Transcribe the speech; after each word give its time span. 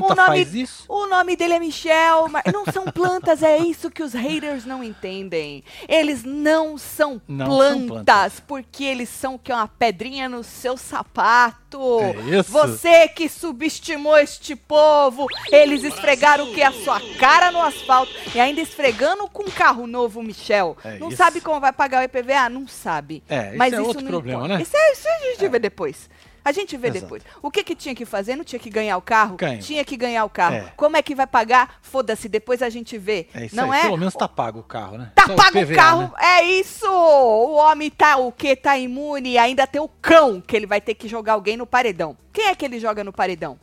Planta 0.00 0.12
o 0.12 0.16
nome, 0.16 0.26
faz 0.44 0.54
isso? 0.54 0.84
O 0.88 1.06
nome 1.06 1.36
dele 1.36 1.54
é 1.54 1.58
Michel, 1.60 2.28
mas 2.28 2.44
não 2.52 2.64
são 2.64 2.84
plantas, 2.84 3.42
é 3.42 3.58
isso 3.58 3.90
que 3.90 4.02
os 4.02 4.12
haters 4.12 4.64
não 4.64 4.82
entendem. 4.82 5.62
Eles 5.88 6.24
não 6.24 6.76
são, 6.78 7.20
Não 7.28 7.46
são 7.46 7.56
plantas, 7.56 7.86
plantas. 7.88 8.40
porque 8.40 8.84
eles 8.84 9.08
são 9.08 9.36
que 9.38 9.50
é 9.52 9.54
uma 9.54 9.68
pedrinha 9.68 10.28
no 10.28 10.42
seu 10.44 10.76
sapato. 10.76 11.64
É 12.00 12.38
isso. 12.38 12.50
Você 12.52 13.08
que 13.08 13.28
subestimou 13.28 14.16
este 14.18 14.54
povo, 14.54 15.26
eles 15.50 15.82
esfregaram 15.82 16.44
o 16.50 16.54
que? 16.54 16.62
A 16.62 16.72
sua 16.72 17.00
cara 17.18 17.50
no 17.50 17.60
asfalto 17.60 18.12
e 18.34 18.40
ainda 18.40 18.60
esfregando 18.60 19.28
com 19.28 19.42
um 19.44 19.50
carro 19.50 19.86
novo, 19.86 20.22
Michel. 20.22 20.76
É 20.84 20.98
não 20.98 21.08
isso. 21.08 21.16
sabe 21.16 21.40
como 21.40 21.60
vai 21.60 21.72
pagar 21.72 22.00
o 22.02 22.04
IPVA? 22.04 22.48
Não 22.48 22.66
sabe. 22.68 23.22
É, 23.28 23.48
isso 23.48 23.58
Mas 23.58 23.72
é 23.72 23.76
isso 23.76 23.86
outro 23.88 24.04
problema, 24.06 24.38
importa. 24.44 24.56
né? 24.58 24.62
Isso, 24.62 24.76
é, 24.76 24.92
isso 24.92 25.08
a 25.08 25.30
gente 25.30 25.48
vê 25.48 25.58
depois. 25.58 26.08
A 26.44 26.52
gente 26.52 26.76
vê 26.76 26.88
Exato. 26.88 27.00
depois. 27.04 27.22
O 27.40 27.50
que 27.50 27.64
que 27.64 27.74
tinha 27.74 27.94
que 27.94 28.04
fazer? 28.04 28.36
Não 28.36 28.44
tinha 28.44 28.58
que 28.58 28.68
ganhar 28.68 28.96
o 28.98 29.02
carro? 29.02 29.36
Ganha. 29.36 29.58
Tinha 29.60 29.84
que 29.84 29.96
ganhar 29.96 30.24
o 30.24 30.28
carro. 30.28 30.56
É. 30.56 30.72
Como 30.76 30.96
é 30.96 31.02
que 31.02 31.14
vai 31.14 31.26
pagar? 31.26 31.78
Foda-se, 31.80 32.28
depois 32.28 32.60
a 32.62 32.68
gente 32.68 32.98
vê. 32.98 33.28
É 33.34 33.46
isso 33.46 33.56
não 33.56 33.72
aí. 33.72 33.80
é? 33.80 33.82
Pelo 33.84 33.96
menos 33.96 34.12
tá 34.14 34.28
pago 34.28 34.58
o 34.60 34.62
carro, 34.62 34.98
né? 34.98 35.10
Tá 35.14 35.26
Só 35.26 35.34
pago 35.34 35.58
o 35.58 35.62
PVA, 35.66 35.74
carro, 35.74 36.02
né? 36.02 36.10
é 36.20 36.42
isso! 36.44 36.86
O 36.90 37.54
homem 37.54 37.90
tá 37.90 38.16
o 38.18 38.30
quê? 38.30 38.54
Tá 38.54 38.76
imune 38.76 39.30
e 39.30 39.38
ainda 39.38 39.66
tem 39.66 39.80
o 39.80 39.88
cão, 39.88 40.40
que 40.40 40.54
ele 40.54 40.66
vai 40.66 40.80
ter 40.80 40.94
que 40.94 41.08
jogar 41.08 41.32
alguém 41.32 41.56
no 41.56 41.66
paredão. 41.66 42.16
Quem 42.32 42.46
é 42.48 42.54
que 42.54 42.64
ele 42.64 42.78
joga 42.78 43.02
no 43.02 43.12
paredão? 43.12 43.58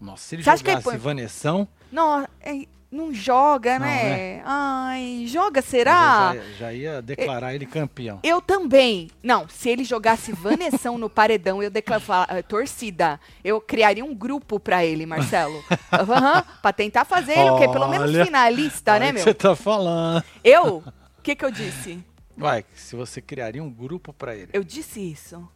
Nossa, 0.00 0.22
se 0.28 0.34
ele 0.36 0.42
Você 0.44 0.56
jogasse 0.58 0.82
põe- 0.84 0.96
Vanessão, 0.98 1.66
Não, 1.90 2.26
é, 2.40 2.66
não 2.90 3.12
joga, 3.12 3.78
Não, 3.78 3.86
né? 3.86 4.42
Ai, 4.44 5.24
joga, 5.26 5.58
eu 5.58 5.62
será? 5.62 6.34
já, 6.34 6.42
já 6.58 6.72
ia 6.72 7.02
declarar 7.02 7.54
ele 7.54 7.66
campeão. 7.66 8.20
Eu 8.22 8.40
também. 8.40 9.10
Não, 9.22 9.48
se 9.48 9.68
ele 9.68 9.84
jogasse 9.84 10.32
Vanessão 10.32 10.96
no 10.96 11.10
paredão, 11.10 11.62
eu 11.62 11.70
declarava 11.70 12.42
torcida. 12.42 13.20
Eu 13.44 13.60
criaria 13.60 14.04
um 14.04 14.14
grupo 14.14 14.58
pra 14.60 14.84
ele, 14.84 15.04
Marcelo. 15.06 15.62
Aham, 15.92 16.44
pra 16.62 16.72
tentar 16.72 17.04
fazer 17.04 17.32
ele 17.38 17.50
o 17.50 17.58
quê? 17.58 17.68
Pelo 17.68 17.88
menos 17.88 18.08
Olha, 18.10 18.24
finalista, 18.24 18.92
Olha 18.92 19.00
né, 19.00 19.06
o 19.06 19.08
que 19.08 19.14
meu? 19.14 19.24
você 19.24 19.34
tá 19.34 19.56
falando. 19.56 20.24
Eu? 20.42 20.78
O 21.18 21.22
que 21.22 21.34
que 21.34 21.44
eu 21.44 21.50
disse? 21.50 22.02
Vai, 22.36 22.64
se 22.74 22.94
você 22.94 23.20
criaria 23.20 23.62
um 23.62 23.70
grupo 23.70 24.12
pra 24.12 24.36
ele. 24.36 24.50
Eu 24.52 24.62
disse 24.62 25.00
isso. 25.00 25.46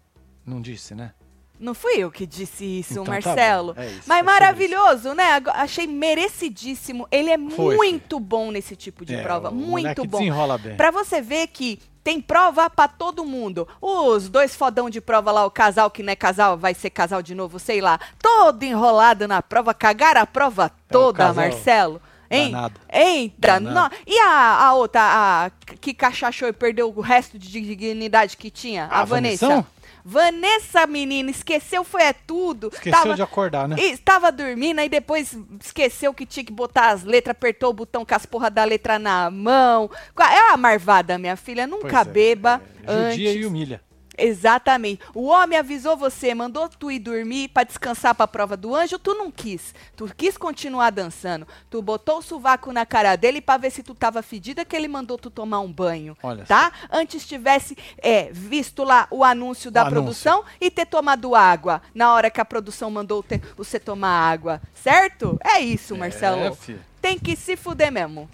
Não 0.44 0.60
disse, 0.60 0.94
né? 0.94 1.12
Não 1.60 1.74
fui 1.74 1.92
eu 1.98 2.10
que 2.10 2.24
disse 2.26 2.64
isso, 2.64 2.94
Então 2.94 3.04
tá 3.04 3.10
Marcelo. 3.12 3.74
bom, 3.74 3.80
é 3.82 3.86
isso, 3.86 3.96
é 3.98 4.02
Mas 4.06 4.18
sobre 4.18 4.32
maravilhoso, 4.32 5.14
né? 5.14 5.42
Achei 5.52 5.86
merecidíssimo. 5.86 7.06
Ele 7.10 7.30
é 7.30 7.38
Foi, 7.38 7.76
muito 7.76 8.18
bom 8.18 8.50
nesse 8.50 8.74
tipo 8.74 9.04
de 9.04 9.14
É, 9.14 9.22
prova. 9.22 9.50
Muito 9.50 10.04
bom. 10.06 10.18
desenrola 10.18 10.56
bem. 10.56 10.76
Pra 10.76 10.90
você 10.90 11.20
ver 11.20 11.48
que 11.48 11.78
tem 12.02 12.18
prova 12.20 12.70
pra 12.70 12.88
todo 12.88 13.24
mundo. 13.26 13.68
Os 13.80 14.28
dois 14.30 14.54
fodão 14.56 14.88
de 14.88 15.02
prova 15.02 15.30
lá, 15.30 15.44
o 15.44 15.50
casal 15.50 15.90
que 15.90 16.02
não 16.02 16.12
é 16.12 16.16
casal, 16.16 16.56
vai 16.56 16.72
ser 16.72 16.88
casal 16.88 17.20
de 17.20 17.34
novo, 17.34 17.58
sei 17.58 17.80
lá. 17.82 18.00
Todo 18.18 18.62
enrolado 18.62 19.28
na 19.28 19.42
prova, 19.42 19.74
cagaram 19.74 20.22
a 20.22 20.26
prova 20.26 20.70
toda, 20.90 21.24
É 21.24 21.32
Marcelo. 21.32 22.00
Hein? 22.30 22.52
danado. 22.52 22.80
Eita, 22.90 23.36
Danado. 23.60 23.74
nó- 23.74 23.90
e 24.06 24.18
a, 24.20 24.64
a 24.66 24.74
outra, 24.74 25.00
a 25.02 25.50
que 25.80 25.92
cachachou 25.92 26.48
e 26.48 26.52
perdeu 26.52 26.88
o 26.94 27.00
resto 27.00 27.36
de 27.38 27.50
dignidade 27.50 28.36
que 28.36 28.50
tinha? 28.50 28.84
A, 28.84 29.00
A 29.00 29.04
Vanessa. 29.04 29.46
Vanessão? 29.48 29.66
Vanessa, 30.04 30.86
menina, 30.86 31.30
esqueceu, 31.30 31.84
foi 31.84 32.02
é 32.02 32.12
tudo. 32.12 32.68
Esqueceu 32.72 33.02
Tava- 33.02 33.14
de 33.14 33.22
acordar, 33.22 33.68
né? 33.68 33.76
Estava 33.78 34.32
dormindo, 34.32 34.78
aí 34.80 34.88
depois 34.88 35.36
esqueceu 35.62 36.12
que 36.14 36.24
tinha 36.26 36.44
que 36.44 36.52
botar 36.52 36.90
as 36.90 37.04
letras, 37.04 37.32
apertou 37.32 37.70
o 37.70 37.74
botão 37.74 38.04
com 38.04 38.14
as 38.14 38.26
porra 38.26 38.50
da 38.50 38.64
letra 38.64 38.98
na 38.98 39.30
mão. 39.30 39.90
É 40.18 40.48
uma 40.48 40.56
marvada, 40.56 41.18
minha 41.18 41.36
filha. 41.36 41.66
Nunca 41.66 41.88
Pois 41.88 42.06
é, 42.06 42.10
beba 42.10 42.60
é, 42.86 42.90
antes. 42.92 43.16
Judia 43.16 43.32
e 43.32 43.46
humilha. 43.46 43.80
Exatamente. 44.16 45.00
O 45.14 45.26
homem 45.26 45.58
avisou 45.58 45.96
você, 45.96 46.34
mandou 46.34 46.68
tu 46.68 46.90
ir 46.90 46.98
dormir 46.98 47.48
pra 47.48 47.64
descansar 47.64 48.14
pra 48.14 48.26
prova 48.26 48.56
do 48.56 48.74
anjo, 48.74 48.98
tu 48.98 49.14
não 49.14 49.30
quis. 49.30 49.74
Tu 49.96 50.10
quis 50.16 50.36
continuar 50.36 50.90
dançando. 50.90 51.46
Tu 51.70 51.80
botou 51.80 52.18
o 52.18 52.22
sovaco 52.22 52.72
na 52.72 52.84
cara 52.84 53.16
dele 53.16 53.40
pra 53.40 53.56
ver 53.56 53.70
se 53.70 53.82
tu 53.82 53.94
tava 53.94 54.22
fedida 54.22 54.64
que 54.64 54.76
ele 54.76 54.88
mandou 54.88 55.16
tu 55.18 55.30
tomar 55.30 55.60
um 55.60 55.72
banho. 55.72 56.16
Olha 56.22 56.44
tá? 56.44 56.72
Antes 56.90 57.26
tivesse 57.26 57.76
é, 57.98 58.30
visto 58.32 58.84
lá 58.84 59.06
o 59.10 59.24
anúncio 59.24 59.70
da 59.70 59.80
O 59.84 59.86
anúncio. 59.86 60.02
produção 60.02 60.44
e 60.60 60.70
ter 60.70 60.86
tomado 60.86 61.34
água 61.34 61.80
na 61.94 62.12
hora 62.12 62.30
que 62.30 62.40
a 62.40 62.44
produção 62.44 62.90
mandou 62.90 63.22
te- 63.22 63.40
você 63.56 63.78
tomar 63.80 64.30
água. 64.30 64.60
Certo? 64.74 65.38
É 65.44 65.60
isso, 65.60 65.96
Marcelo. 65.96 66.56
É. 66.68 66.74
Tem 67.00 67.18
que 67.18 67.34
se 67.36 67.56
fuder 67.56 67.90
mesmo. 67.90 68.28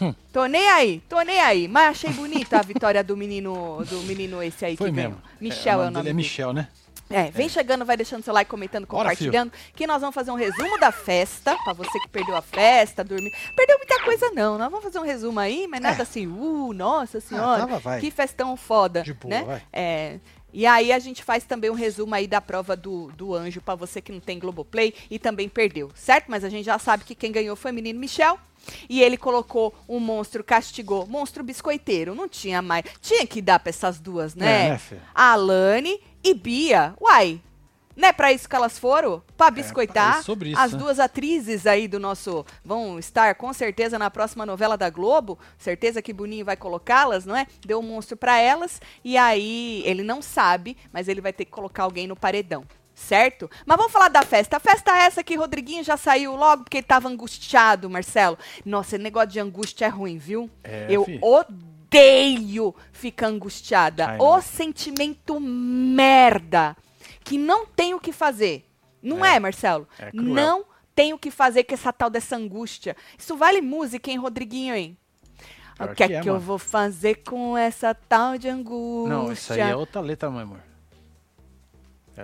Hum. 0.00 0.14
Tô 0.32 0.46
nem 0.46 0.68
aí, 0.68 1.02
tô 1.08 1.20
nem 1.22 1.40
aí. 1.40 1.66
Mas 1.68 1.88
achei 1.90 2.10
bonita 2.10 2.58
a 2.58 2.62
vitória 2.62 3.02
do 3.02 3.16
menino, 3.16 3.84
do 3.88 3.98
menino 4.02 4.42
esse 4.42 4.64
aí 4.64 4.76
Foi 4.76 4.90
que 4.90 4.96
mesmo. 4.96 5.16
ganhou. 5.16 5.22
Michel 5.40 5.82
é, 5.82 5.86
o 5.86 5.90
nome 5.90 5.96
dele. 6.04 6.10
É. 6.10 6.12
Michel, 6.12 6.52
né? 6.52 6.68
É, 7.10 7.30
vem 7.30 7.48
chegando, 7.48 7.86
vai 7.86 7.96
deixando 7.96 8.22
seu 8.22 8.34
like, 8.34 8.50
comentando, 8.50 8.86
Bora, 8.86 9.04
compartilhando, 9.08 9.50
que 9.74 9.86
nós 9.86 10.00
vamos 10.02 10.14
fazer 10.14 10.30
um 10.30 10.34
resumo 10.34 10.78
da 10.78 10.92
festa, 10.92 11.56
pra 11.64 11.72
você 11.72 11.98
que 12.00 12.08
perdeu 12.08 12.36
a 12.36 12.42
festa, 12.42 13.02
dormiu. 13.02 13.32
Perdeu 13.56 13.78
muita 13.78 13.98
coisa 14.04 14.30
não, 14.32 14.58
nós 14.58 14.70
vamos 14.70 14.84
fazer 14.84 14.98
um 14.98 15.04
resumo 15.04 15.40
aí, 15.40 15.66
mas 15.66 15.80
nada 15.80 16.02
assim, 16.02 16.26
uh, 16.26 16.70
nossa 16.74 17.18
senhora, 17.18 17.62
É. 17.62 17.66
tava, 17.66 17.98
que 17.98 18.10
festão 18.10 18.54
foda, 18.58 19.02
De 19.02 19.14
boa, 19.14 19.34
né? 19.34 19.42
vai. 19.42 19.62
É, 19.72 20.18
e 20.52 20.66
aí 20.66 20.92
a 20.92 20.98
gente 20.98 21.24
faz 21.24 21.44
também 21.44 21.70
um 21.70 21.74
resumo 21.74 22.14
aí 22.14 22.26
da 22.26 22.42
prova 22.42 22.76
do, 22.76 23.10
do 23.12 23.34
anjo 23.34 23.62
pra 23.62 23.74
você 23.74 24.02
que 24.02 24.12
não 24.12 24.20
tem 24.20 24.38
Globoplay 24.38 24.92
e 25.10 25.18
também 25.18 25.48
perdeu, 25.48 25.90
certo? 25.94 26.26
Mas 26.28 26.44
a 26.44 26.50
gente 26.50 26.66
já 26.66 26.78
sabe 26.78 27.04
que 27.04 27.14
quem 27.14 27.32
ganhou 27.32 27.56
foi 27.56 27.70
o 27.70 27.74
menino 27.74 27.98
Michel. 27.98 28.38
E 28.88 29.02
ele 29.02 29.16
colocou 29.16 29.74
um 29.88 29.98
monstro, 30.00 30.42
castigou. 30.44 31.06
Monstro 31.06 31.42
biscoiteiro. 31.44 32.14
Não 32.14 32.28
tinha 32.28 32.60
mais. 32.62 32.84
Tinha 33.00 33.26
que 33.26 33.40
dar 33.42 33.58
pra 33.58 33.70
essas 33.70 33.98
duas, 34.00 34.34
né? 34.34 34.66
É, 34.66 34.70
né, 34.70 34.78
filha? 34.78 35.02
Alane 35.14 36.00
e 36.22 36.34
Bia. 36.34 36.94
Uai, 37.00 37.40
não 37.96 38.08
é 38.08 38.12
pra 38.12 38.32
isso 38.32 38.48
que 38.48 38.54
elas 38.54 38.78
foram? 38.78 39.20
Pra 39.36 39.50
biscoitar? 39.50 40.18
é 40.18 40.22
sobre 40.22 40.50
isso, 40.50 40.60
As 40.60 40.72
né? 40.72 40.78
duas 40.78 41.00
atrizes 41.00 41.66
aí 41.66 41.88
do 41.88 41.98
nosso. 41.98 42.46
vão 42.64 42.96
estar 42.98 43.34
com 43.34 43.52
certeza 43.52 43.98
na 43.98 44.08
próxima 44.08 44.46
novela 44.46 44.76
da 44.76 44.88
Globo. 44.88 45.36
Certeza 45.58 46.00
que 46.00 46.12
Boninho 46.12 46.44
vai 46.44 46.56
colocá-las, 46.56 47.26
não 47.26 47.34
é? 47.36 47.46
Deu 47.66 47.80
um 47.80 47.82
monstro 47.82 48.16
pra 48.16 48.38
elas. 48.38 48.80
E 49.04 49.16
aí, 49.16 49.82
ele 49.84 50.04
não 50.04 50.22
sabe, 50.22 50.76
mas 50.92 51.08
ele 51.08 51.20
vai 51.20 51.32
ter 51.32 51.44
que 51.44 51.50
colocar 51.50 51.82
alguém 51.82 52.06
no 52.06 52.14
paredão. 52.14 52.64
Certo? 52.98 53.48
Mas 53.64 53.76
vamos 53.76 53.92
falar 53.92 54.08
da 54.08 54.22
festa. 54.22 54.56
A 54.56 54.60
festa 54.60 54.90
é 54.90 55.02
essa 55.04 55.22
que 55.22 55.36
Rodriguinho 55.36 55.84
já 55.84 55.96
saiu 55.96 56.34
logo 56.34 56.64
porque 56.64 56.78
ele 56.78 56.86
tava 56.86 57.08
angustiado, 57.08 57.88
Marcelo. 57.88 58.36
Nossa, 58.66 58.96
esse 58.96 59.02
negócio 59.02 59.28
de 59.28 59.40
angústia 59.40 59.86
é 59.86 59.88
ruim, 59.88 60.18
viu? 60.18 60.50
É, 60.64 60.86
Eu 60.90 61.04
fi. 61.04 61.18
odeio 61.22 62.74
ficar 62.92 63.28
angustiada. 63.28 64.08
Ai, 64.08 64.18
o 64.18 64.34
não. 64.34 64.40
sentimento 64.42 65.38
merda 65.40 66.76
que 67.24 67.38
não 67.38 67.64
tem 67.64 67.94
o 67.94 68.00
que 68.00 68.12
fazer. 68.12 68.66
Não 69.00 69.24
é, 69.24 69.36
É. 69.36 69.40
Marcelo? 69.40 69.88
É 69.98 70.10
não 70.12 70.64
tem 70.94 71.12
o 71.12 71.18
que 71.18 71.30
fazer 71.30 71.64
com 71.64 71.74
essa 71.74 71.92
tal 71.92 72.10
dessa 72.10 72.36
angústia. 72.36 72.96
Isso 73.16 73.36
vale 73.36 73.62
música, 73.62 74.10
hein, 74.10 74.18
Rodriguinho, 74.18 74.74
hein? 74.74 74.98
Pior 75.76 75.90
o 75.90 75.94
que 75.94 76.02
é 76.02 76.06
que 76.08 76.14
é, 76.14 76.20
que 76.20 76.28
eu 76.28 76.40
vou 76.40 76.58
fazer 76.58 77.22
com 77.24 77.56
essa 77.56 77.94
tal 77.94 78.36
de 78.36 78.48
angústia? 78.48 79.16
Não, 79.16 79.32
isso 79.32 79.52
aí 79.52 79.60
é 79.60 79.76
outra 79.76 80.00
letra, 80.00 80.28
meu 80.28 80.40
amor. 80.40 80.67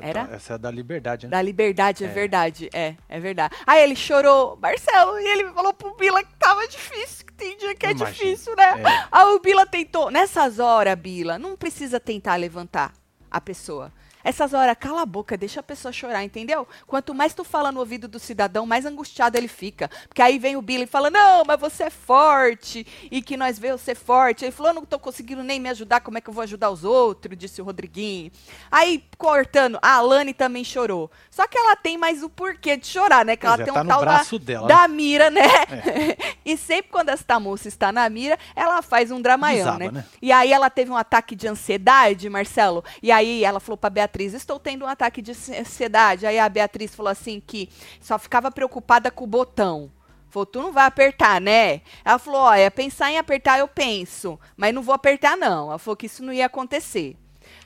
É 0.02 0.08
Era? 0.10 0.24
da- 0.24 0.34
essa 0.36 0.54
é 0.54 0.58
da 0.58 0.70
liberdade, 0.70 1.26
né? 1.26 1.30
Da 1.30 1.42
liberdade, 1.42 2.04
é, 2.04 2.08
É. 2.08 2.10
verdade. 2.10 2.70
É, 2.72 2.94
é 3.08 3.20
verdade. 3.20 3.54
Aí 3.66 3.82
ele 3.82 3.94
chorou, 3.96 4.56
Marcelo, 4.60 5.18
e 5.18 5.24
ele 5.26 5.52
falou 5.52 5.72
pro 5.72 5.94
Bila 5.96 6.22
que 6.24 6.34
tava 6.36 6.66
difícil, 6.68 7.26
que 7.26 7.32
tem 7.34 7.56
dia 7.56 7.74
que 7.74 7.86
é 7.86 7.90
Imagina. 7.92 8.10
difícil, 8.10 8.54
né? 8.56 8.80
É. 8.82 9.06
Aí 9.12 9.24
o 9.34 9.40
Bila 9.40 9.64
tentou. 9.66 10.10
Nessas 10.10 10.58
horas, 10.58 10.98
Bila, 10.98 11.38
não 11.38 11.56
precisa 11.56 11.98
tentar 12.00 12.36
levantar 12.36 12.92
a 13.30 13.40
pessoa. 13.40 13.92
Essas 14.24 14.54
horas, 14.54 14.74
cala 14.80 15.02
a 15.02 15.06
boca, 15.06 15.36
deixa 15.36 15.60
a 15.60 15.62
pessoa 15.62 15.92
chorar, 15.92 16.24
entendeu? 16.24 16.66
Quanto 16.86 17.14
mais 17.14 17.34
tu 17.34 17.44
fala 17.44 17.70
no 17.70 17.80
ouvido 17.80 18.08
do 18.08 18.18
cidadão, 18.18 18.64
mais 18.64 18.86
angustiado 18.86 19.36
ele 19.36 19.48
fica. 19.48 19.90
Porque 20.08 20.22
aí 20.22 20.38
vem 20.38 20.56
o 20.56 20.62
Bila 20.62 20.84
e 20.84 20.86
fala, 20.86 21.10
não, 21.10 21.44
mas 21.44 21.60
você 21.60 21.84
é 21.84 21.90
forte, 21.90 22.86
e 23.10 23.20
que 23.20 23.36
nós 23.36 23.58
vemos 23.58 23.82
você 23.82 23.94
forte. 23.94 24.44
Ele 24.44 24.52
falou, 24.52 24.70
eu 24.70 24.76
não 24.76 24.84
tô 24.84 24.98
conseguindo 24.98 25.42
nem 25.42 25.60
me 25.60 25.68
ajudar, 25.68 26.00
como 26.00 26.16
é 26.16 26.20
que 26.20 26.30
eu 26.30 26.34
vou 26.34 26.42
ajudar 26.42 26.70
os 26.70 26.84
outros? 26.84 27.36
Disse 27.36 27.60
o 27.60 27.64
Rodriguinho. 27.64 28.32
Aí, 28.70 29.04
cortando, 29.18 29.78
a 29.82 29.96
Alane 29.96 30.32
também 30.32 30.64
chorou. 30.64 31.10
Só 31.30 31.46
que 31.46 31.58
ela 31.58 31.76
tem 31.76 31.98
mais 31.98 32.22
o 32.22 32.30
porquê 32.30 32.76
de 32.76 32.86
chorar, 32.86 33.24
né? 33.24 33.36
Que 33.36 33.44
ela 33.44 33.60
é, 33.60 33.64
tem 33.64 33.74
tá 33.74 33.82
um 33.82 33.86
tal 33.86 34.04
da, 34.04 34.22
dela, 34.40 34.68
da 34.68 34.88
mira, 34.88 35.30
né? 35.30 35.42
É. 35.42 36.34
e 36.44 36.56
sempre 36.56 36.90
quando 36.90 37.08
esta 37.10 37.38
moça 37.38 37.68
está 37.68 37.92
na 37.92 38.08
mira, 38.08 38.38
ela 38.56 38.80
faz 38.80 39.10
um 39.10 39.20
dramaião, 39.20 39.64
Desaba, 39.64 39.78
né? 39.78 39.90
né? 39.90 40.04
E 40.22 40.32
aí 40.32 40.52
ela 40.52 40.70
teve 40.70 40.90
um 40.90 40.96
ataque 40.96 41.34
de 41.34 41.48
ansiedade, 41.48 42.30
Marcelo. 42.30 42.84
E 43.02 43.10
aí 43.10 43.44
ela 43.44 43.60
falou 43.60 43.76
pra 43.76 43.90
Beatriz: 43.90 44.13
Estou 44.22 44.60
tendo 44.60 44.84
um 44.84 44.88
ataque 44.88 45.20
de 45.20 45.32
ansiedade. 45.32 46.26
Aí 46.26 46.38
a 46.38 46.48
Beatriz 46.48 46.94
falou 46.94 47.10
assim 47.10 47.42
que 47.44 47.68
só 48.00 48.18
ficava 48.18 48.50
preocupada 48.50 49.10
com 49.10 49.24
o 49.24 49.26
botão. 49.26 49.90
Falou, 50.30 50.46
tu 50.46 50.60
não 50.62 50.72
vai 50.72 50.84
apertar, 50.86 51.40
né? 51.40 51.80
Ela 52.04 52.18
falou, 52.18 52.40
olha, 52.40 52.70
pensar 52.70 53.10
em 53.10 53.18
apertar 53.18 53.58
eu 53.58 53.68
penso, 53.68 54.38
mas 54.56 54.74
não 54.74 54.82
vou 54.82 54.94
apertar 54.94 55.36
não. 55.36 55.68
Ela 55.68 55.78
falou 55.78 55.96
que 55.96 56.06
isso 56.06 56.24
não 56.24 56.32
ia 56.32 56.46
acontecer. 56.46 57.16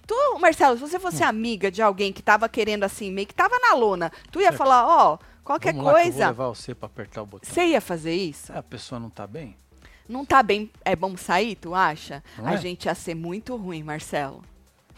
Tu, 0.07 0.39
Marcelo, 0.39 0.77
se 0.77 0.81
você 0.81 0.99
fosse 0.99 1.23
amiga 1.23 1.71
de 1.71 1.83
alguém 1.83 2.13
que 2.13 2.23
tava 2.23 2.49
querendo 2.49 2.85
assim, 2.85 3.11
meio 3.11 3.27
que 3.27 3.35
tava 3.35 3.59
na 3.59 3.75
lona, 3.75 4.13
tu 4.31 4.41
ia 4.41 4.53
falar, 4.53 4.87
ó, 4.87 5.19
qualquer 5.45 5.73
Vamos 5.73 5.87
lá 5.87 5.93
que 5.93 5.99
eu 5.99 6.03
coisa, 6.03 6.27
levar 6.29 6.49
você 6.49 6.75
pra 6.75 6.87
apertar 6.87 7.23
o 7.23 7.27
botão. 7.27 7.51
você 7.51 7.67
ia 7.67 7.81
fazer 7.81 8.15
isso? 8.15 8.53
A 8.53 8.63
pessoa 8.63 8.99
não 8.99 9.11
tá 9.11 9.27
bem? 9.27 9.57
Não 10.09 10.25
tá 10.25 10.43
bem, 10.43 10.71
é 10.85 10.97
bom 10.97 11.17
sair, 11.17 11.57
tu 11.57 11.75
acha? 11.75 12.23
Não 12.39 12.47
a 12.49 12.55
é? 12.55 12.57
gente 12.57 12.87
ia 12.87 12.95
ser 12.95 13.15
muito 13.15 13.55
ruim, 13.57 13.83
Marcelo. 13.83 14.43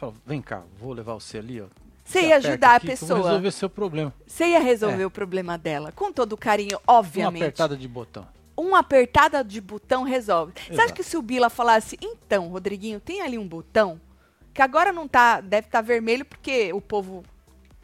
Fala, 0.00 0.14
vem 0.24 0.40
cá, 0.40 0.62
vou 0.78 0.92
levar 0.94 1.12
você 1.14 1.36
ali, 1.38 1.60
ó. 1.60 1.66
Você 2.04 2.22
ia 2.22 2.36
ajudar 2.38 2.76
a 2.76 2.80
pessoa. 2.80 3.22
resolver 3.22 3.50
seu 3.52 3.68
problema. 3.70 4.12
Você 4.26 4.46
ia 4.46 4.58
resolver 4.58 5.02
É. 5.02 5.06
o 5.06 5.10
problema 5.10 5.58
dela. 5.58 5.92
Com 5.92 6.10
todo 6.10 6.36
carinho, 6.36 6.78
Uma 6.88 6.98
obviamente. 6.98 7.42
apertada 7.42 7.76
de 7.76 7.86
botão. 7.86 8.26
uma 8.56 8.78
apertada 8.80 9.44
de 9.44 9.60
botão 9.60 10.02
resolve. 10.02 10.52
Você 10.54 10.72
acha 10.72 10.82
Exato. 10.82 10.94
que 10.94 11.02
se 11.02 11.16
o 11.16 11.22
Bila 11.22 11.48
falasse, 11.48 11.96
então, 12.02 12.48
Rodriguinho, 12.48 12.98
tem 13.00 13.20
ali 13.22 13.38
um 13.38 13.46
botão 13.46 14.00
que 14.52 14.60
agora 14.60 14.92
não 14.92 15.06
tá, 15.06 15.40
deve 15.40 15.66
estar 15.68 15.80
vermelho 15.82 16.24
porque 16.24 16.72
o 16.72 16.80
povo 16.80 17.22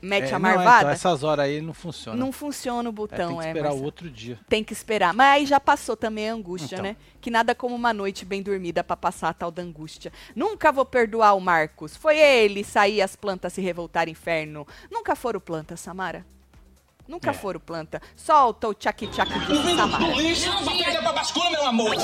mete 0.03 0.31
É, 0.31 0.35
a 0.35 0.39
não, 0.39 0.49
é, 0.51 0.55
marvada? 0.55 0.79
então, 0.83 0.91
essas 0.91 1.23
horas 1.25 1.45
aí 1.47 1.61
não 1.61 1.73
funciona. 1.75 2.17
Não 2.19 2.31
funciona 2.33 2.89
o 2.89 2.93
É, 2.93 2.95
botão, 2.95 3.29
tem 3.29 3.39
que 3.39 3.45
é, 3.45 3.49
esperar 3.49 3.61
o 3.61 3.71
Marcelo. 3.71 3.85
outro 3.85 4.11
dia. 4.11 4.39
Tem 4.49 4.63
que 4.65 4.73
esperar. 4.73 5.13
Mas 5.15 5.27
aí 5.29 5.47
já 5.47 5.59
passou 5.59 5.97
também 5.97 6.29
a 6.31 6.33
angústia, 6.35 6.77
Então. 6.77 6.85
né? 6.85 6.97
Que 7.21 7.31
nada 7.31 7.55
como 7.55 7.75
uma 7.75 7.93
noite 7.93 8.25
bem 8.25 8.43
dormida 8.43 8.85
pra 8.85 8.97
passar 8.97 9.31
a 9.31 9.35
tal 9.35 9.51
da 9.51 9.63
angústia. 9.63 10.13
Nunca 10.35 10.71
vou 10.71 10.85
perdoar 10.85 11.35
o 11.35 11.41
Marcos. 11.41 11.97
Foi 11.97 12.17
ele 12.19 12.63
sair 12.63 13.03
as 13.03 13.17
plantas 13.17 13.53
se 13.53 13.61
revoltar 13.61 14.09
inferno. 14.09 14.67
Nunca 14.91 15.17
foram 15.17 15.41
planta, 15.41 15.77
Samara. 15.77 16.25
Nunca 17.09 17.31
É. 17.31 17.33
foram 17.35 17.61
planta. 17.61 18.03
Solta 18.17 18.67
o 18.69 18.75
tchaki-tchaki 18.75 19.39
de 19.39 19.77
Samara. 19.77 20.07
lixo, 20.15 20.51
só 20.65 20.77
perde 20.77 20.99
pra 20.99 21.13
bascula, 21.13 21.51
meu 21.51 21.65
amor. 21.67 21.95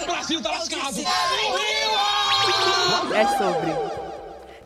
O 0.00 0.04
Brasil 0.06 0.42
tá 0.42 0.50
lascado. 0.50 1.00
É 3.14 3.26
sobre. 3.38 4.09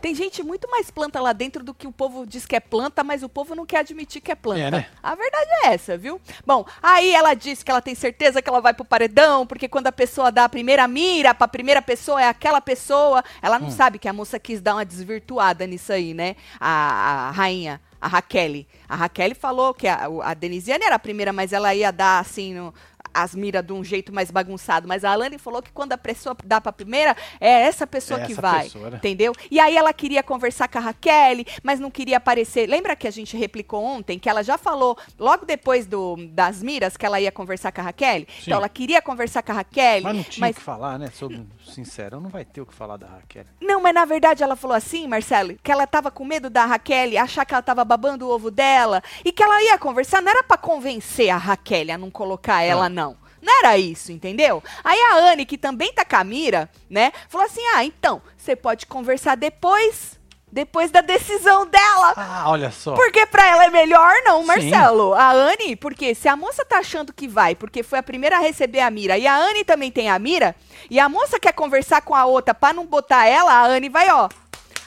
Tem 0.05 0.15
gente 0.15 0.43
muito 0.43 0.71
mais 0.71 0.91
planta 0.91 1.19
lá 1.19 1.33
dentro 1.33 1.65
do 1.65 1.73
que 1.73 1.87
o 1.87 1.91
povo 1.93 2.27
diz 2.27 2.45
que 2.45 2.55
é 2.55 2.61
planta, 2.61 3.03
mas 3.03 3.23
o 3.23 3.29
povo 3.29 3.55
não 3.55 3.65
quer 3.65 3.79
admitir 3.79 4.21
que 4.21 4.31
é 4.31 4.35
planta. 4.35 4.61
É, 4.61 4.71
né? 4.71 4.87
A 5.03 5.15
verdade 5.15 5.49
é 5.63 5.69
essa, 5.73 5.97
viu? 5.97 6.21
Bom, 6.47 6.63
aí 6.83 7.15
ela 7.15 7.33
disse 7.33 7.65
que 7.65 7.71
ela 7.71 7.81
tem 7.81 7.95
certeza 7.95 8.43
que 8.43 8.49
ela 8.51 8.61
vai 8.61 8.75
pro 8.75 8.85
paredão, 8.85 9.47
porque 9.47 9.67
quando 9.67 9.87
a 9.87 9.93
pessoa 9.93 10.31
dá 10.31 10.45
a 10.45 10.49
primeira 10.51 10.87
mira 10.87 11.35
pra 11.35 11.49
primeira 11.49 11.81
pessoa, 11.81 12.21
é 12.21 12.29
aquela 12.29 12.61
pessoa. 12.61 13.25
Ela 13.41 13.57
Hum. 13.57 13.61
não 13.61 13.71
sabe 13.71 13.99
que 13.99 14.07
a 14.07 14.13
moça 14.13 14.39
quis 14.39 14.61
dar 14.61 14.75
uma 14.75 14.85
desvirtuada 14.85 15.67
nisso 15.67 15.91
aí, 15.91 16.13
né? 16.13 16.37
A, 16.61 17.29
a 17.29 17.31
rainha. 17.31 17.81
A 17.99 18.07
Raquel. 18.07 18.67
A 18.87 18.97
Raquel 18.97 19.35
falou 19.35 19.73
que 19.73 19.89
a, 19.89 20.07
a 20.23 20.35
Denisiane 20.35 20.85
era 20.85 20.97
a 20.97 20.99
primeira, 20.99 21.33
mas 21.33 21.51
ela 21.55 21.75
ia 21.75 21.91
dar 21.91 22.19
assim 22.19 22.53
no- 22.53 22.75
as 23.15 23.35
miras 23.35 23.65
de 23.65 23.73
um 23.73 23.85
jeito 23.85 24.13
mais 24.13 24.31
bagunçado. 24.31 24.89
Mas 24.89 25.05
a 25.05 25.13
Alane 25.13 25.39
falou 25.39 25.63
que 25.63 25.71
quando 25.73 25.93
a 25.93 25.99
pessoa 25.99 26.37
dá 26.45 26.61
pra 26.61 26.73
primeira, 26.73 27.17
é 27.41 27.49
essa 27.63 27.87
pessoa 27.87 28.21
É 28.21 28.27
que 28.27 28.33
essa 28.33 28.43
vai. 28.43 28.65
pessoa, 28.65 28.91
né? 28.91 28.97
Entendeu? 28.97 29.33
E 29.51 29.61
aí 29.61 29.77
ela 29.77 29.93
queria 29.93 30.23
conversar 30.23 30.69
com 30.69 30.79
a 30.79 30.81
Raquel, 30.81 31.45
mas 31.63 31.79
não 31.81 31.91
queria 31.91 32.17
aparecer. 32.17 32.67
Lembra 32.69 32.97
que 32.97 33.07
a 33.07 33.11
gente 33.11 33.37
replicou 33.37 33.83
ontem 33.83 34.19
que 34.19 34.29
ela 34.29 34.43
já 34.43 34.59
falou, 34.59 34.97
logo 35.19 35.47
depois 35.47 35.87
do, 35.87 36.17
das 36.31 36.63
miras, 36.63 36.97
que 36.97 37.07
ela 37.07 37.21
ia 37.21 37.31
conversar 37.31 37.71
com 37.73 37.81
a 37.81 37.85
Raquel? 37.85 38.25
Então 38.43 38.59
ela 38.59 38.69
queria 38.69 39.01
conversar 39.01 39.43
com 39.43 39.53
a 39.53 39.57
Raquel. 39.57 40.03
Mas 40.03 40.17
não 40.17 40.23
tinha 40.25 40.47
mas- 40.47 40.57
o 40.57 40.59
que 40.59 40.65
falar, 40.65 40.99
né? 40.99 41.11
Sobre 41.15 41.47
Sincerão, 41.73 42.21
não 42.21 42.31
vai 42.31 42.45
ter 42.45 42.61
o 42.61 42.67
que 42.67 42.75
falar 42.75 42.97
da 42.97 43.07
Raquel. 43.07 43.45
Não, 43.61 43.81
mas 43.81 43.95
na 43.95 44.05
verdade 44.05 44.43
ela 44.43 44.57
falou 44.57 44.77
assim, 44.77 45.07
Marcelo, 45.07 45.57
que 45.63 45.71
ela 45.71 45.87
tava 45.87 46.11
com 46.11 46.25
medo 46.25 46.49
da 46.51 46.65
Raquel 46.65 47.19
achar 47.21 47.45
que 47.45 47.55
ela 47.55 47.63
tava 47.63 47.85
babando 47.85 48.27
o 48.27 48.31
ovo 48.31 48.51
dela 48.51 49.03
e 49.25 49.31
que 49.33 49.43
ela 49.43 49.63
ia 49.63 49.79
conversar, 49.79 50.21
não 50.23 50.31
era 50.31 50.43
pra 50.43 50.57
convencer 50.57 51.31
a 51.31 51.37
Raquel 51.37 51.93
a 51.93 51.99
não 51.99 52.11
colocar 52.11 52.63
ela, 52.63 52.87
Ah. 52.87 52.89
não. 52.89 53.04
Não 53.45 53.59
era 53.59 53.77
isso, 53.77 54.11
entendeu? 54.11 54.63
Aí 54.83 54.99
a 54.99 55.17
Anne, 55.17 55.45
que 55.45 55.59
também 55.59 55.93
tá 55.93 56.05
com 56.05 56.17
a 56.17 56.25
mira, 56.25 56.71
né, 56.89 57.13
falou 57.29 57.47
assim: 57.47 57.61
ah, 57.75 57.85
então, 57.85 58.23
você 58.37 58.57
pode 58.57 58.87
conversar 58.87 59.37
depois, 59.37 60.19
depois 60.51 60.91
da 60.91 61.03
decisão 61.03 61.67
dela. 61.67 62.15
Ah, 62.17 62.45
olha 62.47 62.71
só. 62.71 62.95
Porque 62.95 63.27
pra 63.27 63.47
ela 63.47 63.67
é 63.67 63.71
melhor 63.71 64.15
não, 64.25 64.41
Sim. 64.41 64.47
Marcelo. 64.47 65.13
A 65.13 65.33
Anne, 65.33 65.77
porque 65.77 66.15
se 66.15 66.27
a 66.27 66.37
moça 66.37 66.65
tá 66.65 66.79
achando 66.79 67.13
que 67.13 67.29
vai, 67.29 67.55
porque 67.55 67.83
foi 67.83 67.99
a 67.99 68.03
primeira 68.03 68.37
a 68.37 68.41
receber 68.41 68.81
a 68.81 68.91
mira, 68.91 69.19
e 69.19 69.27
a 69.27 69.37
Anne 69.37 69.65
também 69.65 69.91
tem 69.91 70.09
a 70.09 70.19
mira, 70.19 70.57
e 70.89 70.99
a 70.99 71.09
moça 71.09 71.39
quer 71.39 71.53
conversar 71.53 72.01
com 72.03 72.15
a 72.15 72.25
outra 72.25 72.55
pra 72.55 72.73
não 72.73 72.87
botar 72.87 73.27
ela, 73.27 73.53
a 73.53 73.67
Anne 73.67 73.89
vai, 73.89 74.09
ó. 74.11 74.29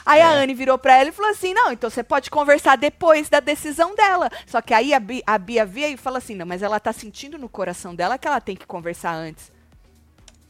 Aí 0.07 0.21
a 0.21 0.31
É. 0.31 0.43
Anne 0.43 0.53
virou 0.53 0.77
pra 0.77 0.95
ela 0.95 1.09
e 1.09 1.11
falou 1.11 1.29
assim: 1.31 1.53
não, 1.53 1.71
então 1.71 1.89
você 1.89 2.01
pode 2.01 2.29
conversar 2.31 2.77
depois 2.77 3.27
da 3.29 3.41
decisão 3.41 3.93
dela. 3.93 4.29
Só 4.45 4.61
que 4.61 4.73
aí 4.73 4.93
a, 4.93 4.99
Bi- 4.99 5.21
a 5.27 5.37
Bia 5.37 5.65
via 5.65 5.89
e 5.89 5.97
fala 5.97 6.17
assim: 6.19 6.33
não, 6.33 6.45
mas 6.45 6.63
ela 6.63 6.79
tá 6.79 6.93
sentindo 6.93 7.37
no 7.37 7.49
coração 7.49 7.93
dela 7.93 8.17
que 8.17 8.27
ela 8.27 8.39
tem 8.39 8.55
que 8.55 8.65
conversar 8.65 9.13
antes. 9.13 9.51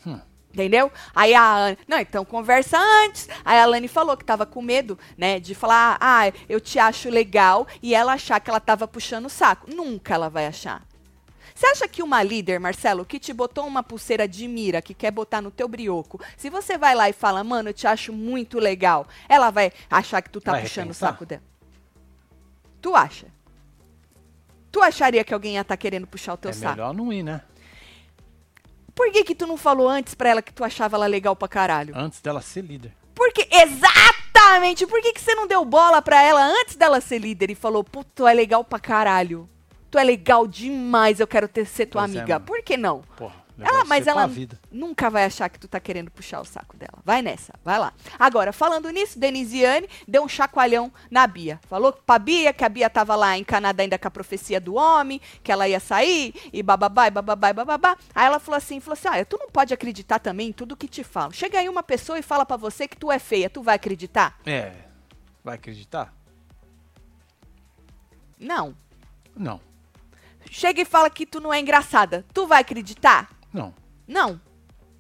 Hum. 0.06 0.20
Entendeu? 0.54 0.92
Aí 1.16 1.34
a 1.34 1.56
Anne, 1.56 1.78
não, 1.88 2.00
então 2.00 2.24
conversa 2.24 2.78
antes. 2.80 3.28
Aí 3.44 3.60
a 3.60 3.66
Lani 3.66 3.88
falou 3.88 4.16
que 4.16 4.24
tava 4.26 4.46
com 4.46 4.62
medo, 4.62 4.98
né, 5.18 5.40
de 5.40 5.54
falar, 5.54 5.98
ah, 6.00 6.32
eu 6.48 6.60
te 6.62 6.80
acho 6.80 7.10
legal, 7.10 7.68
e 7.82 7.94
ela 7.94 8.14
achar 8.14 8.40
que 8.40 8.50
ela 8.50 8.60
tava 8.60 8.88
puxando 8.88 9.26
o 9.26 9.30
saco. 9.30 9.70
Nunca 9.74 10.14
ela 10.16 10.30
vai 10.30 10.48
achar. 10.48 10.82
Você 11.58 11.66
acha 11.66 11.88
que 11.88 12.04
uma 12.04 12.22
líder, 12.22 12.60
Marcelo, 12.60 13.04
que 13.04 13.20
te 13.20 13.34
botou 13.34 13.66
uma 13.66 13.82
pulseira 13.82 14.28
de 14.28 14.48
mira, 14.48 14.80
que 14.80 14.94
quer 14.94 15.10
botar 15.10 15.42
no 15.42 15.50
teu 15.50 15.68
brioco, 15.68 16.22
se 16.38 16.52
você 16.52 16.78
vai 16.78 16.94
lá 16.94 17.10
e 17.10 17.14
fala, 17.14 17.44
mano, 17.44 17.70
eu 17.70 17.74
te 17.74 17.88
acho 17.88 18.14
muito 18.14 18.60
legal, 18.60 19.08
ela 19.28 19.50
vai 19.50 19.72
achar 19.90 20.22
que 20.22 20.30
tu 20.30 20.40
tá 20.40 20.52
Vai 20.52 20.62
puxando 20.62 20.84
repensar? 20.84 21.08
o 21.08 21.10
saco 21.14 21.26
dela? 21.26 21.42
Tu 22.80 22.96
acha? 22.96 23.26
Tu 24.72 24.80
acharia 24.84 25.24
que 25.24 25.34
alguém 25.34 25.56
ia 25.56 25.62
estar 25.62 25.76
querendo 25.78 26.06
puxar 26.06 26.36
o 26.36 26.38
teu 26.38 26.52
É 26.52 26.54
saco? 26.54 26.76
melhor 26.76 26.94
não 26.94 27.12
ir, 27.12 27.24
né? 27.24 27.42
Por 28.94 29.12
que 29.12 29.24
que 29.24 29.34
tu 29.34 29.48
não 29.48 29.58
falou 29.58 29.90
antes 29.90 30.14
pra 30.14 30.30
ela 30.30 30.44
que 30.44 30.54
tu 30.54 30.64
achava 30.64 30.96
ela 30.96 31.08
legal 31.08 31.36
pra 31.36 31.48
caralho? 31.48 31.92
Antes 31.98 32.22
dela 32.22 32.40
ser 32.40 32.62
líder. 32.62 32.94
Porque, 33.16 33.48
exatamente, 33.52 34.86
por 34.86 35.02
que, 35.02 35.12
que 35.12 35.20
você 35.22 35.34
não 35.34 35.48
deu 35.48 35.66
bola 35.66 36.04
pra 36.04 36.22
ela 36.22 36.46
antes 36.46 36.76
dela 36.76 37.02
ser 37.02 37.18
líder 37.18 37.50
e 37.50 37.56
falou, 37.56 37.84
pô, 37.84 38.04
tu 38.04 38.28
é 38.28 38.34
legal 38.36 38.64
pra 38.64 38.78
caralho. 38.80 39.50
Tu 39.90 39.98
é 39.98 40.04
legal 40.04 40.46
demais, 40.48 41.20
eu 41.20 41.28
quero 41.28 41.48
ter, 41.48 41.66
ser 41.66 41.86
tua 41.86 42.02
Pois 42.04 42.16
é, 42.16 42.20
amiga. 42.20 42.34
mano. 42.36 42.46
Por 42.46 42.62
que 42.62 42.76
não? 42.76 43.02
Porra, 43.16 43.36
levar 43.58 43.72
Ela, 43.72 43.86
mas 43.86 44.06
ela 44.06 44.28
vida. 44.28 44.60
nunca 44.70 45.10
vai 45.10 45.24
achar 45.24 45.48
que 45.50 45.58
tu 45.58 45.66
tá 45.68 45.80
querendo 45.80 46.12
puxar 46.12 46.42
o 46.42 46.46
saco 46.46 46.76
dela. 46.76 47.00
Vai 47.06 47.22
nessa, 47.22 47.54
vai 47.64 47.80
lá. 47.80 47.94
Agora, 48.20 48.52
falando 48.52 48.90
nisso, 48.90 49.18
Denisiane 49.18 49.88
deu 50.06 50.24
um 50.24 50.28
chacoalhão 50.28 50.92
na 51.10 51.26
Bia. 51.26 51.58
Falou 51.70 51.94
pra 51.94 52.20
Bia 52.20 52.52
que 52.52 52.66
a 52.66 52.70
Bia 52.70 52.90
tava 52.90 53.16
lá 53.16 53.38
em 53.38 53.46
Canadá 53.46 53.82
ainda 53.82 53.98
com 53.98 54.08
a 54.10 54.12
profecia 54.12 54.60
do 54.60 54.76
homem, 54.76 55.22
que 55.42 55.52
ela 55.54 55.68
ia 55.70 55.80
sair, 55.80 56.34
e 56.52 56.62
bababá, 56.62 57.08
e 57.08 57.12
bababá, 57.12 57.50
e 57.50 57.54
bababá. 57.54 57.98
Aí 58.14 58.26
ela 58.26 58.40
falou 58.40 58.58
assim, 58.58 58.82
falou 58.82 58.94
assim, 59.00 59.08
ah, 59.08 59.24
tu 59.26 59.38
não 59.40 59.50
pode 59.50 59.74
acreditar 59.74 60.20
também 60.20 60.50
em 60.50 60.54
tudo 60.54 60.76
que 60.76 60.88
te 60.88 61.02
falam. 61.04 61.32
Chega 61.32 61.60
aí 61.60 61.70
uma 61.70 61.82
pessoa 61.82 62.20
e 62.20 62.22
fala 62.22 62.46
pra 62.46 62.58
você 62.58 62.90
que 62.90 62.98
tu 62.98 63.10
é 63.10 63.20
feia, 63.20 63.50
tu 63.50 63.64
vai 63.64 63.76
acreditar? 63.78 64.38
É. 64.46 64.74
Vai 65.44 65.56
acreditar? 65.56 66.14
Não. 68.38 68.76
Não. 69.36 69.62
Chega 70.50 70.82
e 70.82 70.86
fala 70.86 71.10
que 71.10 71.26
tu 71.26 71.40
não 71.40 71.54
é 71.54 71.60
engraçada, 71.60 72.26
tu 72.34 72.48
vai 72.48 72.62
acreditar? 72.62 73.30
Não. 73.54 73.74
Não. 74.08 74.40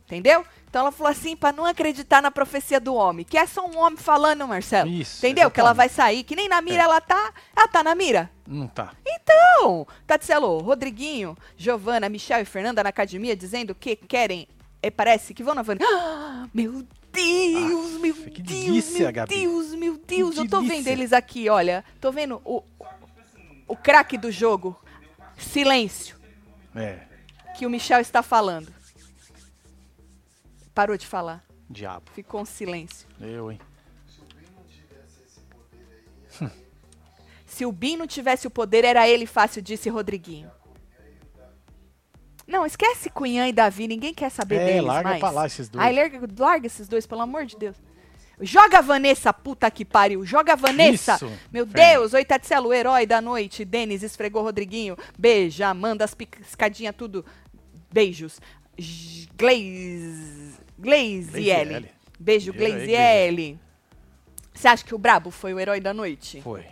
Entendeu? 0.06 0.46
Então 0.70 0.82
ela 0.82 0.92
falou 0.92 1.12
assim, 1.12 1.36
pra 1.36 1.52
não 1.52 1.66
acreditar 1.66 2.22
na 2.22 2.32
profecia 2.32 2.80
do 2.80 2.94
homem, 2.94 3.26
que 3.26 3.38
é 3.38 3.46
só 3.46 3.66
um 3.66 3.78
homem 3.78 3.98
falando, 3.98 4.48
Marcelo. 4.48 4.90
Isso, 4.90 5.18
Entendeu? 5.26 5.50
Que 5.52 5.60
ela 5.60 5.74
vai 5.74 5.88
exatamente. 5.88 6.16
sair, 6.18 6.24
que 6.24 6.36
nem 6.36 6.48
na 6.48 6.62
mira 6.62 6.78
É. 6.78 6.86
ela 6.86 7.02
tá. 7.02 7.34
Ela 7.56 7.68
tá 7.68 7.84
na 7.84 7.94
mira. 7.96 8.30
Não 8.46 8.68
tá. 8.68 8.94
Então, 9.06 9.86
Tatselo, 10.06 10.60
Rodriguinho, 10.60 11.38
Giovana, 11.58 12.08
Michel 12.08 12.42
e 12.42 12.46
Fernanda 12.46 12.84
na 12.84 12.90
academia 12.90 13.36
dizendo 13.36 13.76
que 13.76 13.96
querem, 13.98 14.48
é, 14.82 14.90
parece 14.90 15.34
que 15.34 15.44
vão 15.44 15.56
na 15.56 15.62
van. 15.62 15.76
Ah, 15.82 16.48
meu 16.54 16.86
Deus, 17.12 17.92
meu 18.00 18.14
que 18.14 18.42
Deus, 18.42 18.60
delícia, 18.66 19.00
meu 19.06 19.14
Gabi. 19.14 19.36
Deus, 19.36 19.74
meu 19.76 19.98
Deus. 19.98 20.36
Que 20.36 20.42
Eu 20.42 20.50
tô 20.50 20.60
vendo 20.62 20.70
delícia. 20.70 20.92
eles 20.92 21.12
aqui, 21.14 21.50
olha. 21.50 21.84
Tô 22.00 22.12
vendo 22.12 22.42
o, 22.46 22.64
o 23.68 23.76
craque 23.76 24.18
do 24.18 24.32
jogo. 24.32 24.80
Silêncio 25.38 26.18
É. 26.76 27.00
que 27.58 27.66
o 27.66 27.70
Michel 27.70 28.00
está 28.00 28.22
falando. 28.24 28.74
Parou 30.74 30.98
de 30.98 31.08
falar. 31.08 31.44
Diabo. 31.70 32.10
Ficou 32.14 32.42
um 32.42 32.46
silêncio. 32.46 33.08
Eu, 33.20 33.52
hein? 33.52 33.60
Se 37.46 37.66
o 37.66 37.72
Bin 37.72 37.98
não 37.98 38.06
tivesse 38.06 38.46
o 38.46 38.52
poder, 38.52 38.86
era 38.86 39.08
ele 39.08 39.26
fácil, 39.26 39.62
disse 39.62 39.90
Rodriguinho. 39.90 40.52
Não, 42.46 42.66
esquece 42.66 43.10
Cunhã 43.10 43.48
e 43.48 43.52
Davi, 43.54 43.88
ninguém 43.88 44.14
quer 44.14 44.30
saber 44.30 44.56
É, 44.58 44.66
deles 44.68 44.84
larga 44.86 45.10
mais. 45.10 45.20
pra 45.20 45.30
lá 45.32 45.46
esses 45.48 45.68
dois. 45.68 45.84
Ai, 45.84 45.94
larga, 45.94 46.22
larga 46.38 46.68
esses 46.68 46.88
dois, 46.88 47.06
pelo 47.08 47.22
amor 47.22 47.46
de 47.46 47.58
Deus. 47.58 47.76
Joga 48.40 48.78
a 48.78 48.82
Vanessa, 48.82 49.34
puta 49.34 49.70
que 49.72 49.84
pariu. 49.84 50.24
Joga 50.26 50.54
a 50.54 50.56
Vanessa. 50.56 51.16
Isso, 51.16 51.32
Meu 51.52 51.66
Fernanda. 51.66 51.94
Deus, 52.00 52.14
oi 52.14 52.24
Tatselo, 52.24 52.72
herói 52.74 53.06
da 53.08 53.20
noite. 53.20 53.66
Denis 53.66 54.04
esfregou 54.04 54.44
Rodriguinho. 54.44 54.96
Beija, 55.18 55.74
manda 55.74 56.06
as 56.06 56.14
piscadinhas 56.14 56.94
tudo. 56.96 57.26
Beijos. 57.92 58.40
J- 58.78 59.28
Glaze. 60.78 61.32
Beijo, 62.20 62.52
Herói, 62.54 62.70
Glaziele. 62.72 63.60
Você 64.54 64.68
acha 64.68 64.84
que 64.84 64.94
o 64.94 64.98
Brabo 65.00 65.32
foi 65.32 65.54
o 65.54 65.60
herói 65.60 65.80
da 65.80 65.94
noite? 65.94 66.42
Foi. 66.42 66.64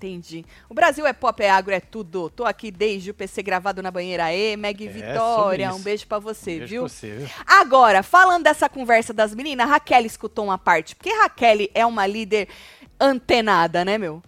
Entendi. 0.00 0.46
O 0.66 0.72
Brasil 0.72 1.06
é 1.06 1.12
pop, 1.12 1.42
é 1.42 1.50
agro, 1.50 1.74
é 1.74 1.80
tudo. 1.80 2.30
Tô 2.30 2.46
aqui 2.46 2.70
desde 2.70 3.10
o 3.10 3.14
PC 3.14 3.42
gravado 3.42 3.82
na 3.82 3.90
banheira. 3.90 4.24
Aê, 4.24 4.56
Meg 4.56 4.86
É, 4.86 4.88
Vitória. 4.88 5.74
Um 5.74 5.80
beijo 5.80 6.06
pra 6.06 6.18
você, 6.18 6.56
Beijo 6.60 6.66
viu? 6.66 6.80
pra 6.84 6.88
você, 6.88 7.10
viu? 7.18 7.28
Agora, 7.46 8.02
falando 8.02 8.44
dessa 8.44 8.66
conversa 8.66 9.12
das 9.12 9.34
meninas, 9.34 9.68
Raquel 9.68 10.06
escutou 10.06 10.46
uma 10.46 10.56
parte. 10.56 10.96
Porque 10.96 11.10
Raquel 11.12 11.68
é 11.74 11.84
uma 11.84 12.06
líder 12.06 12.48
antenada, 12.98 13.84
né, 13.84 13.98
meu? 13.98 14.22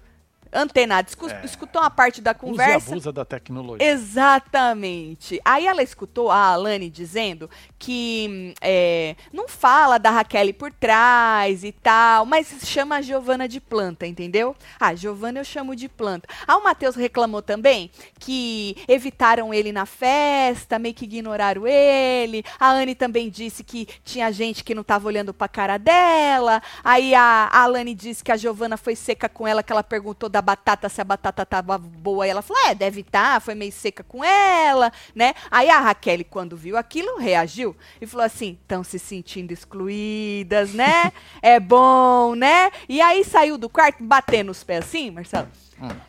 Antenada, 0.53 1.09
escu- 1.09 1.29
É. 1.31 1.41
escutou 1.45 1.81
uma 1.81 1.91
parte 1.91 2.21
da 2.21 2.35
conversa. 2.35 2.91
abusa 2.91 3.13
da 3.13 3.25
tecnologia. 3.25 3.87
Exatamente. 3.91 5.41
Aí 5.45 5.67
ela 5.67 5.83
escutou 5.83 6.31
a 6.31 6.37
Alane 6.53 6.91
dizendo 6.91 7.49
que 7.79 8.55
é, 8.61 9.17
não 9.33 9.49
fala 9.49 9.99
da 9.99 10.11
Raquel 10.11 10.53
por 10.55 10.73
trás 10.73 11.65
e 11.65 11.73
tal, 11.73 12.27
mas 12.27 12.49
chama 12.65 12.97
a 12.97 13.01
Giovana 13.03 13.49
de 13.49 13.61
planta, 13.61 14.07
entendeu? 14.07 14.55
Ah, 14.79 14.95
Giovana 14.95 15.41
eu 15.41 15.45
chamo 15.45 15.75
de 15.75 15.89
planta. 15.89 16.29
Ah, 16.47 16.57
o 16.59 16.65
Matheus 16.65 16.97
reclamou 16.97 17.41
também 17.43 17.91
que 18.19 18.77
evitaram 18.89 19.53
ele 19.55 19.73
na 19.73 19.87
festa, 19.87 20.79
meio 20.79 20.95
que 20.95 21.05
ignoraram 21.05 21.67
ele. 21.67 22.45
A 22.59 22.71
Anne 22.73 22.95
também 22.95 23.31
disse 23.31 23.65
que 23.65 23.87
tinha 24.05 24.31
gente 24.33 24.63
que 24.65 24.75
não 24.75 24.83
tava 24.85 25.07
olhando 25.07 25.33
pra 25.33 25.49
cara 25.49 25.79
dela. 25.79 26.61
Aí 26.85 27.15
a, 27.15 27.49
a 27.51 27.63
Alane 27.63 27.95
disse 27.95 28.23
que 28.23 28.33
a 28.33 28.37
Giovana 28.37 28.77
foi 28.77 28.95
seca 28.97 29.29
com 29.29 29.47
ela, 29.47 29.63
que 29.63 29.73
ela 29.73 29.83
perguntou 29.85 30.29
da 30.29 30.42
batata 30.43 30.89
se 30.89 31.01
a 31.01 31.05
batata 31.05 31.47
tava 31.47 31.79
boa. 31.79 32.27
E 32.27 32.31
ela 32.31 32.43
falou: 32.43 32.63
é, 32.67 32.75
deve 32.75 33.01
estar, 33.01 33.41
foi 33.41 33.55
meio 33.55 33.73
seca 33.73 34.05
com 34.05 34.23
ela, 34.23 34.93
né? 35.15 35.35
Aí 35.51 35.71
a 35.71 35.81
Raquel, 35.81 36.25
quando 36.29 36.57
viu 36.57 36.77
aquilo, 36.77 37.19
reagiu 37.19 37.75
e 38.01 38.07
falou 38.07 38.27
assim: 38.27 38.59
estão 38.61 38.85
se 38.85 38.99
sentindo 38.99 39.53
excluídas, 39.53 40.75
né? 40.75 41.13
é 41.41 41.59
bom, 41.59 42.35
né? 42.35 42.71
E 42.89 43.01
aí 43.01 43.25
saiu 43.25 43.57
do 43.57 43.69
quarto 43.69 44.03
batendo 44.03 44.51
os 44.51 44.63
pés 44.63 44.85
assim, 44.85 45.11
Marcelo, 45.11 45.49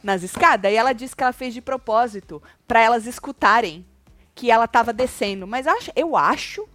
nas 0.02 0.24
escadas. 0.24 0.72
E 0.72 0.76
ela 0.76 0.94
disse 0.94 1.16
que 1.16 1.24
ela 1.24 1.34
fez 1.34 1.54
de 1.54 1.62
propósito 1.62 2.42
para 2.68 2.82
elas 2.82 3.06
escutarem 3.06 3.86
que 4.36 4.50
ela 4.50 4.68
tava 4.68 4.92
descendo. 4.92 5.46
Mas 5.46 5.68
acho, 5.68 5.92
eu 5.96 6.16
acho 6.18 6.68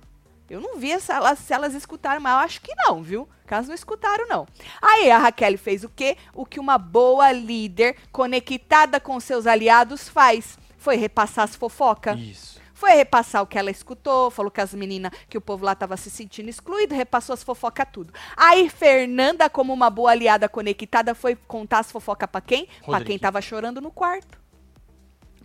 eu 0.49 0.61
não 0.61 0.79
vi 0.79 0.99
se 1.01 1.13
elas, 1.13 1.39
se 1.39 1.53
elas 1.53 1.75
escutaram, 1.75 2.21
mas 2.21 2.33
eu 2.33 2.39
acho 2.39 2.61
que 2.61 2.75
não, 2.75 3.03
viu? 3.03 3.29
Caso 3.47 3.69
não 3.69 3.75
escutaram, 3.75 4.27
não. 4.29 4.47
Aí 4.81 5.11
a 5.11 5.19
Raquel 5.19 5.59
fez 5.59 5.85
o 5.85 5.89
quê? 5.89 6.17
O 6.35 6.45
que 6.45 6.61
uma 6.61 6.79
boa 6.79 7.31
líder 7.33 7.97
conectada 8.13 9.01
com 9.01 9.19
seus 9.21 9.47
aliados 9.47 10.09
faz. 10.09 10.59
Foi 10.79 10.97
repassar 10.97 11.45
as 11.45 11.57
fofocas. 11.57 12.19
Isso. 12.19 12.59
Foi 12.73 12.93
repassar 12.93 13.43
o 13.43 13.47
que 13.47 13.59
ela 13.59 13.73
escutou, 13.73 14.31
falou 14.31 14.53
que 14.53 14.61
as 14.61 14.73
meninas, 14.73 15.11
que 15.29 15.37
o 15.37 15.41
povo 15.41 15.65
lá 15.65 15.75
tava 15.75 15.97
se 15.97 16.09
sentindo 16.11 16.49
excluído, 16.49 16.95
repassou 16.95 17.35
as 17.35 17.43
fofocas 17.43 17.89
tudo. 17.93 18.15
Aí 18.37 18.71
Fernanda, 18.71 19.51
como 19.51 19.73
uma 19.73 19.91
boa 19.91 20.13
aliada 20.13 20.49
conectada, 20.49 21.13
foi 21.13 21.35
contar 21.35 21.81
as 21.81 21.91
fofocas 21.91 22.29
pra 22.31 22.41
quem? 22.41 22.67
Pra 22.67 22.75
quem 22.75 22.93
Rodriguinho. 22.93 23.21
tava 23.21 23.41
chorando 23.43 23.81
no 23.81 23.91
quarto. 23.91 24.39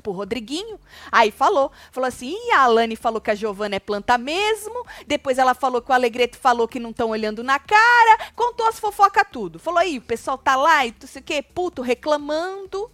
Pro 0.02 0.12
Rodriguinho. 0.12 0.80
Aí 1.12 1.32
falou, 1.32 1.72
falou 1.92 2.08
assim, 2.08 2.34
e 2.34 2.52
a 2.52 2.62
Alane 2.62 2.96
falou 2.96 3.22
que 3.22 3.32
a 3.32 3.36
Giovana 3.36 3.76
é 3.76 3.80
planta 3.80 4.18
mesmo, 4.18 4.86
depois 5.06 5.38
ela 5.38 5.54
falou 5.54 5.82
que 5.82 5.92
o 5.92 5.94
Alegreto 5.94 6.38
falou 6.38 6.68
que 6.68 6.80
não 6.80 6.90
estão 6.90 7.10
olhando 7.10 7.44
na 7.44 7.60
cara, 7.60 8.32
contou 8.36 8.68
as 8.68 8.80
fofocas 8.80 9.26
tudo. 9.32 9.60
Falou 9.60 9.80
aí, 9.80 9.98
o 9.98 10.02
pessoal 10.02 10.38
tá 10.38 10.56
lá 10.56 10.86
e 10.86 10.96
não 11.00 11.08
sei 11.08 11.22
o 11.22 11.26
quê, 11.26 11.42
puto, 11.42 11.82
reclamando, 11.82 12.90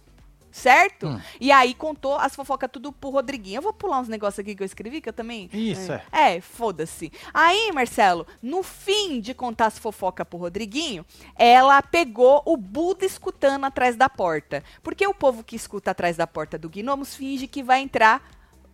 certo? 0.50 1.06
Hum. 1.06 1.20
E 1.40 1.52
aí 1.52 1.74
contou 1.74 2.16
as 2.16 2.34
fofocas 2.34 2.70
tudo 2.72 2.92
pro 2.92 3.10
Rodriguinho. 3.10 3.58
Eu 3.58 3.62
vou 3.62 3.72
pular 3.72 4.00
uns 4.00 4.08
negócios 4.08 4.38
aqui 4.38 4.54
que 4.54 4.62
eu 4.62 4.66
escrevi, 4.66 5.00
que 5.00 5.08
eu 5.08 5.12
também... 5.12 5.48
Isso, 5.52 5.92
é. 5.92 6.02
É, 6.12 6.40
foda-se. 6.40 7.12
Aí, 7.32 7.70
Marcelo, 7.72 8.26
no 8.42 8.62
fim 8.62 9.20
de 9.20 9.34
contar 9.34 9.66
as 9.66 9.78
fofocas 9.78 10.26
pro 10.26 10.38
Rodriguinho, 10.38 11.04
ela 11.36 11.80
pegou 11.82 12.42
o 12.44 12.56
Buda 12.56 13.04
escutando 13.04 13.64
atrás 13.64 13.96
da 13.96 14.08
porta. 14.08 14.62
Porque 14.82 15.06
o 15.06 15.14
povo 15.14 15.44
que 15.44 15.56
escuta 15.56 15.90
atrás 15.90 16.16
da 16.16 16.26
porta 16.26 16.58
do 16.58 16.68
Gnomos 16.68 17.14
finge 17.14 17.46
que 17.46 17.62
vai 17.62 17.80
entrar. 17.80 18.22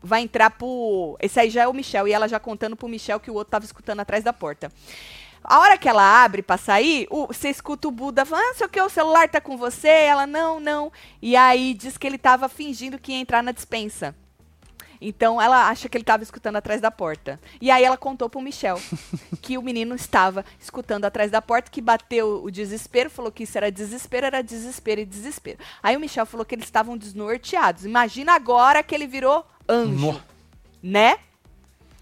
Vai 0.03 0.21
entrar 0.23 0.51
pro. 0.51 1.17
Esse 1.21 1.41
aí 1.41 1.51
já 1.51 1.63
é 1.63 1.69
o 1.69 1.73
Michel. 1.73 2.07
E 2.07 2.13
ela 2.13 2.29
já 2.29 2.39
contando 2.39 2.77
pro 2.77 2.87
Michel 2.87 3.19
que 3.19 3.31
o 3.31 3.35
outro 3.35 3.51
tava 3.51 3.65
escutando 3.65 4.01
atrás 4.01 4.23
da 4.23 4.33
porta. 4.33 4.71
A 5.49 5.61
hora 5.61 5.79
que 5.79 5.89
ela 5.89 6.25
abre 6.25 6.43
pra 6.43 6.57
sair, 6.57 7.07
o- 7.11 7.29
você 7.29 7.49
escuta 7.49 7.87
o 7.87 7.91
Buda 7.93 8.25
falando, 8.25 8.47
ah, 8.51 8.55
sei 8.55 8.67
o 8.67 8.69
que, 8.69 8.81
o 8.81 8.89
celular 8.89 9.29
tá 9.29 9.41
com 9.41 9.57
você? 9.57 9.89
Ela, 9.89 10.27
não, 10.27 10.59
não. 10.59 10.93
E 11.23 11.37
aí 11.37 11.73
diz 11.73 11.97
que 11.97 12.07
ele 12.07 12.19
tava 12.19 12.49
fingindo 12.49 12.99
que 12.99 13.13
ia 13.13 13.19
entrar 13.19 13.43
na 13.43 13.53
dispensa. 13.53 14.15
Então 14.99 15.41
ela 15.41 15.69
acha 15.69 15.89
que 15.91 15.97
ele 15.97 16.03
estava 16.03 16.23
escutando 16.23 16.57
atrás 16.57 16.81
da 16.81 16.91
porta. 16.91 17.39
E 17.61 17.71
aí 17.71 17.85
ela 17.85 17.99
contou 17.99 18.31
pro 18.31 18.41
Michel 18.41 18.81
que 19.43 19.59
o 19.59 19.63
menino 19.63 19.95
estava 19.95 20.43
escutando 20.59 21.05
atrás 21.05 21.31
da 21.31 21.43
porta, 21.43 21.71
que 21.71 21.83
bateu 21.83 22.43
o 22.43 22.51
desespero, 22.51 23.11
falou 23.11 23.31
que 23.31 23.43
isso 23.43 23.59
era 23.59 23.71
desespero, 23.71 24.27
era 24.27 24.43
desespero 24.43 25.01
e 25.03 25.05
desespero. 25.05 25.59
Aí 25.83 25.95
o 25.97 26.01
Michel 26.01 26.25
falou 26.27 26.47
que 26.47 26.55
eles 26.55 26.65
estavam 26.65 26.97
desnorteados. 26.97 27.85
Imagina 27.85 28.33
agora 28.35 28.83
que 28.83 28.95
ele 28.95 29.07
virou 29.07 29.47
anjo, 29.69 30.13
No- 30.13 30.23
né? 30.83 31.19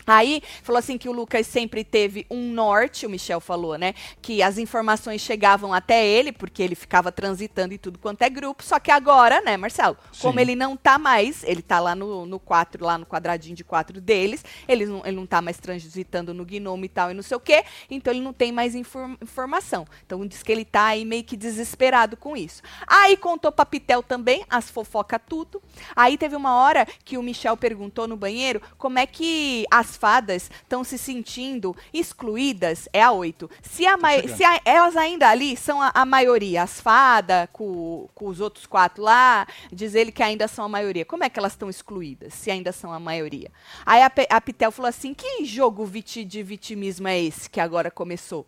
Aí 0.06 0.42
falou 0.62 0.78
assim 0.78 0.99
que 0.99 1.08
o 1.08 1.12
Lucas 1.12 1.46
sempre 1.46 1.82
teve 1.84 2.26
um 2.30 2.50
norte, 2.52 3.06
o 3.06 3.11
Michel 3.11 3.40
falou, 3.40 3.78
né? 3.78 3.94
Que 4.20 4.42
as 4.42 4.58
informações 4.58 5.20
chegavam 5.20 5.73
até 5.73 6.06
ele, 6.06 6.32
porque 6.32 6.62
ele 6.62 6.75
ficava 6.75 7.11
transitando 7.11 7.75
em 7.75 7.78
tudo 7.78 7.99
quanto 7.99 8.23
é 8.23 8.30
grupo. 8.30 8.62
Só 8.62 8.78
que 8.78 8.90
agora, 8.90 9.40
né, 9.40 9.56
Marcelo? 9.56 9.96
Como 10.20 10.34
Sim. 10.34 10.40
ele 10.40 10.56
não 10.56 10.76
tá 10.76 10.99
mais, 10.99 11.42
ele 11.44 11.62
tá 11.62 11.80
lá 11.80 11.94
no, 11.94 12.26
no 12.26 12.38
4, 12.38 12.84
lá 12.84 12.99
no 12.99 13.06
quadradinho 13.06 13.56
de 13.56 13.64
quatro 13.64 14.00
deles, 14.00 14.44
ele 14.68 14.87
não, 14.87 15.02
ele 15.04 15.16
não 15.16 15.26
tá 15.26 15.40
mais 15.40 15.58
transitando 15.58 16.34
no 16.34 16.44
Gnome 16.44 16.87
e 16.87 16.88
tal 16.88 17.11
e 17.11 17.14
não 17.14 17.23
sei 17.23 17.37
o 17.37 17.40
quê, 17.40 17.64
então 17.90 18.12
ele 18.12 18.23
não 18.23 18.32
tem 18.32 18.52
mais 18.52 18.75
infor- 18.75 19.16
informação. 19.23 19.87
Então 20.04 20.26
diz 20.26 20.42
que 20.42 20.52
ele 20.52 20.64
tá 20.64 20.87
aí 20.87 21.04
meio 21.04 21.25
que 21.25 21.37
desesperado 21.37 22.16
com 22.16 22.37
isso. 22.37 22.62
Aí 22.87 23.16
contou 23.16 23.50
pra 23.50 23.64
Pitel 23.64 24.02
também, 24.02 24.44
as 24.49 24.70
fofoca 24.70 25.18
tudo. 25.18 25.62
Aí 25.96 26.16
teve 26.18 26.37
uma 26.37 26.54
hora 26.56 26.87
que 27.04 27.16
o 27.16 27.23
Michel 27.23 27.56
perguntou 27.56 28.06
no 28.06 28.16
banheiro 28.16 28.61
como 28.76 28.99
é 28.99 29.06
que 29.06 29.64
as 29.70 29.93
fadas 29.96 30.50
estão 30.62 30.82
se 30.84 30.96
sentindo 30.98 31.74
excluídas, 31.92 32.88
é 32.92 33.02
a 33.02 33.10
8. 33.12 33.50
Se, 33.62 33.86
a 33.86 33.96
se 34.34 34.44
a- 34.44 34.60
elas 34.64 34.96
ainda 34.96 35.28
ali 35.28 35.56
são 35.56 35.80
a, 35.82 35.90
a 35.94 36.04
maioria, 36.06 36.62
as 36.62 36.80
fadas 36.80 37.48
com, 37.52 38.08
com 38.14 38.26
os 38.26 38.40
outros 38.40 38.66
quatro 38.66 39.02
lá, 39.02 39.46
diz 39.72 39.94
ele 39.94 40.12
que 40.12 40.22
ainda 40.22 40.46
são 40.48 40.64
a 40.64 40.68
maioria. 40.68 41.04
Como 41.04 41.24
é 41.24 41.28
que 41.28 41.38
elas 41.38 41.52
estão 41.52 41.68
excluídas, 41.68 42.34
se 42.34 42.50
ainda 42.50 42.72
são 42.72 42.92
a 42.92 43.00
maioria? 43.00 43.50
Aí 43.84 44.02
a, 44.02 44.10
a 44.30 44.40
Pitel 44.40 44.70
falou 44.70 44.88
assim, 44.88 45.12
que 45.14 45.44
jogo 45.44 45.84
viti- 45.84 46.24
de 46.24 46.42
vitimismo 46.42 47.08
é 47.08 47.20
esse 47.20 47.48
que 47.50 47.60
agora 47.60 47.90
começou? 47.90 48.46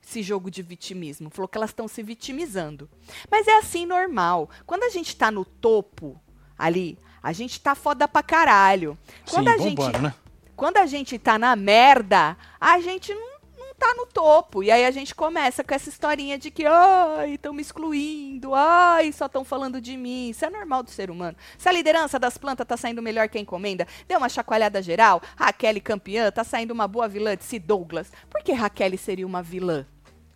esse 0.00 0.22
jogo 0.22 0.50
de 0.50 0.62
vitimismo. 0.62 1.28
Falou 1.28 1.46
que 1.46 1.58
elas 1.58 1.68
estão 1.68 1.86
se 1.86 2.02
vitimizando. 2.02 2.88
Mas 3.30 3.46
é 3.46 3.58
assim 3.58 3.84
normal. 3.84 4.48
Quando 4.64 4.84
a 4.84 4.88
gente 4.88 5.14
tá 5.14 5.30
no 5.30 5.44
topo 5.44 6.18
ali, 6.56 6.98
a 7.22 7.30
gente 7.30 7.60
tá 7.60 7.74
foda 7.74 8.08
pra 8.08 8.22
caralho. 8.22 8.96
Quando 9.28 9.48
Sim, 9.48 9.54
a 9.54 9.58
gente 9.58 9.76
bombando, 9.76 9.98
né? 9.98 10.14
Quando 10.58 10.78
a 10.78 10.86
gente 10.86 11.16
tá 11.20 11.38
na 11.38 11.54
merda, 11.54 12.36
a 12.60 12.80
gente 12.80 13.14
não, 13.14 13.38
não 13.56 13.74
tá 13.76 13.94
no 13.94 14.04
topo. 14.06 14.60
E 14.60 14.72
aí 14.72 14.84
a 14.84 14.90
gente 14.90 15.14
começa 15.14 15.62
com 15.62 15.72
essa 15.72 15.88
historinha 15.88 16.36
de 16.36 16.50
que, 16.50 16.66
ai, 16.66 17.34
estão 17.34 17.52
me 17.52 17.62
excluindo, 17.62 18.52
ai, 18.56 19.12
só 19.12 19.26
estão 19.26 19.44
falando 19.44 19.80
de 19.80 19.96
mim. 19.96 20.30
Isso 20.30 20.44
é 20.44 20.50
normal 20.50 20.82
do 20.82 20.90
ser 20.90 21.12
humano. 21.12 21.36
Se 21.56 21.68
a 21.68 21.72
liderança 21.72 22.18
das 22.18 22.36
plantas 22.36 22.66
tá 22.66 22.76
saindo 22.76 23.00
melhor 23.00 23.28
que 23.28 23.38
a 23.38 23.40
encomenda, 23.40 23.86
deu 24.08 24.18
uma 24.18 24.28
chacoalhada 24.28 24.82
geral, 24.82 25.22
Raquel 25.36 25.80
campeã, 25.80 26.28
tá 26.32 26.42
saindo 26.42 26.72
uma 26.72 26.88
boa 26.88 27.06
vilã 27.06 27.36
de 27.36 27.44
C. 27.44 27.60
Douglas. 27.60 28.10
Por 28.28 28.42
que 28.42 28.52
Raquel 28.52 28.98
seria 28.98 29.26
uma 29.28 29.44
vilã? 29.44 29.86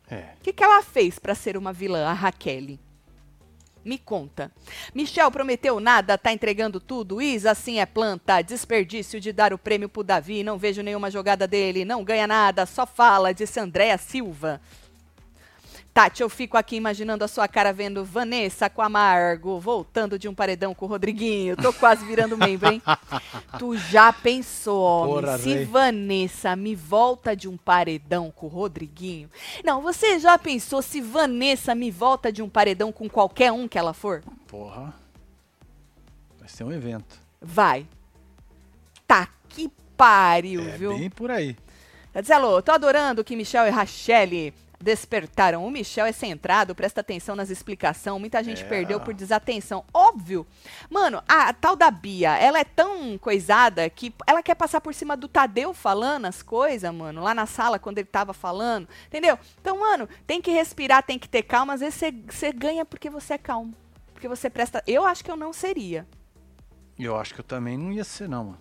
É. 0.08 0.34
O 0.38 0.44
que, 0.44 0.52
que 0.52 0.62
ela 0.62 0.84
fez 0.84 1.18
pra 1.18 1.34
ser 1.34 1.56
uma 1.56 1.72
vilã, 1.72 2.06
a 2.06 2.12
Raquel? 2.12 2.78
Me 3.84 3.98
conta. 3.98 4.50
Michel 4.94 5.30
prometeu 5.30 5.80
nada, 5.80 6.16
tá 6.16 6.32
entregando 6.32 6.80
tudo. 6.80 7.20
Isa, 7.20 7.50
assim 7.50 7.80
é 7.80 7.86
planta. 7.86 8.42
Desperdício 8.42 9.20
de 9.20 9.32
dar 9.32 9.52
o 9.52 9.58
prêmio 9.58 9.88
pro 9.88 10.04
Davi. 10.04 10.42
Não 10.44 10.58
vejo 10.58 10.82
nenhuma 10.82 11.10
jogada 11.10 11.46
dele. 11.46 11.84
Não 11.84 12.04
ganha 12.04 12.26
nada, 12.26 12.66
só 12.66 12.86
fala, 12.86 13.34
disse 13.34 13.58
Andréa 13.58 13.98
Silva. 13.98 14.60
Tati, 15.94 16.22
eu 16.22 16.28
fico 16.30 16.56
aqui 16.56 16.76
imaginando 16.76 17.22
a 17.22 17.28
sua 17.28 17.46
cara 17.46 17.70
vendo 17.70 18.02
Vanessa 18.02 18.70
com 18.70 18.80
Amargo, 18.80 19.60
voltando 19.60 20.18
de 20.18 20.26
um 20.26 20.34
paredão 20.34 20.74
com 20.74 20.86
o 20.86 20.88
Rodriguinho. 20.88 21.54
Tô 21.54 21.70
quase 21.70 22.02
virando 22.06 22.34
membro, 22.34 22.72
hein? 22.72 22.80
tu 23.58 23.76
já 23.76 24.10
pensou, 24.10 24.80
homem, 24.82 25.14
Porra, 25.24 25.38
se 25.38 25.54
véi. 25.54 25.64
Vanessa 25.66 26.56
me 26.56 26.74
volta 26.74 27.36
de 27.36 27.46
um 27.46 27.58
paredão 27.58 28.30
com 28.34 28.46
o 28.46 28.48
Rodriguinho? 28.48 29.28
Não, 29.62 29.82
você 29.82 30.18
já 30.18 30.38
pensou 30.38 30.80
se 30.80 30.98
Vanessa 31.02 31.74
me 31.74 31.90
volta 31.90 32.32
de 32.32 32.40
um 32.40 32.48
paredão 32.48 32.90
com 32.90 33.06
qualquer 33.06 33.52
um 33.52 33.68
que 33.68 33.76
ela 33.78 33.92
for? 33.92 34.22
Porra. 34.46 34.94
Vai 36.38 36.48
ser 36.48 36.64
um 36.64 36.72
evento. 36.72 37.20
Vai. 37.38 37.86
Tá 39.06 39.28
que 39.46 39.70
pariu, 39.94 40.62
É 40.62 40.78
viu? 40.78 40.96
bem 40.96 41.10
por 41.10 41.30
aí. 41.30 41.54
Tadzelo, 42.14 42.62
tô 42.62 42.72
adorando 42.72 43.22
que 43.22 43.36
Michel 43.36 43.66
e 43.66 43.70
Rachelle 43.70 44.54
despertaram. 44.82 45.64
O 45.64 45.70
Michel 45.70 46.04
é 46.06 46.12
centrado, 46.12 46.74
presta 46.74 47.00
atenção 47.00 47.36
nas 47.36 47.48
explicações. 47.50 48.20
Muita 48.20 48.42
gente 48.42 48.62
É. 48.62 48.66
perdeu 48.66 49.00
por 49.00 49.14
desatenção. 49.14 49.84
Óbvio. 49.94 50.46
Mano, 50.90 51.22
a 51.28 51.52
tal 51.52 51.76
da 51.76 51.90
Bia, 51.90 52.36
ela 52.36 52.58
é 52.58 52.64
tão 52.64 53.16
coisada 53.18 53.88
que 53.88 54.12
ela 54.26 54.42
quer 54.42 54.54
passar 54.56 54.80
por 54.80 54.92
cima 54.92 55.16
do 55.16 55.28
Tadeu 55.28 55.72
falando 55.72 56.26
as 56.26 56.42
coisas, 56.42 56.92
mano, 56.92 57.22
lá 57.22 57.32
na 57.34 57.46
sala 57.46 57.78
quando 57.78 57.98
ele 57.98 58.08
tava 58.08 58.32
falando. 58.34 58.88
Entendeu? 59.06 59.38
Então, 59.60 59.78
mano, 59.80 60.08
tem 60.26 60.42
que 60.42 60.50
respirar, 60.50 61.02
tem 61.02 61.18
que 61.18 61.28
ter 61.28 61.42
calma. 61.42 61.74
Às 61.74 61.80
vezes 61.80 62.00
você- 62.28 62.52
ganha 62.52 62.84
porque 62.84 63.08
você 63.08 63.34
é 63.34 63.38
calmo. 63.38 63.74
Porque 64.12 64.28
você 64.28 64.50
presta. 64.50 64.82
Eu 64.86 65.04
acho 65.06 65.24
que 65.24 65.30
eu 65.30 65.36
não 65.36 65.52
seria. 65.52 66.06
Eu 66.98 67.16
acho 67.16 67.34
que 67.34 67.40
eu 67.40 67.44
também 67.44 67.76
não 67.78 67.90
ia 67.92 68.04
ser, 68.04 68.28
não, 68.28 68.44
mano. 68.44 68.58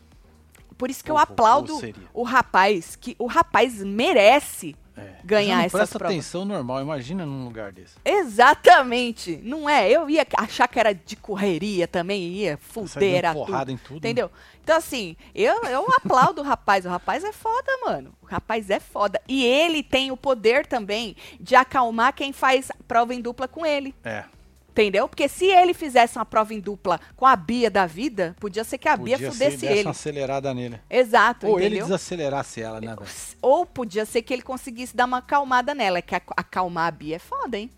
Por 0.77 0.89
isso 0.89 1.03
que 1.03 1.11
eu 1.11 1.15
Ou- 1.15 1.21
aplaudo 1.21 1.79
o 2.11 2.23
rapaz, 2.23 2.95
que 2.95 3.15
o 3.19 3.27
rapaz 3.27 3.83
merece 3.83 4.75
É. 4.97 5.15
ganhar 5.23 5.57
não 5.57 5.63
essas 5.63 5.89
presta 5.89 6.05
atenção 6.05 6.43
normal, 6.43 6.81
imagina 6.81 7.25
num 7.25 7.45
lugar 7.45 7.71
desse. 7.71 7.95
Exatamente. 8.03 9.39
Não 9.43 9.69
é? 9.69 9.89
Eu 9.89 10.09
ia 10.09 10.25
achar 10.37 10.67
que 10.67 10.79
era 10.79 10.93
de 10.93 11.15
correria 11.15 11.87
também, 11.87 12.23
ia 12.23 12.57
fuder, 12.57 13.33
porrada 13.33 13.65
tudo. 13.65 13.71
em 13.71 13.77
tudo. 13.77 13.93
né? 13.93 13.97
Entendeu? 13.97 14.31
Então, 14.63 14.77
assim, 14.77 15.15
eu, 15.33 15.63
eu 15.63 15.87
aplaudo 15.95 16.41
o 16.41 16.43
rapaz. 16.43 16.85
O 16.85 16.89
rapaz 16.89 17.23
é 17.23 17.31
foda, 17.31 17.71
mano. 17.83 18.13
O 18.21 18.25
rapaz 18.25 18.69
é 18.69 18.79
foda. 18.79 19.19
E 19.27 19.43
ele 19.43 19.81
tem 19.81 20.11
o 20.11 20.17
poder 20.17 20.65
também 20.65 21.15
de 21.39 21.55
acalmar 21.55 22.13
quem 22.13 22.31
faz 22.31 22.71
prova 22.87 23.13
em 23.13 23.21
dupla 23.21 23.47
com 23.47 23.65
ele. 23.65 23.95
É. 24.03 24.25
Entendeu? 24.71 25.07
Porque 25.09 25.27
se 25.27 25.45
ele 25.45 25.73
fizesse 25.73 26.17
uma 26.17 26.25
prova 26.25 26.53
em 26.53 26.59
dupla 26.61 26.97
com 27.17 27.25
a 27.25 27.35
Bia 27.35 27.69
da 27.69 27.85
vida, 27.85 28.35
podia 28.39 28.63
ser 28.63 28.77
que 28.77 28.87
a 28.87 28.95
Bia 28.95 29.17
Podia 29.17 29.17
ser 29.17 29.31
fudesse 29.33 29.57
desse 29.57 29.65
ele. 29.73 29.81
uma 29.81 29.91
acelerada 29.91 30.53
nele. 30.53 30.79
Exato, 30.89 31.45
Ou 31.47 31.59
ele 31.59 31.67
entendeu? 31.67 31.85
desacelerasse 31.87 32.61
ela, 32.61 32.79
né? 32.79 32.95
Ou 33.41 33.65
podia 33.65 34.05
ser 34.05 34.21
que 34.21 34.33
ele 34.33 34.41
conseguisse 34.41 34.95
dar 34.95 35.05
uma 35.05 35.17
acalmada 35.17 35.75
nela. 35.75 35.97
É 35.97 36.01
que 36.01 36.15
ac- 36.15 36.33
acalmar 36.37 36.87
a 36.87 36.91
Bia 36.91 37.17
é 37.17 37.19
foda, 37.19 37.57
hein? 37.57 37.69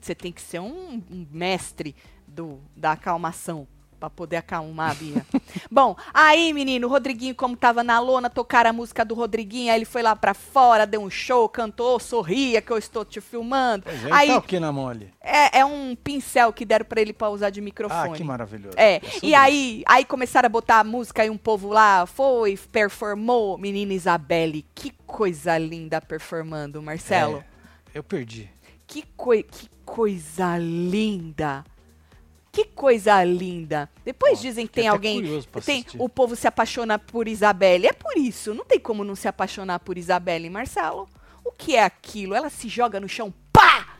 Você 0.00 0.14
tem 0.14 0.32
que 0.32 0.40
ser 0.40 0.58
um, 0.60 1.02
um 1.10 1.26
mestre 1.30 1.94
do, 2.26 2.58
da 2.74 2.92
acalmação 2.92 3.68
pra 3.98 4.08
poder 4.10 4.36
acalmar 4.36 4.92
a 4.92 4.94
Bia. 4.94 5.26
Bom, 5.70 5.96
aí, 6.12 6.52
menino, 6.52 6.86
o 6.86 6.90
Rodriguinho, 6.90 7.34
como 7.34 7.56
tava 7.56 7.82
na 7.82 7.98
lona, 8.00 8.30
tocaram 8.30 8.70
a 8.70 8.72
música 8.72 9.04
do 9.04 9.14
Rodriguinho, 9.14 9.72
aí 9.72 9.78
ele 9.78 9.84
foi 9.84 10.02
lá 10.02 10.14
pra 10.14 10.34
fora, 10.34 10.86
deu 10.86 11.02
um 11.02 11.10
show, 11.10 11.48
cantou, 11.48 11.98
sorria 11.98 12.62
que 12.62 12.70
eu 12.70 12.78
estou 12.78 13.04
te 13.04 13.20
filmando. 13.20 13.84
Pois 13.84 14.04
é, 14.04 14.12
aí 14.12 14.28
tá 14.28 14.38
o 14.38 14.42
que 14.42 14.60
na 14.60 14.72
mão 14.72 14.88
ali? 14.88 15.12
é, 15.28 15.58
é 15.60 15.64
um 15.64 15.94
pincel 15.94 16.52
que 16.52 16.64
deram 16.64 16.86
pra 16.86 17.00
ele 17.00 17.12
pra 17.12 17.28
usar 17.28 17.50
de 17.50 17.60
microfone. 17.60 18.14
Ah, 18.14 18.16
que 18.16 18.24
maravilhoso. 18.24 18.76
É, 18.78 19.00
e 19.22 19.34
aí, 19.34 19.82
aí 19.86 20.04
começaram 20.04 20.46
a 20.46 20.50
botar 20.50 20.80
a 20.80 20.84
música 20.84 21.24
e 21.24 21.30
um 21.30 21.36
povo 21.36 21.68
lá 21.68 22.06
foi, 22.06 22.58
performou. 22.72 23.58
Menina 23.58 23.92
Isabelle, 23.92 24.64
que 24.74 24.90
coisa 25.06 25.58
linda 25.58 26.00
performando, 26.00 26.80
Marcelo. 26.82 27.44
É, 27.94 27.98
eu 27.98 28.02
perdi. 28.02 28.50
Que, 28.86 29.04
coi 29.16 29.42
que 29.42 29.68
coisa 29.84 30.56
linda. 30.58 31.64
Que 32.58 32.64
coisa 32.64 33.22
linda. 33.22 33.88
Depois 34.04 34.40
Ó, 34.40 34.42
dizem 34.42 34.66
que 34.66 34.70
fiquei 34.70 34.82
tem 34.82 34.88
alguém. 34.88 35.22
Tem, 35.64 35.78
assistir. 35.80 36.02
o 36.02 36.08
povo 36.08 36.34
se 36.34 36.48
apaixona 36.48 36.98
por 36.98 37.28
Isabelle. 37.28 37.86
É 37.86 37.92
por 37.92 38.16
isso. 38.16 38.52
Não 38.52 38.64
tem 38.64 38.80
como 38.80 39.04
não 39.04 39.14
se 39.14 39.28
apaixonar 39.28 39.78
por 39.78 39.96
Isabelle, 39.96 40.50
Marcelo. 40.50 41.08
O 41.44 41.52
que 41.52 41.76
é 41.76 41.84
aquilo? 41.84 42.34
Ela 42.34 42.50
se 42.50 42.68
joga 42.68 42.98
no 42.98 43.08
chão, 43.08 43.32
pá! 43.52 43.94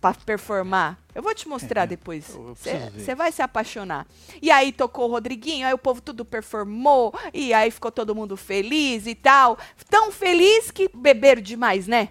Pra 0.00 0.14
performar. 0.14 1.00
Eu 1.12 1.20
vou 1.20 1.34
te 1.34 1.48
mostrar 1.48 1.84
depois. 1.86 2.26
preciso 2.26 2.54
ver 2.54 2.92
Você 2.92 3.12
vai 3.16 3.32
se 3.32 3.42
apaixonar. 3.42 4.06
E 4.40 4.52
aí 4.52 4.70
tocou 4.70 5.08
o 5.08 5.10
Rodriguinho, 5.10 5.66
aí 5.66 5.74
o 5.74 5.78
povo 5.78 6.00
tudo 6.00 6.24
performou, 6.24 7.12
e 7.32 7.52
aí 7.52 7.72
ficou 7.72 7.90
todo 7.90 8.14
mundo 8.14 8.36
feliz 8.36 9.04
e 9.08 9.16
tal. 9.16 9.58
Tão 9.90 10.12
feliz 10.12 10.70
que 10.70 10.88
beberam 10.94 11.42
demais, 11.42 11.88
né? 11.88 12.10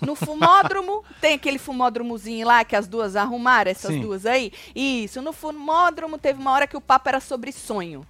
No 0.00 0.14
fumódromo, 0.14 1.04
tem 1.20 1.34
aquele 1.34 1.58
fumódromozinho 1.58 2.46
lá 2.46 2.64
que 2.64 2.76
as 2.76 2.86
duas 2.86 3.16
arrumaram, 3.16 3.70
essas 3.70 3.92
Sim. 3.92 4.00
duas 4.00 4.26
aí. 4.26 4.52
Isso, 4.74 5.22
no 5.22 5.32
fumódromo 5.32 6.18
teve 6.18 6.40
uma 6.40 6.52
hora 6.52 6.66
que 6.66 6.76
o 6.76 6.80
papo 6.80 7.08
era 7.08 7.20
sobre 7.20 7.52
sonho. 7.52 8.06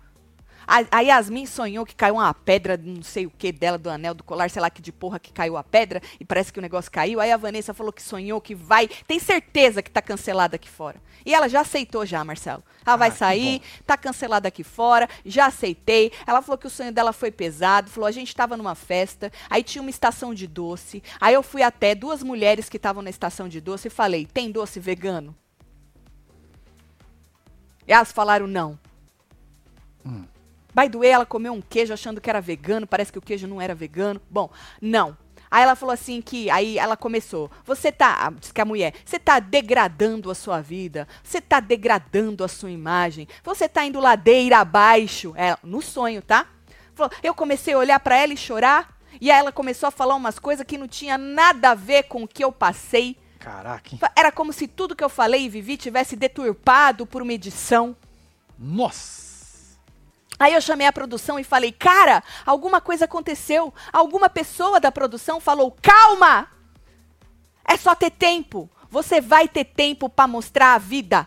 A, 0.73 0.87
a 0.91 1.00
Yasmin 1.02 1.45
sonhou 1.45 1.85
que 1.85 1.95
caiu 1.95 2.14
uma 2.14 2.33
pedra, 2.33 2.79
não 2.79 3.02
sei 3.02 3.26
o 3.26 3.31
que 3.31 3.52
dela, 3.52 3.76
do 3.76 3.91
anel, 3.91 4.14
do 4.14 4.25
colar, 4.25 4.49
sei 4.49 4.62
lá 4.62 4.71
que 4.71 4.81
de 4.81 4.91
porra 4.91 5.19
que 5.19 5.31
caiu 5.31 5.59
a 5.59 5.62
pedra, 5.62 6.00
e 6.19 6.25
parece 6.25 6.50
que 6.50 6.59
o 6.59 6.62
negócio 6.62 6.91
caiu. 6.91 7.21
Aí 7.21 7.31
a 7.31 7.37
Vanessa 7.37 7.75
falou 7.75 7.93
que 7.93 8.02
sonhou 8.02 8.41
que 8.41 8.55
vai, 8.55 8.88
tem 9.07 9.19
certeza 9.19 9.83
que 9.83 9.91
tá 9.91 10.00
cancelada 10.00 10.57
aqui 10.57 10.71
fora. 10.71 10.99
E 11.26 11.35
ela 11.35 11.47
já 11.47 11.61
aceitou 11.61 12.07
já, 12.07 12.25
Marcelo. 12.25 12.64
Ela 12.87 12.97
vai 12.97 13.09
Ah, 13.09 13.12
que 13.12 13.19
sair, 13.19 13.62
tá 13.87 13.99
cancelada 13.99 14.49
aqui 14.49 14.64
fora, 14.64 15.11
já 15.26 15.45
aceitei. 15.45 16.11
Ela 16.26 16.41
falou 16.41 16.57
que 16.57 16.67
o 16.67 16.71
sonho 16.71 16.91
dela 16.91 17.12
foi 17.12 17.31
pesado, 17.31 17.91
falou, 17.91 18.09
a 18.09 18.11
gente 18.11 18.35
tava 18.35 18.57
numa 18.57 18.75
festa, 18.75 19.31
aí 19.50 19.62
tinha 19.62 19.83
uma 19.83 19.91
estação 19.91 20.33
de 20.33 20.47
doce, 20.47 21.02
aí 21.21 21.35
eu 21.35 21.43
fui 21.43 21.62
até 21.62 21.95
duas 21.95 22.23
mulheres 22.23 22.71
que 22.71 22.79
estavam 22.79 23.02
na 23.02 23.11
estação 23.11 23.47
de 23.47 23.61
doce 23.61 23.88
e 23.88 23.90
falei, 23.90 24.25
tem 24.25 24.51
doce 24.51 24.81
vegano? 24.81 25.37
E 27.87 27.92
elas 27.92 28.11
falaram 28.11 28.46
não. 28.46 28.79
By 30.74 30.88
the 30.88 30.98
way, 30.98 31.11
ela 31.11 31.26
comeu 31.26 31.52
um 31.52 31.61
queijo 31.61 31.92
achando 31.92 32.20
que 32.20 32.30
era 32.30 32.40
vegano, 32.40 32.87
parece 32.87 33.12
que 33.12 33.18
o 33.18 33.22
queijo 33.22 33.46
não 33.46 33.61
era 33.61 33.74
vegano. 33.74 34.20
Bom, 34.30 34.50
não. 34.80 35.16
Aí 35.52 35.62
ela 35.62 35.76
falou 35.76 35.92
assim 35.92 36.22
que, 36.22 36.48
aí 36.48 36.78
ela 36.78 36.96
começou, 36.96 37.50
você 37.62 37.92
tá, 37.92 38.16
ah, 38.26 38.30
disse 38.30 38.54
que 38.54 38.61
a 38.62 38.64
mulher, 38.64 38.94
você 39.04 39.18
tá 39.18 39.38
degradando 39.38 40.30
a 40.30 40.35
sua 40.35 40.62
vida, 40.62 41.06
você 41.22 41.42
tá 41.42 41.61
degradando 41.61 42.42
a 42.42 42.48
sua 42.48 42.70
imagem, 42.70 43.28
você 43.44 43.68
tá 43.68 43.85
indo 43.85 44.00
ladeira 44.00 44.61
abaixo, 44.61 45.35
é, 45.37 45.54
no 45.62 45.82
sonho, 45.82 46.22
tá? 46.22 46.46
Falou, 46.94 47.12
eu 47.22 47.35
comecei 47.35 47.74
a 47.74 47.78
olhar 47.78 48.00
pra 48.00 48.16
ela 48.16 48.32
e 48.32 48.37
chorar, 48.37 48.96
e 49.20 49.30
aí 49.30 49.38
ela 49.38 49.52
começou 49.52 49.88
a 49.88 49.92
falar 49.92 50.14
umas 50.14 50.38
coisas 50.38 50.64
que 50.66 50.78
não 50.78 50.88
tinha 50.88 51.18
nada 51.18 51.72
a 51.72 51.74
ver 51.74 52.04
com 52.04 52.22
o 52.22 52.28
que 52.28 52.42
eu 52.42 52.50
passei. 52.50 53.18
Caraca, 53.38 53.94
hein? 53.94 54.00
Era 54.16 54.32
como 54.32 54.54
se 54.54 54.66
tudo 54.66 54.96
que 54.96 55.04
eu 55.04 55.11
falei 55.11 55.44
e 55.44 55.48
vivi 55.50 55.76
tivesse 55.76 56.16
deturpado 56.16 57.04
por 57.04 57.20
uma 57.20 57.32
edição. 57.35 57.94
Nossa! 58.58 59.32
Aí 60.38 60.55
eu 60.55 60.61
chamei 60.61 60.87
a 60.87 60.92
produção 60.92 61.38
e 61.38 61.45
falei, 61.45 61.73
cara, 61.73 62.23
alguma 62.45 62.81
coisa 62.81 63.05
aconteceu. 63.05 63.73
Alguma 63.92 64.29
pessoa 64.29 64.81
da 64.81 64.90
produção 64.90 65.40
falou, 65.40 65.77
calma! 65.81 66.49
É 67.64 67.77
só 67.77 67.95
ter 67.95 68.11
tempo. 68.11 68.68
Você 68.90 69.21
vai 69.21 69.49
ter 69.49 69.64
tempo 69.64 70.09
pra 70.09 70.27
mostrar 70.27 70.75
a 70.75 70.79
vida. 70.79 71.27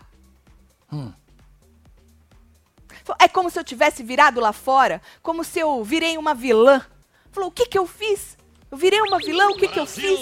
Hum. 0.92 1.12
É 3.18 3.28
como 3.28 3.50
se 3.50 3.58
eu 3.58 3.64
tivesse 3.64 4.02
virado 4.02 4.40
lá 4.40 4.52
fora, 4.52 5.00
como 5.22 5.44
se 5.44 5.60
eu 5.60 5.82
virei 5.84 6.18
uma 6.18 6.34
vilã. 6.34 6.84
Falou, 7.30 7.50
o 7.50 7.52
que 7.52 7.66
que 7.66 7.78
eu 7.78 7.86
fiz? 7.86 8.36
Eu 8.70 8.76
virei 8.76 9.00
uma 9.00 9.18
vilã, 9.18 9.48
o 9.48 9.56
que 9.56 9.68
que 9.68 9.78
eu 9.78 9.86
fiz? 9.86 10.18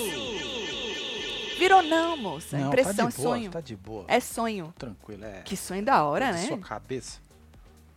Virou 1.59 1.83
não, 1.83 2.17
moça. 2.17 2.59
Não, 2.59 2.69
Impressão, 2.69 2.95
tá 2.95 3.11
de 3.11 3.15
é 3.15 3.23
boa, 3.23 3.37
sonho. 3.37 3.51
Tá 3.51 3.61
de 3.61 3.77
boa. 3.77 4.05
É 4.09 4.21
sonho. 4.21 4.75
Tranquilo, 4.77 5.25
é. 5.25 5.43
Que 5.43 5.57
sonho 5.57 5.85
da 5.85 6.05
hora, 6.05 6.33
né? 6.33 6.47
sua 6.47 6.59
cabeça. 6.59 7.21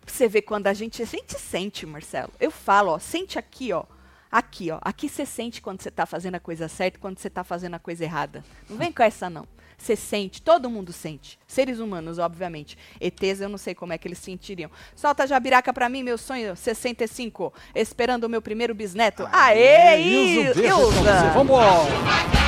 Pra 0.07 0.15
Você 0.15 0.27
vê 0.29 0.41
quando 0.41 0.67
a 0.67 0.73
gente, 0.73 1.03
a 1.03 1.05
gente 1.05 1.37
sente, 1.37 1.85
Marcelo. 1.85 2.31
Eu 2.39 2.49
falo, 2.49 2.91
ó, 2.91 2.97
sente 2.97 3.37
aqui, 3.37 3.73
ó. 3.73 3.83
Aqui, 4.31 4.71
ó. 4.71 4.79
Aqui 4.81 5.09
você 5.09 5.25
sente 5.25 5.61
quando 5.61 5.81
você 5.81 5.91
tá 5.91 6.05
fazendo 6.05 6.35
a 6.35 6.39
coisa 6.39 6.69
certa 6.69 6.97
e 6.97 7.01
quando 7.01 7.19
você 7.19 7.29
tá 7.29 7.43
fazendo 7.43 7.73
a 7.75 7.79
coisa 7.79 8.05
errada. 8.05 8.43
Não 8.69 8.77
vem 8.77 8.91
com 8.91 9.03
essa, 9.03 9.29
não. 9.29 9.45
Você 9.77 9.97
sente, 9.97 10.41
todo 10.41 10.69
mundo 10.69 10.93
sente. 10.93 11.37
Seres 11.45 11.79
humanos, 11.79 12.17
obviamente. 12.19 12.77
ETs, 13.01 13.41
eu 13.41 13.49
não 13.49 13.57
sei 13.57 13.75
como 13.75 13.91
é 13.93 13.97
que 13.97 14.07
eles 14.07 14.17
sentiriam. 14.17 14.71
Solta 14.95 15.23
a 15.23 15.27
jabiraca 15.27 15.73
pra 15.73 15.89
mim, 15.89 16.03
meu 16.03 16.17
sonho 16.17 16.55
65. 16.55 17.53
Esperando 17.75 18.23
o 18.23 18.29
meu 18.29 18.41
primeiro 18.41 18.73
bisneto. 18.73 19.27
Aê, 19.31 20.01
Ilza, 20.01 20.53
pra 20.53 20.63
Ilza! 20.63 20.91
você. 20.91 21.29
Vambora! 21.33 22.46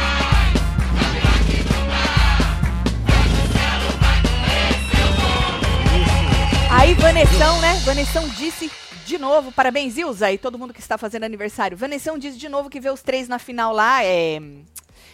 Vanessão, 7.02 7.62
né? 7.62 7.74
Vanessão 7.86 8.28
disse 8.30 8.70
de 9.06 9.18
novo, 9.18 9.52
parabéns, 9.52 9.98
Ilza, 9.98 10.32
e 10.32 10.38
todo 10.38 10.60
mundo 10.60 10.74
que 10.74 10.80
está 10.80 10.98
fazendo 10.98 11.24
aniversário. 11.24 11.78
Vanessão 11.78 12.18
disse 12.18 12.38
de 12.38 12.50
novo 12.50 12.70
que 12.70 12.80
vê 12.80 12.90
os 12.90 13.02
três 13.02 13.28
na 13.28 13.40
final 13.40 13.74
lá, 13.74 14.04
é, 14.04 14.40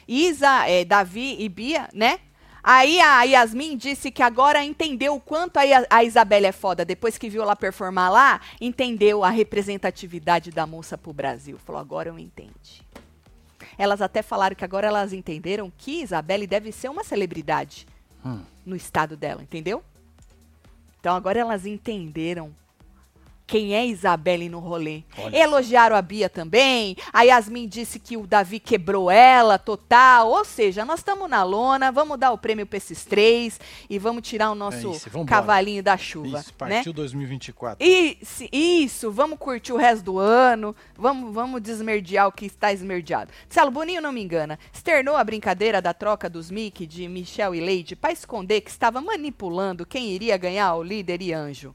Isa, 0.08 0.68
é, 0.68 0.84
Davi 0.84 1.38
e 1.40 1.48
Bia, 1.48 1.88
né? 1.94 2.20
Aí 2.64 3.00
a 3.00 3.22
Yasmin 3.24 3.78
disse 3.78 4.10
que 4.10 4.24
agora 4.24 4.64
entendeu 4.64 5.14
o 5.14 5.22
quanto 5.22 5.58
a, 5.58 5.62
a 5.90 6.04
Isabelle 6.04 6.48
é 6.48 6.52
foda. 6.52 6.84
Depois 6.84 7.18
que 7.18 7.30
viu 7.30 7.44
ela 7.44 7.56
performar 7.56 8.12
lá, 8.12 8.42
entendeu 8.60 9.24
a 9.24 9.30
representatividade 9.30 10.50
da 10.50 10.66
moça 10.66 10.98
pro 10.98 11.14
Brasil. 11.14 11.60
Falou, 11.64 11.80
agora 11.80 12.10
eu 12.10 12.18
entendi. 12.18 12.82
Elas 13.78 14.02
até 14.02 14.24
falaram 14.24 14.56
que 14.56 14.66
agora 14.66 14.88
elas 14.88 15.14
entenderam 15.14 15.72
que 15.78 16.02
Isabelle 16.02 16.48
deve 16.48 16.72
ser 16.72 16.90
uma 16.90 17.04
celebridade 17.04 17.86
Hum. 18.26 18.42
no 18.66 18.76
estado 18.76 19.16
dela, 19.16 19.44
entendeu? 19.44 19.84
Então 21.06 21.16
agora 21.16 21.40
elas 21.40 21.68
entenderam 21.68 22.52
quem 23.48 23.76
é 23.76 23.86
Isabelle 23.86 24.50
no 24.50 24.60
rolê. 24.60 25.04
Olha 25.18 25.38
Elogiaram 25.38 25.96
a 25.96 26.02
Bia 26.02 26.30
também. 26.30 26.96
A 27.14 27.24
Yasmin 27.24 27.68
disse 27.68 28.00
que 28.00 28.18
o 28.18 28.26
Davi 28.26 28.60
quebrou 28.60 29.12
ela 29.12 29.58
total. 29.58 30.30
Ou 30.30 30.44
seja, 30.44 30.84
nós 30.84 31.00
estamos 31.00 31.30
na 31.30 31.44
lona, 31.44 31.92
vamos 31.92 32.18
dar 32.18 32.32
o 32.32 32.38
prêmio 32.38 32.66
para 32.66 32.78
esses 32.78 33.06
três 33.06 33.60
e 33.90 34.00
vamos 34.00 34.28
tirar 34.28 34.52
o 34.52 34.56
nosso 34.56 34.92
isso, 34.92 35.10
vambora. 35.10 35.30
cavalinho 35.30 35.84
da 35.84 35.98
chuva. 35.98 36.40
Isso, 36.40 36.50
né? 36.50 36.56
partiu 36.58 36.94
2024. 36.94 37.86
Isso, 37.86 38.46
isso, 38.52 39.12
vamos 39.12 39.38
curtir 39.38 39.74
o 39.74 39.78
resto 39.78 40.04
do 40.04 40.20
ano, 40.20 40.76
vamos, 40.98 41.34
vamos 41.34 41.62
desmerdear 41.62 42.28
o 42.28 42.32
que 42.32 42.46
está 42.46 42.74
esmerdeado. 42.74 43.32
Celo 43.48 43.72
Boninho 43.72 44.02
não 44.02 44.12
me 44.12 44.22
engana, 44.22 44.58
externou 44.74 45.16
a 45.16 45.24
brincadeira 45.24 45.82
da 45.82 45.94
troca 45.94 46.30
dos 46.30 46.50
Mickey 46.50 46.88
de 46.88 47.08
Michel 47.08 47.54
e 47.54 47.60
Lady 47.60 47.96
para 47.96 48.12
esconder 48.12 48.62
que 48.62 48.70
estava 48.70 49.02
manipulando 49.02 49.86
quem 49.86 50.10
iria 50.10 50.38
ganhar 50.38 50.76
o 50.76 50.84
líder 50.84 51.22
e 51.22 51.34
anjo. 51.34 51.74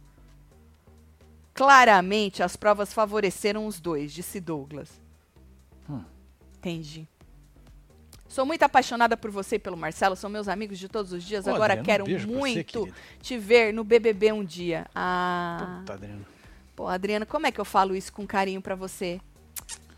Claramente, 1.65 2.43
as 2.43 2.57
provas 2.57 2.91
favoreceram 2.91 3.67
os 3.67 3.79
dois, 3.79 4.15
disse 4.15 4.41
Douglas. 4.41 4.89
Hum. 5.91 6.03
Entendi. 6.57 7.07
Sou 8.27 8.47
muito 8.47 8.63
apaixonada 8.63 9.15
por 9.15 9.31
você 9.31 9.57
e 9.57 9.59
pelo 9.59 9.77
Marcelo, 9.77 10.17
são 10.17 10.31
meus 10.31 10.49
amigos 10.49 10.79
de 10.79 10.89
todos 10.89 11.13
os 11.13 11.23
dias. 11.23 11.47
Ô, 11.47 11.51
Agora 11.51 11.75
Adriana, 11.75 11.83
um 11.83 12.07
quero 12.07 12.19
você, 12.21 12.27
muito 12.27 12.65
querida. 12.65 12.97
te 13.21 13.37
ver 13.37 13.75
no 13.75 13.85
BBB 13.85 14.33
um 14.33 14.43
dia. 14.43 14.87
Ah. 14.95 15.77
Puta, 15.81 15.93
Adriano. 15.93 16.25
Pô, 16.75 16.87
Adriana, 16.87 17.27
como 17.27 17.47
é 17.47 17.53
que 17.53 17.61
eu 17.61 17.65
falo 17.67 17.95
isso 17.95 18.11
com 18.11 18.27
carinho 18.27 18.63
pra 18.63 18.75
você? 18.75 19.21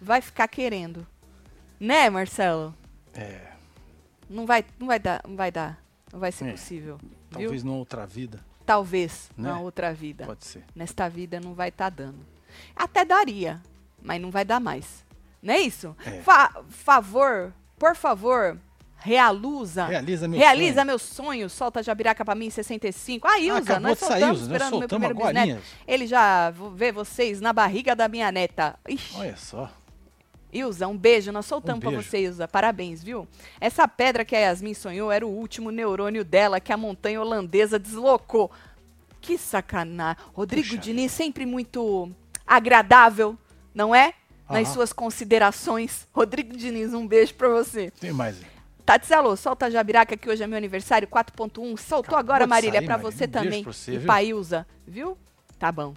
Vai 0.01 0.21
ficar 0.21 0.49
querendo. 0.49 1.07
Né, 1.79 2.11
Marcelo? 2.11 2.75
É, 3.15 3.53
Não 4.29 4.47
vai, 4.47 4.65
não 4.81 4.89
vai 4.89 4.99
dar, 4.99 5.23
não 5.29 5.37
vai 5.37 5.53
dar. 5.53 5.81
Não 6.13 6.19
vai 6.19 6.33
ser 6.33 6.47
É. 6.47 6.51
possível. 6.51 6.99
Viu? 6.99 7.11
talvez 7.31 7.63
numa 7.63 7.77
outra 7.77 8.05
vida. 8.05 8.41
Talvez 8.65 9.31
Né? 9.37 9.51
na 9.51 9.61
outra 9.61 9.93
vida. 9.93 10.25
Pode 10.27 10.45
ser. 10.45 10.65
Nesta 10.75 11.09
vida 11.09 11.41
não 11.41 11.55
vai 11.55 11.69
estar 11.69 11.91
dando. 11.91 12.25
Até 12.77 13.05
daria, 13.05 13.61
mas 14.03 14.21
não 14.21 14.31
vai 14.31 14.45
dar 14.45 14.61
mais. 14.61 15.05
Não 15.43 15.55
é 15.55 15.59
isso? 15.61 15.97
É. 16.07 16.21
Fa- 16.23 16.63
favor, 16.69 17.53
por 17.79 17.97
favor, 17.97 18.57
realuza. 18.99 19.87
Realiza 19.87 20.29
meu 20.29 20.39
Realiza 20.39 20.75
sonho. 20.77 20.87
meu 20.87 20.99
sonho. 20.99 21.51
Solta 21.51 21.81
a 21.81 21.83
jabiraca 21.83 22.25
pra 22.25 22.35
mim, 22.35 22.49
65. 22.51 23.27
Ah, 23.27 23.39
Ilza, 23.39 23.81
nós 23.81 23.95
de 23.99 24.05
sair, 24.07 24.21
soltamos 24.21 24.21
Ilza, 24.21 24.29
nós 24.29 24.41
esperando 24.43 24.71
meu 24.71 24.79
soltamos 24.81 25.09
primeiro 25.09 25.35
bisneto. 25.35 25.63
Ele 25.87 26.07
já 26.07 26.51
vê 26.75 26.93
vocês 26.93 27.41
na 27.41 27.53
barriga 27.53 27.97
da 27.97 28.07
minha 28.09 28.31
neta. 28.31 28.79
Ixi. 28.89 29.17
Olha 29.19 29.37
só. 29.37 29.71
Ilza, 30.53 30.87
um 30.87 30.97
beijo. 30.97 31.33
Nós 31.33 31.47
soltamos 31.47 31.79
Um 31.79 31.81
pra 31.81 31.91
beijo. 31.91 32.05
você, 32.09 32.19
Ilza. 32.25 32.47
Parabéns, 32.47 33.03
viu? 33.03 33.27
Essa 33.61 33.89
pedra 33.89 34.25
que 34.25 34.37
a 34.37 34.41
Yasmin 34.41 34.75
sonhou 34.75 35.11
era 35.11 35.27
o 35.27 35.31
último 35.31 35.71
neurônio 35.71 36.25
dela 36.25 36.61
que 36.61 36.73
a 36.73 36.77
montanha 36.77 37.21
holandesa 37.21 37.79
deslocou. 37.79 38.51
Que 39.21 39.39
sacanagem. 39.39 40.23
Rodrigo 40.35 40.69
Puxa 40.69 40.79
Diniz 40.81 41.13
sempre 41.13 41.47
muito 41.47 42.11
agradável, 42.47 43.37
não 43.75 43.95
é? 43.95 44.15
Nas 44.51 44.69
suas 44.69 44.93
considerações. 44.93 46.07
Rodrigo 46.13 46.55
Diniz, 46.55 46.93
um 46.93 47.07
beijo 47.07 47.33
pra 47.35 47.49
você. 47.49 47.91
Tem 47.99 48.13
mais. 48.13 48.37
aí. 48.39 48.47
Tati 48.85 49.15
Alô, 49.15 49.35
solta 49.37 49.67
a 49.67 49.71
Jabiraca 49.71 50.17
que 50.17 50.29
hoje 50.29 50.43
é 50.43 50.47
meu 50.47 50.59
aniversário, 50.59 51.09
4.1. 51.09 51.77
Soltou 51.79 52.01
Acabou 52.17 52.19
agora, 52.19 52.47
Marília, 52.47 52.83
Marília. 52.83 52.99
você 52.99 53.25
Um 53.25 53.29
também. 53.29 53.63
pra 53.63 53.73
você, 53.73 53.93
e 53.93 53.97
viu? 53.99 54.07
pra 54.07 54.23
Ilza, 54.23 54.67
viu? 54.87 55.17
Tá 55.59 55.71
bom. 55.73 55.95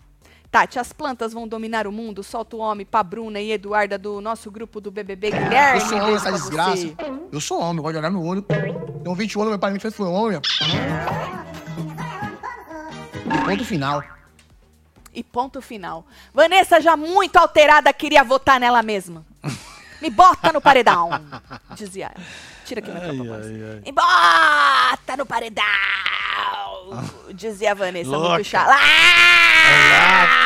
Tati, 0.55 0.79
as 0.79 0.93
plantas 0.93 1.33
vão 1.33 1.45
dominar 1.45 1.85
o 1.85 1.91
mundo. 1.91 2.23
Solta 2.23 2.55
o 2.55 2.59
homem 2.59 2.85
pra 2.85 3.03
Bruna 3.03 3.41
e 3.41 3.51
Eduarda 3.51 3.97
do 3.97 4.21
nosso 4.21 4.49
grupo 4.49 4.79
do 4.79 4.89
BBB. 4.89 5.31
Guilherme, 5.31 5.81
Eu 5.81 5.85
sou 5.85 5.97
homem, 5.97 6.15
essa 6.15 6.31
desgraça. 6.31 6.77
você. 6.77 6.95
Eu 7.29 7.41
sou 7.41 7.59
homem, 7.59 7.81
gosto 7.81 7.91
de 7.91 7.99
olhar 7.99 8.09
no 8.09 8.25
olho. 8.25 8.41
Tenho 8.41 9.13
20 9.13 9.35
anos, 9.35 9.49
meu 9.49 9.59
pai 9.59 9.73
me 9.73 9.81
fez 9.81 9.93
foi 9.93 10.07
homem. 10.07 10.39
E 13.25 13.37
ponto 13.45 13.65
final. 13.65 14.03
E 15.13 15.23
ponto 15.23 15.61
final. 15.61 16.05
Vanessa, 16.33 16.79
já 16.79 16.95
muito 16.95 17.35
alterada, 17.35 17.91
queria 17.91 18.23
votar 18.23 18.57
nela 18.57 18.81
mesma. 18.81 19.25
Me 20.01 20.09
bota 20.09 20.53
no 20.53 20.61
paredão, 20.61 21.09
dizia 21.75 22.05
ela. 22.15 22.25
Tira 22.63 22.79
aqui 22.79 22.91
na 22.91 22.99
Ai, 23.01 23.09
ai, 23.09 23.73
ai. 23.73 23.81
Me 23.85 23.91
bota 23.91 25.17
no 25.17 25.25
paredão, 25.25 25.63
dizia 27.33 27.71
a 27.71 27.73
Vanessa, 27.73 28.09
Louca. 28.09 28.33
muito 28.35 28.47
chapada. 28.47 28.79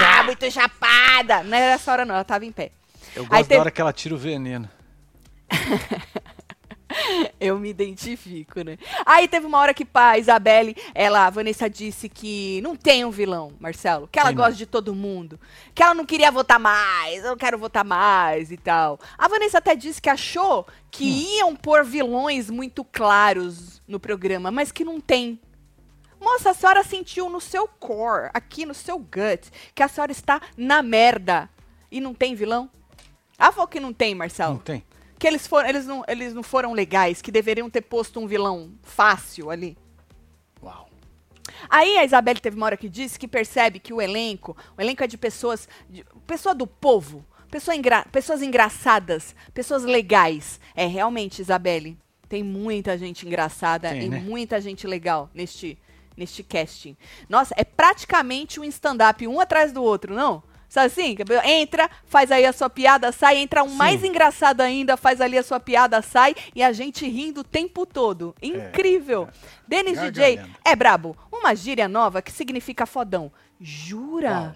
Ah, 0.02 0.24
muito 0.24 0.52
chapada. 0.52 1.44
Não 1.44 1.58
era 1.58 1.74
essa 1.76 1.92
hora 1.92 2.06
não, 2.06 2.16
ela 2.16 2.24
tava 2.24 2.46
em 2.46 2.52
pé. 2.52 2.72
Eu 3.16 3.24
Aí 3.24 3.30
gosto 3.30 3.42
teve- 3.48 3.56
da 3.56 3.62
hora 3.62 3.72
que 3.72 3.82
ela 3.82 3.94
tira 3.94 4.16
o 4.16 4.18
veneno. 4.18 4.70
Eu 7.40 7.60
me 7.60 7.70
identifico, 7.70 8.62
né? 8.64 8.78
Aí 9.06 9.28
teve 9.28 9.46
uma 9.46 9.60
hora 9.60 9.74
que 9.76 9.88
a 9.94 10.18
Isabelle, 10.18 10.76
ela, 10.96 11.28
a 11.28 11.30
Vanessa 11.30 11.70
disse 11.70 12.10
que 12.10 12.60
não 12.62 12.76
tem 12.76 13.06
um 13.06 13.12
vilão, 13.12 13.54
Marcelo. 13.60 14.08
Que 14.12 14.20
ela 14.20 14.30
não. 14.32 14.36
gosta 14.38 14.54
de 14.56 14.66
todo 14.66 14.94
mundo. 14.96 15.40
Que 15.74 15.84
ela 15.84 15.94
não 15.94 16.04
queria 16.06 16.32
votar 16.32 16.60
mais, 16.60 17.24
eu 17.24 17.30
não 17.30 17.38
quero 17.38 17.58
votar 17.60 17.86
mais 17.86 18.52
e 18.52 18.58
tal. 18.58 19.00
A 19.18 19.28
Vanessa 19.28 19.60
até 19.60 19.76
disse 19.76 20.02
que 20.02 20.10
achou 20.10 20.68
que 20.90 21.06
Hum. 21.06 21.38
iam 21.38 21.56
pôr 21.56 21.86
vilões 21.86 22.50
muito 22.50 22.84
claros 22.84 23.82
no 23.88 24.00
programa, 24.00 24.50
mas 24.52 24.72
que 24.72 24.84
não 24.84 25.00
tem. 25.00 25.40
Moça, 26.20 26.50
a 26.50 26.54
senhora 26.54 26.84
sentiu 26.84 27.30
no 27.30 27.40
seu 27.40 27.68
core, 27.68 28.30
aqui 28.34 28.66
no 28.66 28.74
seu 28.74 28.98
gut, 29.00 29.50
que 29.74 29.82
a 29.82 29.88
senhora 29.88 30.12
está 30.12 30.42
na 30.58 30.82
merda. 30.84 31.50
E 31.92 32.00
não 32.02 32.14
tem 32.14 32.36
vilão? 32.36 32.70
Ela 33.38 33.52
falou 33.52 33.68
que 33.68 33.80
não 33.80 33.94
tem, 33.94 34.14
Marcelo 34.14 34.56
Não 34.56 34.60
tem? 34.62 34.84
que 35.18 35.28
eles 35.28 35.46
foram, 35.48 35.68
eles 35.70 35.86
não, 35.86 36.04
eles 36.08 36.34
não 36.34 36.44
foram 36.44 36.72
legais, 36.74 37.22
que 37.22 37.32
deveriam 37.32 37.70
ter 37.70 37.82
posto 37.82 38.20
um 38.20 38.28
vilão 38.28 38.72
fácil 38.84 39.50
ali. 39.50 39.78
Uau. 40.64 40.90
Aí 41.70 41.98
a 41.98 42.06
Isabelle 42.06 42.40
teve 42.40 42.56
uma 42.56 42.66
hora 42.66 42.78
que 42.78 42.88
disse 42.88 43.20
que 43.20 43.28
percebe 43.28 43.80
que 43.80 43.94
o 43.94 44.02
elenco, 44.02 44.56
o 44.78 44.82
elenco 44.82 45.04
é 45.04 45.08
de 45.08 45.18
pessoas, 45.18 45.68
de, 45.90 46.06
pessoa 46.26 46.56
do 46.56 46.66
povo, 46.68 47.26
pessoa 47.52 47.76
engra- 47.76 48.06
pessoas 48.12 48.42
engraçadas, 48.42 49.36
pessoas 49.54 49.84
legais. 49.84 50.60
É 50.76 50.86
realmente, 50.86 51.42
Isabelle, 51.42 51.98
tem 52.30 52.44
muita 52.44 52.98
gente 52.98 53.26
engraçada 53.28 53.90
Tem, 53.90 54.04
e 54.04 54.10
né? 54.10 54.20
muita 54.20 54.62
gente 54.62 54.86
legal 54.88 55.30
neste 55.34 55.78
neste 56.20 56.44
casting. 56.44 56.96
Nossa, 57.28 57.56
é 57.58 57.64
praticamente 57.64 58.60
um 58.60 58.64
stand-up 58.66 59.26
um 59.26 59.40
atrás 59.40 59.72
do 59.72 59.82
outro, 59.82 60.14
não? 60.14 60.44
Sabe 60.68 60.86
assim? 60.86 61.18
Entra, 61.46 61.90
faz 62.06 62.32
aí 62.32 62.46
a 62.46 62.54
sua 62.54 62.70
piada, 62.70 63.12
sai, 63.12 63.38
entra 63.38 63.64
um 63.64 63.70
Sim. 63.70 63.76
mais 63.76 64.04
engraçado 64.04 64.62
ainda, 64.62 64.96
faz 64.96 65.20
ali 65.20 65.36
a 65.36 65.42
sua 65.42 65.60
piada, 65.60 66.00
sai, 66.04 66.36
e 66.54 66.62
a 66.62 66.72
gente 66.72 67.10
rindo 67.10 67.42
o 67.42 67.44
tempo 67.44 67.88
todo. 67.88 68.36
Incrível. 68.40 69.28
Denis 69.68 70.00
DJ 70.00 70.40
é 70.64 70.76
brabo. 70.76 71.18
Uma 71.32 71.56
gíria 71.56 71.88
nova 71.88 72.22
que 72.22 72.32
significa 72.32 72.86
fodão. 72.86 73.32
Jura? 73.60 74.32
Uau. 74.32 74.56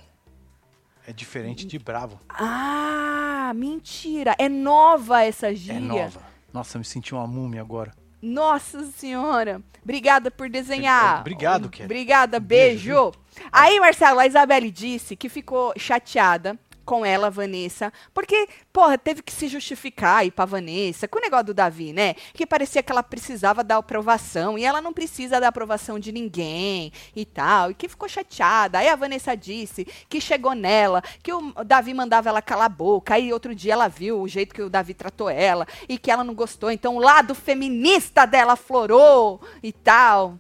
É 1.08 1.12
diferente 1.12 1.66
de 1.66 1.80
bravo. 1.80 2.20
Ah, 2.30 3.52
mentira. 3.56 4.36
É 4.38 4.48
nova 4.48 5.24
essa 5.24 5.54
gíria. 5.54 5.78
É 5.78 5.82
nova. 5.82 6.22
Nossa, 6.54 6.78
eu 6.78 6.80
me 6.80 6.86
senti 6.86 7.14
uma 7.14 7.26
múmia 7.26 7.62
agora. 7.62 7.92
Nossa 8.24 8.86
senhora. 8.86 9.62
Obrigada 9.84 10.32
por 10.32 10.48
desenhar. 10.48 11.20
Obrigado, 11.20 11.70
Kelly. 11.70 11.86
Obrigada, 11.86 12.40
beijo, 12.40 12.94
beijo. 12.94 13.12
Aí, 13.52 13.78
Marcelo, 13.82 14.18
a 14.18 14.26
Isabelle 14.26 14.72
disse 14.72 15.14
que 15.18 15.28
ficou 15.28 15.74
chateada 15.78 16.58
com 16.86 17.06
ela, 17.06 17.30
Vanessa, 17.30 17.92
porque, 18.14 18.48
porra, 18.72 18.98
teve 18.98 19.22
que 19.22 19.32
se 19.32 19.48
justificar 19.48 20.18
aí 20.18 20.32
pra 20.32 20.46
Vanessa, 20.46 21.08
com 21.08 21.18
o 21.18 21.22
negócio 21.22 21.48
do 21.48 21.54
Davi, 21.54 21.94
né? 21.94 22.16
Que 22.34 22.46
parecia 22.46 22.84
que 22.84 22.92
ela 22.92 23.04
precisava 23.04 23.64
da 23.64 23.78
aprovação, 23.78 24.58
e 24.58 24.66
ela 24.66 24.82
não 24.82 24.94
precisa 24.94 25.40
da 25.40 25.48
aprovação 25.48 25.98
de 25.98 26.12
ninguém 26.12 26.92
e 27.16 27.26
tal, 27.26 27.72
e 27.72 27.74
que 27.74 27.88
ficou 27.88 28.08
chateada. 28.10 28.80
Aí 28.80 28.90
a 28.90 28.96
Vanessa 28.96 29.36
disse 29.36 29.86
que 30.10 30.20
chegou 30.20 30.54
nela, 30.54 31.02
que 31.22 31.34
o 31.34 31.54
Davi 31.64 31.94
mandava 31.94 32.30
ela 32.30 32.42
calar 32.42 32.66
a 32.66 32.70
boca, 32.70 33.16
aí 33.16 33.32
outro 33.32 33.56
dia 33.56 33.74
ela 33.74 33.88
viu 33.88 34.22
o 34.22 34.28
jeito 34.28 34.54
que 34.54 34.62
o 34.62 34.70
Davi 34.70 34.94
tratou 34.94 35.30
ela, 35.30 35.68
e 35.88 35.98
que 35.98 36.12
ela 36.12 36.24
não 36.24 36.34
gostou, 36.34 36.72
então 36.72 36.96
o 36.96 37.00
lado 37.00 37.34
feminista 37.34 38.26
dela 38.26 38.56
florou 38.56 39.42
e 39.62 39.72
tal. 39.72 40.40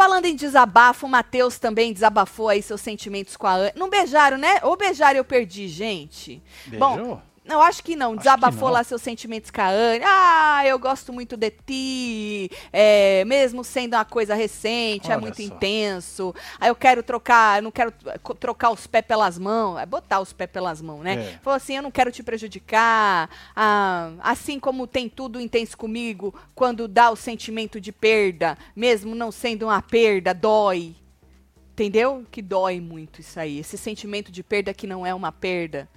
Falando 0.00 0.24
em 0.24 0.34
desabafo, 0.34 1.04
o 1.04 1.10
Matheus 1.10 1.58
também 1.58 1.92
desabafou 1.92 2.48
aí 2.48 2.62
seus 2.62 2.80
sentimentos 2.80 3.36
com 3.36 3.46
a 3.46 3.52
Anne. 3.52 3.72
Não 3.76 3.90
beijaram, 3.90 4.38
né? 4.38 4.58
Ou 4.62 4.74
beijaram 4.74 5.18
eu 5.18 5.24
perdi, 5.26 5.68
gente. 5.68 6.42
Bom, 6.78 7.20
Não, 7.44 7.60
acho 7.62 7.82
que 7.82 7.96
não. 7.96 8.12
que 8.12 8.18
Desabafou 8.18 8.68
não. 8.68 8.74
lá 8.74 8.84
seus 8.84 9.00
sentimentos 9.00 9.50
com 9.50 9.60
a 9.60 9.68
Anne. 9.68 10.04
Ah, 10.04 10.62
eu 10.66 10.78
gosto 10.78 11.12
muito 11.12 11.36
de 11.36 11.50
ti. 11.50 12.50
É, 12.72 13.24
mesmo 13.24 13.64
sendo 13.64 13.94
uma 13.94 14.04
coisa 14.04 14.34
recente, 14.34 15.10
é 15.10 15.14
Olha 15.14 15.20
muito 15.20 15.38
só. 15.38 15.42
intenso. 15.42 16.34
Aí 16.60 16.68
eu 16.68 16.76
quero 16.76 17.02
trocar, 17.02 17.58
eu 17.58 17.62
não 17.62 17.70
quero 17.70 17.92
trocar 18.38 18.70
os 18.70 18.86
pés 18.86 19.04
pelas 19.06 19.38
mãos. 19.38 19.78
É 19.78 19.86
botar 19.86 20.20
os 20.20 20.32
pés 20.32 20.50
pelas 20.50 20.82
mãos, 20.82 21.02
né? 21.02 21.14
É. 21.14 21.38
Falou 21.42 21.56
assim, 21.56 21.76
eu 21.76 21.82
não 21.82 21.90
quero 21.90 22.12
te 22.12 22.22
prejudicar. 22.22 23.30
Ah, 23.56 24.12
assim 24.20 24.60
como 24.60 24.86
tem 24.86 25.08
tudo 25.08 25.40
intenso 25.40 25.76
comigo, 25.76 26.34
quando 26.54 26.86
dá 26.86 27.10
o 27.10 27.16
sentimento 27.16 27.80
de 27.80 27.90
perda, 27.90 28.56
mesmo 28.76 29.14
não 29.14 29.32
sendo 29.32 29.66
uma 29.66 29.80
perda, 29.80 30.34
dói. 30.34 30.94
Entendeu? 31.72 32.26
Que 32.30 32.42
dói 32.42 32.78
muito 32.78 33.22
isso 33.22 33.40
aí. 33.40 33.58
Esse 33.58 33.78
sentimento 33.78 34.30
de 34.30 34.42
perda 34.42 34.74
que 34.74 34.86
não 34.86 35.06
é 35.06 35.14
uma 35.14 35.32
perda. 35.32 35.88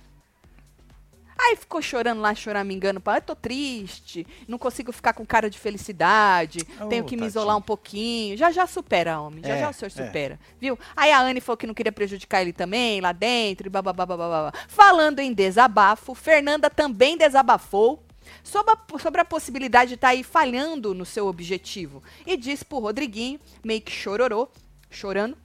Aí 1.45 1.58
ficou 1.58 1.82
chorando 1.82 2.21
lá, 2.21 2.34
choramingando. 2.34 3.01
Eu 3.06 3.21
tô 3.21 3.36
triste, 3.36 4.25
não 4.47 4.58
consigo 4.58 4.91
ficar 4.93 5.12
com 5.13 5.25
cara 5.25 5.49
de 5.49 5.60
felicidade, 5.60 6.60
Oh, 6.79 6.88
tenho 6.88 7.03
que 7.03 7.17
me 7.17 7.25
isolar 7.25 7.58
um 7.58 7.62
pouquinho. 7.62 8.38
Já 8.38 8.49
já 8.51 8.65
supera, 8.65 9.19
homem, 9.19 9.43
já 9.43 9.56
É, 9.56 9.60
já 9.60 9.69
o 9.69 9.73
senhor 9.73 9.91
é. 9.95 10.06
supera, 10.06 10.39
viu? 10.60 10.79
Aí 10.95 11.12
a 11.12 11.21
Anne 11.21 11.41
falou 11.41 11.58
que 11.58 11.67
não 11.67 11.73
queria 11.73 11.91
prejudicar 11.91 12.41
ele 12.41 12.53
também, 12.53 13.01
lá 13.01 13.12
dentro, 13.12 13.67
e 13.67 13.69
bababá, 13.69 14.06
bababá. 14.06 14.53
Falando 14.69 15.19
em 15.19 15.34
desabafo, 15.34 16.15
Fernanda 16.15 16.69
também 16.69 17.17
desabafou 17.17 18.01
sobre 18.41 18.73
a, 18.73 18.99
sobre 18.99 19.19
a 19.21 19.25
possibilidade 19.25 19.89
de 19.89 19.95
estar 19.95 20.10
aí 20.10 20.23
falhando 20.23 20.93
no 20.93 21.06
seu 21.06 21.27
objetivo. 21.27 22.01
E 22.25 22.38
disse 22.38 22.63
pro 22.63 22.79
Rodriguinho, 22.79 23.39
meio 23.63 23.82
que 23.82 23.91
chororô, 23.91 24.47
chorando, 24.89 25.38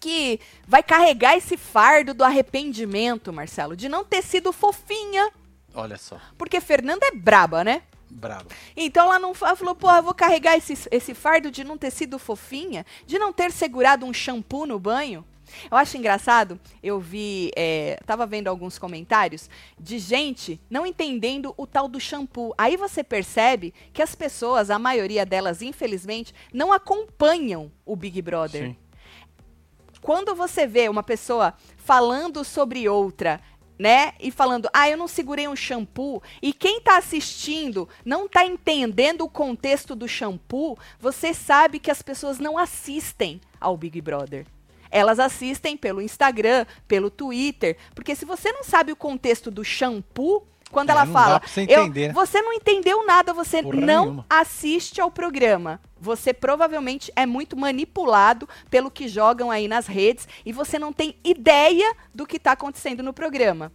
que 0.00 0.40
vai 0.66 0.82
carregar 0.82 1.36
esse 1.36 1.56
fardo 1.56 2.14
do 2.14 2.24
arrependimento, 2.24 3.32
Marcelo, 3.32 3.76
de 3.76 3.88
não 3.88 4.02
ter 4.02 4.22
sido 4.22 4.52
fofinha, 4.52 5.30
Olha 5.74 5.98
só. 5.98 6.18
porque 6.38 6.60
Fernanda 6.60 7.06
é 7.06 7.14
braba, 7.14 7.62
né? 7.62 7.82
Bravo. 8.10 8.46
Então 8.76 9.06
ela 9.06 9.18
não 9.20 9.32
ela 9.40 9.54
falou, 9.54 9.74
porra, 9.74 10.02
vou 10.02 10.14
carregar 10.14 10.56
esse, 10.56 10.76
esse 10.90 11.14
fardo 11.14 11.50
de 11.50 11.62
não 11.62 11.78
ter 11.78 11.92
sido 11.92 12.18
fofinha, 12.18 12.84
de 13.06 13.18
não 13.18 13.32
ter 13.32 13.52
segurado 13.52 14.04
um 14.04 14.12
shampoo 14.12 14.66
no 14.66 14.80
banho. 14.80 15.24
Eu 15.70 15.76
acho 15.76 15.96
engraçado, 15.96 16.60
eu 16.82 17.00
vi, 17.00 17.50
é, 17.56 17.98
tava 18.06 18.24
vendo 18.26 18.48
alguns 18.48 18.78
comentários 18.78 19.50
de 19.78 19.98
gente 19.98 20.60
não 20.70 20.86
entendendo 20.86 21.52
o 21.56 21.66
tal 21.66 21.88
do 21.88 22.00
shampoo. 22.00 22.54
Aí 22.56 22.76
você 22.76 23.02
percebe 23.02 23.74
que 23.92 24.02
as 24.02 24.14
pessoas, 24.14 24.70
a 24.70 24.78
maioria 24.78 25.26
delas, 25.26 25.60
infelizmente, 25.60 26.34
não 26.52 26.72
acompanham 26.72 27.70
o 27.84 27.96
Big 27.96 28.22
Brother 28.22 28.68
Sim. 28.68 28.76
Quando 30.00 30.34
você 30.34 30.66
vê 30.66 30.88
uma 30.88 31.02
pessoa 31.02 31.54
falando 31.76 32.44
sobre 32.44 32.88
outra 32.88 33.40
né? 33.80 34.12
E 34.20 34.30
falando, 34.30 34.68
ah, 34.74 34.90
eu 34.90 34.96
não 34.98 35.08
segurei 35.08 35.48
um 35.48 35.56
shampoo. 35.56 36.22
E 36.42 36.52
quem 36.52 36.82
tá 36.82 36.98
assistindo 36.98 37.88
não 38.04 38.28
tá 38.28 38.44
entendendo 38.44 39.22
o 39.22 39.28
contexto 39.28 39.94
do 39.96 40.06
shampoo, 40.06 40.78
você 40.98 41.32
sabe 41.32 41.78
que 41.78 41.90
as 41.90 42.02
pessoas 42.02 42.38
não 42.38 42.58
assistem 42.58 43.40
ao 43.58 43.78
Big 43.78 43.98
Brother. 44.02 44.44
Elas 44.90 45.18
assistem 45.18 45.78
pelo 45.78 46.02
Instagram, 46.02 46.66
pelo 46.86 47.08
Twitter, 47.08 47.78
porque 47.94 48.14
se 48.14 48.26
você 48.26 48.52
não 48.52 48.62
sabe 48.62 48.92
o 48.92 48.96
contexto 48.96 49.50
do 49.50 49.64
shampoo, 49.64 50.46
quando 50.70 50.90
É, 50.90 50.92
ela 50.92 51.06
fala, 51.06 51.42
você 51.44 51.62
eu- 51.68 51.82
entender, 51.82 52.08
né? 52.08 52.14
você 52.14 52.40
não 52.40 52.52
entendeu 52.52 53.04
nada, 53.06 53.32
você 53.32 53.62
Porra 53.62 53.80
não 53.80 54.04
nenhuma. 54.04 54.26
assiste 54.30 55.00
ao 55.00 55.10
programa. 55.10 55.80
Você 56.00 56.32
provavelmente 56.32 57.12
é 57.14 57.26
muito 57.26 57.56
manipulado 57.56 58.48
pelo 58.70 58.90
que 58.90 59.06
jogam 59.08 59.50
aí 59.50 59.68
nas 59.68 59.86
redes 59.86 60.26
e 60.46 60.52
você 60.52 60.78
não 60.78 60.92
tem 60.92 61.14
ideia 61.22 61.94
do 62.14 62.26
que 62.26 62.36
está 62.36 62.52
acontecendo 62.52 63.02
no 63.02 63.12
programa. 63.12 63.70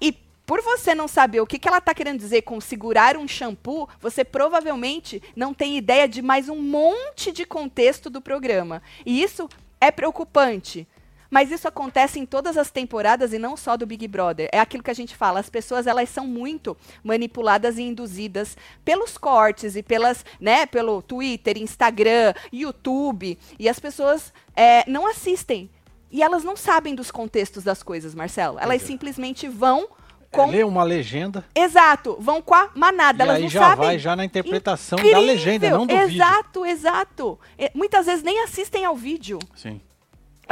E 0.00 0.12
por 0.46 0.62
você 0.62 0.94
não 0.94 1.06
saber 1.06 1.40
o 1.40 1.46
que, 1.46 1.58
que 1.58 1.68
ela 1.68 1.78
está 1.78 1.94
querendo 1.94 2.18
dizer 2.18 2.42
com 2.42 2.60
segurar 2.60 3.16
um 3.16 3.28
shampoo, 3.28 3.88
você 4.00 4.24
provavelmente 4.24 5.22
não 5.36 5.52
tem 5.54 5.76
ideia 5.76 6.08
de 6.08 6.22
mais 6.22 6.48
um 6.48 6.56
monte 6.60 7.30
de 7.30 7.44
contexto 7.44 8.08
do 8.10 8.20
programa. 8.20 8.82
E 9.06 9.22
isso 9.22 9.48
é 9.80 9.90
preocupante. 9.90 10.88
Mas 11.30 11.50
isso 11.52 11.68
acontece 11.68 12.18
em 12.18 12.26
todas 12.26 12.58
as 12.58 12.70
temporadas 12.70 13.32
e 13.32 13.38
não 13.38 13.56
só 13.56 13.76
do 13.76 13.86
Big 13.86 14.06
Brother. 14.08 14.48
É 14.52 14.58
aquilo 14.58 14.82
que 14.82 14.90
a 14.90 14.94
gente 14.94 15.14
fala, 15.14 15.38
as 15.38 15.48
pessoas 15.48 15.86
elas 15.86 16.08
são 16.08 16.26
muito 16.26 16.76
manipuladas 17.04 17.78
e 17.78 17.82
induzidas 17.82 18.56
pelos 18.84 19.16
cortes 19.16 19.76
e 19.76 19.82
pelas, 19.82 20.24
né, 20.40 20.66
pelo 20.66 21.00
Twitter, 21.02 21.56
Instagram, 21.56 22.34
YouTube, 22.52 23.38
e 23.58 23.68
as 23.68 23.78
pessoas 23.78 24.32
é, 24.56 24.88
não 24.90 25.06
assistem. 25.06 25.70
E 26.10 26.22
elas 26.22 26.42
não 26.42 26.56
sabem 26.56 26.94
dos 26.94 27.10
contextos 27.12 27.62
das 27.62 27.82
coisas, 27.84 28.14
Marcelo. 28.14 28.58
Elas 28.58 28.82
é. 28.82 28.84
simplesmente 28.86 29.46
vão 29.46 29.86
É, 30.32 30.36
com 30.36 30.50
lê 30.50 30.64
uma 30.64 30.82
legenda 30.82 31.44
Exato, 31.54 32.16
vão 32.20 32.42
com 32.42 32.54
a 32.54 32.70
manada, 32.74 33.22
e 33.22 33.26
elas 33.26 33.36
aí 33.36 33.42
não 33.44 33.48
já 33.50 33.60
sabem. 33.60 33.86
vai 33.86 33.98
já 33.98 34.16
na 34.16 34.24
interpretação 34.24 34.96
da 34.96 35.04
Incrível! 35.04 35.22
legenda, 35.26 35.70
não 35.70 35.86
do 35.86 35.96
vídeo. 35.96 36.14
Exato, 36.16 36.66
exato. 36.66 37.38
Muitas 37.74 38.06
vezes 38.06 38.24
nem 38.24 38.42
assistem 38.42 38.84
ao 38.84 38.96
vídeo. 38.96 39.38
Sim. 39.54 39.80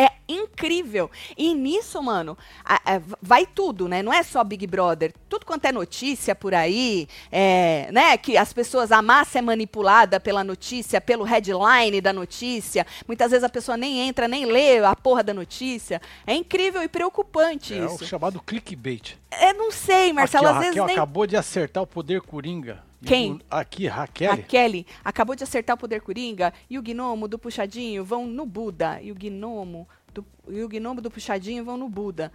É 0.00 0.12
incrível. 0.28 1.10
E 1.36 1.52
nisso, 1.54 2.00
mano, 2.00 2.38
a- 2.64 2.80
a- 2.84 3.00
vai 3.20 3.44
tudo, 3.44 3.88
né? 3.88 4.00
Não 4.02 4.12
é 4.12 4.22
só 4.22 4.44
Big 4.44 4.64
Brother. 4.66 5.12
Tudo 5.28 5.44
quanto 5.44 5.64
é 5.64 5.72
notícia 5.72 6.34
por 6.36 6.54
aí, 6.54 7.08
é, 7.32 7.88
né? 7.90 8.16
Que 8.16 8.36
as 8.36 8.52
pessoas, 8.52 8.92
a 8.92 9.02
massa 9.02 9.38
é 9.38 9.42
manipulada 9.42 10.20
pela 10.20 10.44
notícia, 10.44 11.00
pelo 11.00 11.24
headline 11.24 12.00
da 12.00 12.12
notícia. 12.12 12.86
Muitas 13.08 13.30
vezes 13.32 13.42
a 13.42 13.48
pessoa 13.48 13.76
nem 13.76 14.00
entra, 14.08 14.28
nem 14.28 14.46
lê 14.46 14.78
a 14.78 14.94
porra 14.94 15.24
da 15.24 15.34
notícia. 15.34 16.00
É 16.26 16.32
incrível 16.34 16.82
e 16.82 16.88
preocupante 16.88 17.74
É 17.74 17.82
o 17.82 17.86
isso. 17.86 18.06
chamado 18.06 18.40
clickbait. 18.40 19.16
Eu 19.42 19.54
não 19.54 19.72
sei, 19.72 20.12
Marcelo, 20.12 20.46
aqui, 20.46 20.54
ó, 20.54 20.58
às 20.58 20.60
vezes 20.60 20.74
Raquel 20.76 20.86
nem. 20.86 20.96
acabou 20.96 21.26
de 21.26 21.36
acertar 21.36 21.82
o 21.82 21.86
poder 21.86 22.20
coringa. 22.20 22.86
Quem? 23.04 23.40
Aqui, 23.50 23.86
Raquel. 23.86 24.32
A 24.32 24.36
Kelly 24.36 24.86
acabou 25.04 25.36
de 25.36 25.44
acertar 25.44 25.76
o 25.76 25.78
poder 25.78 26.00
coringa 26.00 26.52
e 26.68 26.78
o 26.78 26.82
gnomo 26.82 27.28
do 27.28 27.38
puxadinho 27.38 28.04
vão 28.04 28.26
no 28.26 28.44
Buda. 28.44 29.00
E 29.00 29.12
o 29.12 29.14
gnomo 29.14 29.88
do, 30.12 30.24
e 30.48 30.62
o 30.62 30.68
gnomo 30.68 31.00
do 31.00 31.10
puxadinho 31.10 31.64
vão 31.64 31.76
no 31.76 31.88
Buda. 31.88 32.32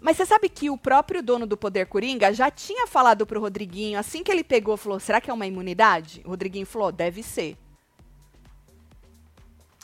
Mas 0.00 0.16
você 0.16 0.26
sabe 0.26 0.48
que 0.48 0.70
o 0.70 0.78
próprio 0.78 1.22
dono 1.22 1.46
do 1.46 1.56
poder 1.56 1.86
coringa 1.86 2.32
já 2.32 2.50
tinha 2.50 2.86
falado 2.86 3.26
pro 3.26 3.40
Rodriguinho, 3.40 3.98
assim 3.98 4.22
que 4.22 4.30
ele 4.30 4.44
pegou, 4.44 4.76
falou: 4.76 5.00
será 5.00 5.20
que 5.20 5.30
é 5.30 5.34
uma 5.34 5.46
imunidade? 5.46 6.22
O 6.24 6.28
Rodriguinho 6.28 6.66
falou: 6.66 6.92
deve 6.92 7.22
ser. 7.22 7.56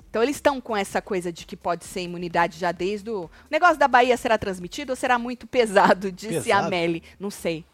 Então 0.08 0.22
eles 0.22 0.36
estão 0.36 0.60
com 0.60 0.76
essa 0.76 1.02
coisa 1.02 1.32
de 1.32 1.44
que 1.44 1.56
pode 1.56 1.84
ser 1.84 2.02
imunidade 2.02 2.58
já 2.58 2.70
desde 2.70 3.10
o. 3.10 3.24
O 3.24 3.30
negócio 3.50 3.76
da 3.76 3.88
Bahia 3.88 4.16
será 4.16 4.38
transmitido 4.38 4.92
ou 4.92 4.96
será 4.96 5.18
muito 5.18 5.44
pesado? 5.48 6.12
Disse 6.12 6.52
a 6.52 6.58
Pesado? 6.58 6.70
Meli. 6.70 7.02
Não 7.18 7.30
sei. 7.30 7.64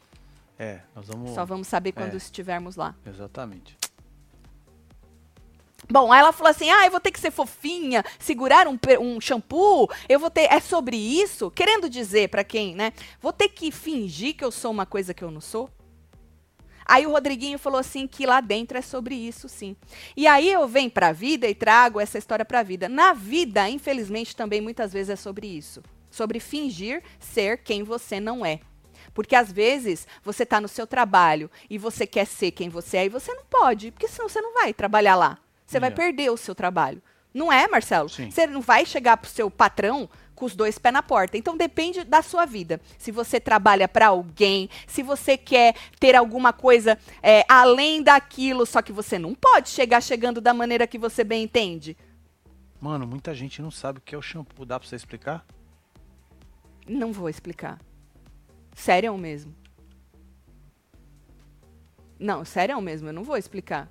É, 0.62 0.80
nós 0.94 1.06
vamos. 1.06 1.30
Só 1.30 1.42
vamos 1.46 1.66
saber 1.68 1.92
quando 1.92 2.12
É. 2.12 2.16
estivermos 2.18 2.76
lá. 2.76 2.94
Exatamente. 3.06 3.78
Bom, 5.90 6.12
aí 6.12 6.20
ela 6.20 6.32
falou 6.32 6.50
assim: 6.50 6.68
ah, 6.68 6.84
eu 6.84 6.90
vou 6.90 7.00
ter 7.00 7.10
que 7.10 7.18
ser 7.18 7.30
fofinha, 7.30 8.04
segurar 8.18 8.68
um, 8.68 8.78
um 9.00 9.18
shampoo, 9.18 9.88
eu 10.06 10.20
vou 10.20 10.28
ter. 10.30 10.42
É 10.52 10.60
sobre 10.60 10.98
isso? 10.98 11.50
Querendo 11.50 11.88
dizer 11.88 12.28
pra 12.28 12.44
quem, 12.44 12.76
né? 12.76 12.92
Vou 13.22 13.32
ter 13.32 13.48
que 13.48 13.72
fingir 13.72 14.36
que 14.36 14.44
eu 14.44 14.50
sou 14.50 14.70
uma 14.70 14.84
coisa 14.84 15.14
que 15.14 15.24
eu 15.24 15.30
não 15.30 15.40
sou? 15.40 15.70
Aí 16.84 17.06
o 17.06 17.10
Rodriguinho 17.12 17.58
falou 17.58 17.80
assim 17.80 18.06
que 18.06 18.26
lá 18.26 18.42
dentro 18.42 18.76
é 18.76 18.82
sobre 18.82 19.14
isso, 19.14 19.48
sim. 19.48 19.74
E 20.14 20.26
aí 20.26 20.52
eu 20.52 20.68
venho 20.68 20.90
pra 20.90 21.10
vida 21.10 21.48
e 21.48 21.54
trago 21.54 21.98
essa 22.00 22.18
história 22.18 22.44
pra 22.44 22.62
vida. 22.62 22.86
Na 22.86 23.14
vida, 23.14 23.66
infelizmente, 23.70 24.36
também 24.36 24.60
muitas 24.60 24.92
vezes 24.92 25.08
é 25.10 25.16
sobre 25.16 25.46
isso. 25.46 25.82
Sobre 26.10 26.38
fingir 26.38 27.02
ser 27.18 27.58
quem 27.62 27.82
você 27.82 28.20
não 28.20 28.44
é. 28.44 28.60
Porque 29.14 29.34
às 29.34 29.50
vezes 29.50 30.06
você 30.22 30.46
tá 30.46 30.60
no 30.60 30.68
seu 30.68 30.86
trabalho 30.86 31.50
e 31.68 31.76
você 31.78 32.06
quer 32.06 32.26
ser 32.26 32.50
quem 32.52 32.68
você 32.68 32.98
é 32.98 33.06
e 33.06 33.08
você 33.08 33.32
não 33.34 33.44
pode, 33.44 33.90
porque 33.90 34.08
senão 34.08 34.28
você 34.28 34.40
não 34.40 34.54
vai 34.54 34.72
trabalhar 34.72 35.16
lá. 35.16 35.38
Você 35.66 35.78
vai 35.80 35.90
É. 35.90 35.92
perder 35.92 36.30
o 36.30 36.36
seu 36.36 36.54
trabalho. 36.54 37.02
Não 37.32 37.52
é, 37.52 37.68
Marcelo? 37.68 38.08
Sim. 38.08 38.30
Você 38.30 38.46
não 38.46 38.60
vai 38.60 38.84
chegar 38.84 39.16
pro 39.16 39.30
seu 39.30 39.48
patrão 39.50 40.08
com 40.34 40.46
os 40.46 40.56
dois 40.56 40.78
pés 40.78 40.92
na 40.92 41.02
porta. 41.02 41.36
Então 41.36 41.56
depende 41.56 42.02
da 42.02 42.22
sua 42.22 42.44
vida. 42.44 42.80
Se 42.98 43.12
você 43.12 43.38
trabalha 43.38 43.86
para 43.86 44.08
alguém, 44.08 44.68
se 44.86 45.02
você 45.02 45.36
quer 45.36 45.76
ter 46.00 46.16
alguma 46.16 46.52
coisa 46.52 46.98
é, 47.22 47.44
além 47.48 48.02
daquilo, 48.02 48.64
só 48.66 48.80
que 48.82 48.90
você 48.92 49.18
não 49.18 49.34
pode 49.34 49.68
chegar 49.68 50.00
chegando 50.00 50.40
da 50.40 50.52
maneira 50.54 50.86
que 50.88 50.98
você 50.98 51.22
bem 51.22 51.44
entende. 51.44 51.96
Mano, 52.80 53.06
muita 53.06 53.32
gente 53.34 53.60
não 53.62 53.70
sabe 53.70 53.98
o 53.98 54.02
que 54.02 54.14
é 54.14 54.18
o 54.18 54.22
shampoo. 54.22 54.64
Dá 54.64 54.80
pra 54.80 54.88
você 54.88 54.96
explicar? 54.96 55.44
Não 56.88 57.12
vou 57.12 57.28
explicar. 57.28 57.78
Sério 58.74 59.16
mesmo. 59.16 59.54
Não, 62.18 62.44
sério 62.44 62.80
mesmo, 62.80 63.08
eu 63.08 63.12
não 63.12 63.24
vou 63.24 63.36
explicar. 63.36 63.88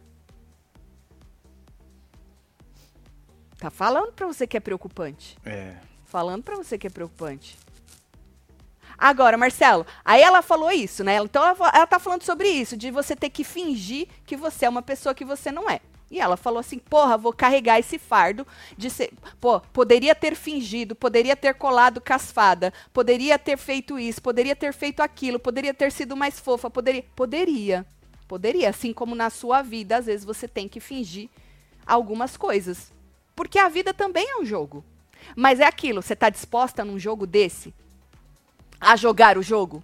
Tá 3.58 3.70
falando 3.70 4.14
pra 4.14 4.26
você 4.28 4.48
que 4.48 4.56
é 4.56 4.60
preocupante. 4.60 5.38
É. 5.44 5.76
Falando 6.06 6.44
pra 6.44 6.56
você 6.56 6.78
que 6.78 6.88
é 6.88 6.90
preocupante. 6.90 7.58
Agora, 8.98 9.38
Marcelo, 9.38 9.86
aí 10.04 10.22
ela 10.22 10.42
falou 10.42 10.72
isso, 10.72 11.04
né? 11.04 11.18
Então 11.18 11.44
ela, 11.44 11.72
ela 11.74 11.88
tá 11.88 12.00
falando 12.00 12.24
sobre 12.24 12.50
isso, 12.50 12.76
de 12.76 12.92
você 12.92 13.16
ter 13.16 13.30
que 13.30 13.44
fingir 13.44 14.08
que 14.26 14.36
você 14.36 14.66
é 14.66 14.70
uma 14.70 14.82
pessoa 14.82 15.16
que 15.16 15.26
você 15.26 15.52
não 15.52 15.70
é. 15.70 15.80
E 16.12 16.20
ela 16.20 16.36
falou 16.36 16.60
assim: 16.60 16.80
porra, 16.80 17.18
vou 17.18 17.32
carregar 17.32 17.80
esse 17.80 18.00
fardo 18.00 18.46
de 18.78 18.90
ser. 18.90 19.12
Pô, 19.40 19.60
poderia 19.60 20.16
ter 20.16 20.36
fingido, 20.36 20.96
poderia 20.96 21.36
ter 21.36 21.54
colado 21.54 22.02
casfada, 22.02 22.74
poderia 22.94 23.38
ter 23.38 23.58
feito 23.58 24.00
isso, 24.00 24.22
poderia 24.22 24.56
ter 24.56 24.74
feito 24.74 25.02
aquilo, 25.02 25.40
poderia 25.40 25.74
ter 25.74 25.92
sido 25.92 26.16
mais 26.16 26.40
fofa, 26.40 26.70
poderia. 26.70 27.06
Poderia. 27.16 27.86
Poderia. 28.28 28.70
Assim 28.70 28.94
como 28.94 29.16
na 29.16 29.30
sua 29.30 29.62
vida, 29.62 29.98
às 29.98 30.06
vezes 30.06 30.26
você 30.26 30.48
tem 30.48 30.68
que 30.68 30.80
fingir 30.80 31.30
algumas 31.86 32.38
coisas. 32.38 32.92
Porque 33.36 33.60
a 33.60 33.70
vida 33.70 33.94
também 33.94 34.30
é 34.30 34.38
um 34.38 34.46
jogo. 34.46 34.84
Mas 35.36 35.60
é 35.60 35.66
aquilo, 35.66 36.02
você 36.02 36.14
está 36.14 36.30
disposta 36.30 36.84
num 36.84 36.98
jogo 36.98 37.28
desse 37.28 37.74
a 38.80 38.96
jogar 38.96 39.38
o 39.38 39.44
jogo? 39.44 39.84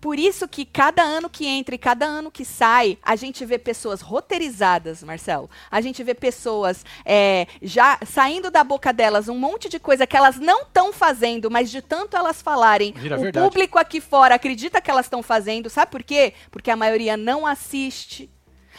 Por 0.00 0.16
isso 0.18 0.46
que 0.46 0.64
cada 0.64 1.02
ano 1.02 1.28
que 1.28 1.44
entra 1.44 1.74
e 1.74 1.78
cada 1.78 2.06
ano 2.06 2.30
que 2.30 2.44
sai, 2.44 2.98
a 3.02 3.16
gente 3.16 3.44
vê 3.44 3.58
pessoas 3.58 4.00
roteirizadas, 4.00 5.02
Marcelo. 5.02 5.50
A 5.70 5.80
gente 5.80 6.04
vê 6.04 6.14
pessoas 6.14 6.84
é, 7.04 7.48
já 7.60 7.98
saindo 8.06 8.48
da 8.48 8.62
boca 8.62 8.92
delas 8.92 9.28
um 9.28 9.36
monte 9.36 9.68
de 9.68 9.80
coisa 9.80 10.06
que 10.06 10.16
elas 10.16 10.38
não 10.38 10.62
estão 10.62 10.92
fazendo, 10.92 11.50
mas 11.50 11.68
de 11.68 11.82
tanto 11.82 12.16
elas 12.16 12.40
falarem, 12.40 12.92
Vira 12.92 13.18
o 13.18 13.22
verdade. 13.22 13.44
público 13.44 13.78
aqui 13.78 14.00
fora 14.00 14.36
acredita 14.36 14.80
que 14.80 14.90
elas 14.90 15.06
estão 15.06 15.22
fazendo. 15.22 15.68
Sabe 15.68 15.90
por 15.90 16.04
quê? 16.04 16.32
Porque 16.50 16.70
a 16.70 16.76
maioria 16.76 17.16
não 17.16 17.44
assiste. 17.44 18.30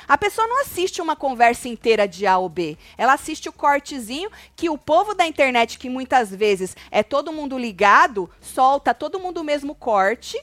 A 0.08 0.17
pessoa 0.17 0.47
não 0.47 0.62
assiste 0.62 1.01
uma 1.01 1.15
conversa 1.17 1.67
inteira 1.67 2.08
de 2.08 2.25
A 2.25 2.38
ou 2.38 2.47
B. 2.47 2.77
Ela 2.97 3.13
assiste 3.13 3.49
o 3.49 3.53
cortezinho 3.53 4.32
que 4.55 4.69
o 4.69 4.77
povo 4.77 5.13
da 5.13 5.27
internet, 5.27 5.77
que 5.77 5.89
muitas 5.89 6.34
vezes 6.34 6.75
é 6.89 7.03
todo 7.03 7.34
mundo 7.34 7.58
ligado, 7.58 8.29
solta 8.39 8.93
todo 8.93 9.19
mundo 9.19 9.41
o 9.41 9.43
mesmo 9.43 9.75
corte 9.75 10.41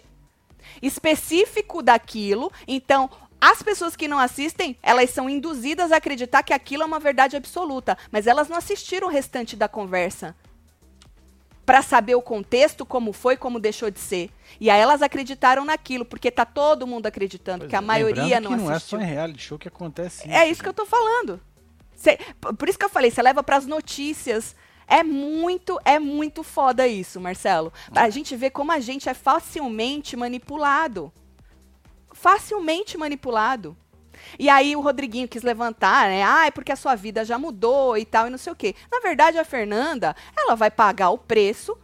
específico 0.87 1.83
daquilo. 1.83 2.51
Então, 2.67 3.11
as 3.41 3.63
pessoas 3.63 3.95
que 3.95 4.09
não 4.09 4.19
assistem, 4.19 4.77
elas 4.83 5.11
são 5.11 5.29
induzidas 5.29 5.93
a 5.93 5.97
acreditar 5.97 6.43
que 6.43 6.53
aquilo 6.53 6.83
é 6.83 6.87
uma 6.87 6.99
verdade 6.99 7.37
absoluta, 7.37 7.97
mas 8.11 8.27
elas 8.27 8.49
não 8.49 8.57
assistiram 8.57 9.09
o 9.09 9.11
restante 9.11 9.57
da 9.57 9.69
conversa 9.69 10.35
para 11.67 11.83
saber 11.83 12.15
o 12.15 12.23
contexto, 12.23 12.87
como 12.87 13.13
foi, 13.13 13.37
como 13.37 13.59
deixou 13.59 13.91
de 13.91 13.99
ser. 13.99 14.31
E 14.61 14.71
aí 14.71 14.81
elas 14.81 15.03
acreditaram 15.03 15.65
naquilo, 15.65 16.05
porque 16.05 16.31
tá 16.31 16.45
todo 16.45 16.87
mundo 16.87 17.07
acreditando, 17.07 17.61
Pois 17.61 17.71
que 17.71 17.75
a 17.77 17.81
é, 17.81 17.83
maioria 17.83 18.41
não 18.41 18.53
que 18.53 18.57
não 18.57 18.71
é 18.71 18.79
só 18.79 18.97
em 18.99 19.05
reality 19.05 19.43
show 19.43 19.59
que 19.59 19.67
acontece 19.67 20.31
É 20.31 20.49
isso 20.49 20.63
que 20.63 20.69
eu 20.69 20.75
tô 20.75 20.87
falando. 20.87 21.41
Cê- 21.97 22.19
por 22.57 22.69
isso 22.69 22.79
que 22.79 22.85
eu 22.85 22.89
falei, 22.89 23.11
você 23.11 23.21
leva 23.21 23.43
pras 23.43 23.67
notícias. 23.67 24.55
É 24.87 25.03
muito, 25.03 25.81
é 25.85 25.99
muito 25.99 26.43
foda 26.43 26.87
isso, 26.87 27.21
Marcelo. 27.21 27.73
A 27.93 28.09
gente 28.09 28.37
vê 28.37 28.51
como 28.51 28.71
a 28.71 28.79
gente 28.79 29.09
é 29.09 29.15
facilmente 29.15 30.17
manipulado. 30.17 31.13
Facilmente 32.13 32.97
manipulado. 32.97 33.77
E 34.39 34.49
aí 34.49 34.75
o 34.77 34.81
Rodriguinho 34.81 35.29
quis 35.29 35.43
levantar, 35.43 36.09
né? 36.09 36.23
Ah, 36.23 36.47
é 36.47 36.51
porque 36.51 36.73
a 36.73 36.77
sua 36.77 36.95
vida 36.95 37.25
já 37.25 37.39
mudou 37.39 37.97
e 37.99 38.05
tal, 38.05 38.27
e 38.27 38.31
não 38.31 38.39
sei 38.39 38.53
o 38.53 38.57
quê. 38.57 38.75
Na 38.91 39.01
verdade, 39.01 39.39
a 39.39 39.45
Fernanda, 39.45 40.15
ela 40.37 40.55
vai 40.55 40.71
pagar 40.71 41.11
o 41.11 41.19
preço 41.19 41.77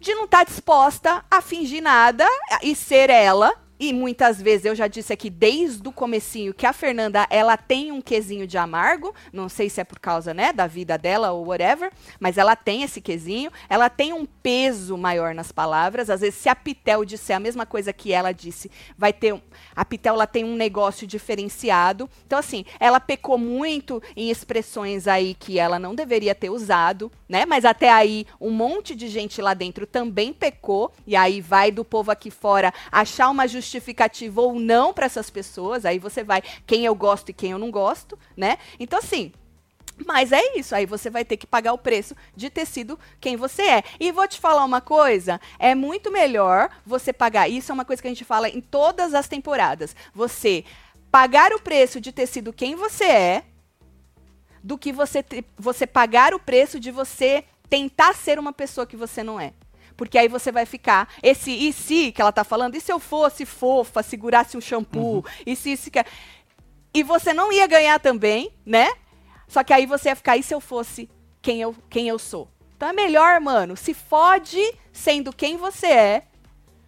de 0.00 0.14
não 0.14 0.24
estar 0.24 0.44
disposta 0.44 1.24
a 1.30 1.40
fingir 1.40 1.82
nada 1.82 2.26
e 2.62 2.74
ser 2.74 3.10
ela. 3.10 3.65
E 3.78 3.92
muitas 3.92 4.40
vezes 4.40 4.64
eu 4.64 4.74
já 4.74 4.86
disse 4.86 5.12
aqui 5.12 5.28
desde 5.28 5.86
o 5.86 5.92
comecinho 5.92 6.54
que 6.54 6.64
a 6.66 6.72
Fernanda 6.72 7.26
ela 7.28 7.56
tem 7.56 7.92
um 7.92 8.00
quesinho 8.00 8.46
de 8.46 8.56
amargo, 8.56 9.14
não 9.32 9.48
sei 9.48 9.68
se 9.68 9.80
é 9.80 9.84
por 9.84 9.98
causa, 9.98 10.32
né, 10.32 10.52
da 10.52 10.66
vida 10.66 10.96
dela 10.96 11.32
ou 11.32 11.46
whatever, 11.46 11.92
mas 12.18 12.38
ela 12.38 12.56
tem 12.56 12.82
esse 12.82 13.00
quesinho, 13.00 13.50
ela 13.68 13.90
tem 13.90 14.12
um 14.12 14.24
peso 14.24 14.96
maior 14.96 15.34
nas 15.34 15.52
palavras, 15.52 16.08
às 16.08 16.20
vezes 16.20 16.36
se 16.36 16.48
a 16.48 16.54
Pitel 16.54 17.04
disser 17.04 17.36
a 17.36 17.40
mesma 17.40 17.66
coisa 17.66 17.92
que 17.92 18.12
ela 18.12 18.32
disse, 18.32 18.70
vai 18.96 19.12
ter 19.12 19.34
um, 19.34 19.40
a 19.74 19.84
Pitel 19.84 20.14
ela 20.14 20.26
tem 20.26 20.44
um 20.44 20.56
negócio 20.56 21.06
diferenciado. 21.06 22.08
Então 22.26 22.38
assim, 22.38 22.64
ela 22.80 22.98
pecou 22.98 23.36
muito 23.36 24.02
em 24.16 24.30
expressões 24.30 25.06
aí 25.06 25.34
que 25.34 25.58
ela 25.58 25.78
não 25.78 25.94
deveria 25.94 26.34
ter 26.34 26.50
usado, 26.50 27.12
né? 27.28 27.46
Mas 27.46 27.64
até 27.64 27.90
aí 27.90 28.26
um 28.40 28.50
monte 28.50 28.94
de 28.94 29.08
gente 29.08 29.40
lá 29.40 29.54
dentro 29.54 29.86
também 29.86 30.32
pecou 30.32 30.92
e 31.06 31.16
aí 31.16 31.40
vai 31.40 31.70
do 31.70 31.84
povo 31.84 32.10
aqui 32.10 32.30
fora 32.30 32.72
achar 32.90 33.28
uma 33.30 33.46
justificativa 33.46 34.40
ou 34.40 34.58
não 34.58 34.92
para 34.92 35.06
essas 35.06 35.30
pessoas. 35.30 35.84
Aí 35.84 35.98
você 35.98 36.22
vai 36.22 36.42
quem 36.66 36.84
eu 36.84 36.94
gosto 36.94 37.30
e 37.30 37.34
quem 37.34 37.52
eu 37.52 37.58
não 37.58 37.70
gosto, 37.70 38.18
né? 38.36 38.58
Então 38.78 38.98
assim, 38.98 39.32
mas 40.04 40.30
é 40.30 40.58
isso, 40.58 40.74
aí 40.74 40.84
você 40.84 41.08
vai 41.08 41.24
ter 41.24 41.36
que 41.36 41.46
pagar 41.46 41.72
o 41.72 41.78
preço 41.78 42.14
de 42.34 42.50
ter 42.50 42.66
sido 42.66 42.98
quem 43.18 43.36
você 43.36 43.62
é. 43.62 43.84
E 43.98 44.12
vou 44.12 44.28
te 44.28 44.38
falar 44.38 44.64
uma 44.64 44.80
coisa: 44.80 45.40
é 45.58 45.74
muito 45.74 46.10
melhor 46.12 46.68
você 46.84 47.12
pagar. 47.12 47.48
Isso 47.48 47.72
é 47.72 47.74
uma 47.74 47.84
coisa 47.84 48.02
que 48.02 48.08
a 48.08 48.10
gente 48.10 48.24
fala 48.24 48.48
em 48.48 48.60
todas 48.60 49.14
as 49.14 49.26
temporadas. 49.26 49.96
Você 50.14 50.64
pagar 51.10 51.52
o 51.52 51.60
preço 51.60 52.00
de 52.00 52.12
ter 52.12 52.26
sido 52.26 52.52
quem 52.52 52.74
você 52.74 53.04
é, 53.04 53.44
do 54.66 54.76
que 54.76 54.92
você, 54.92 55.22
te- 55.22 55.44
você 55.56 55.86
pagar 55.86 56.34
o 56.34 56.40
preço 56.40 56.80
de 56.80 56.90
você 56.90 57.44
tentar 57.70 58.12
ser 58.16 58.36
uma 58.36 58.52
pessoa 58.52 58.84
que 58.84 58.96
você 58.96 59.22
não 59.22 59.38
é. 59.38 59.52
Porque 59.96 60.18
aí 60.18 60.26
você 60.26 60.50
vai 60.50 60.66
ficar. 60.66 61.08
Esse 61.22 61.52
e 61.52 61.72
se 61.72 62.10
que 62.10 62.20
ela 62.20 62.32
tá 62.32 62.42
falando, 62.42 62.74
e 62.74 62.80
se 62.80 62.92
eu 62.92 62.98
fosse 62.98 63.46
fofa, 63.46 64.02
segurasse 64.02 64.56
um 64.56 64.60
shampoo, 64.60 65.24
e 65.46 65.54
se 65.54 65.70
isso 65.70 65.88
que. 65.88 66.04
E 66.92 67.04
você 67.04 67.32
não 67.32 67.52
ia 67.52 67.68
ganhar 67.68 68.00
também, 68.00 68.50
né? 68.64 68.88
Só 69.46 69.62
que 69.62 69.72
aí 69.72 69.86
você 69.86 70.08
ia 70.08 70.16
ficar, 70.16 70.36
e 70.36 70.42
se 70.42 70.52
eu 70.52 70.60
fosse 70.60 71.08
quem 71.40 71.60
eu, 71.62 71.72
quem 71.88 72.08
eu 72.08 72.18
sou? 72.18 72.48
Então 72.76 72.88
é 72.88 72.92
melhor, 72.92 73.40
mano, 73.40 73.76
se 73.76 73.94
fode 73.94 74.60
sendo 74.92 75.32
quem 75.32 75.56
você 75.56 75.86
é, 75.86 76.22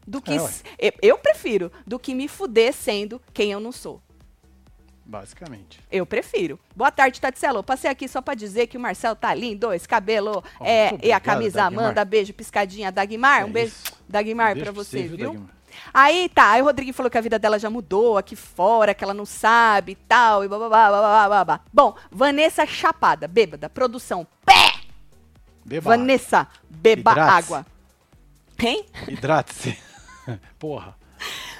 do 0.04 0.20
que. 0.20 0.32
É, 0.78 0.88
eu, 0.88 0.92
eu 1.00 1.18
prefiro, 1.18 1.70
do 1.86 1.96
que 1.96 2.12
me 2.12 2.26
fuder 2.26 2.72
sendo 2.74 3.22
quem 3.32 3.52
eu 3.52 3.60
não 3.60 3.70
sou. 3.70 4.02
Basicamente. 5.08 5.80
Eu 5.90 6.04
prefiro. 6.04 6.60
Boa 6.76 6.90
tarde, 6.92 7.18
Tatselo. 7.18 7.62
Passei 7.62 7.90
aqui 7.90 8.06
só 8.06 8.20
pra 8.20 8.34
dizer 8.34 8.66
que 8.66 8.76
o 8.76 8.80
Marcel 8.80 9.16
tá 9.16 9.32
lindo, 9.32 9.72
esse 9.72 9.88
cabelo 9.88 10.44
Oh, 10.60 10.64
é, 10.64 10.90
muito 10.90 11.04
e 11.06 11.10
a 11.10 11.16
obrigado, 11.16 11.22
camisa 11.22 11.62
Dagmar. 11.62 11.84
Amanda, 11.86 12.04
beijo, 12.04 12.34
piscadinha, 12.34 12.92
Dagmar, 12.92 13.46
um 13.46 13.48
É 13.48 13.52
beijo, 13.52 13.72
isso. 13.72 13.92
Dagmar, 14.06 14.54
pra 14.54 14.70
você, 14.70 15.04
viu? 15.04 15.32
Dagmar. 15.32 15.48
Aí 15.94 16.28
tá, 16.28 16.50
aí 16.50 16.60
o 16.60 16.66
Rodrigo 16.66 16.92
falou 16.92 17.08
que 17.08 17.16
a 17.16 17.22
vida 17.22 17.38
dela 17.38 17.58
já 17.58 17.70
mudou 17.70 18.18
aqui 18.18 18.36
fora, 18.36 18.92
que 18.92 19.02
ela 19.02 19.14
não 19.14 19.24
sabe 19.24 19.92
e 19.92 19.94
tal, 19.96 20.44
e 20.44 20.48
bababá, 20.48 20.90
babá, 20.90 21.28
babá. 21.28 21.60
Bom, 21.72 21.96
Vanessa 22.10 22.66
Chapada, 22.66 23.26
bêbada, 23.26 23.70
produção, 23.70 24.26
pé! 24.44 24.74
Beba 25.64 25.90
Vanessa, 25.90 26.46
beba 26.68 27.12
Hidrate-se. 27.12 27.38
água. 27.38 27.66
Hein? 28.60 28.84
Hidrate-se. 29.08 29.78
Porra. 30.58 30.97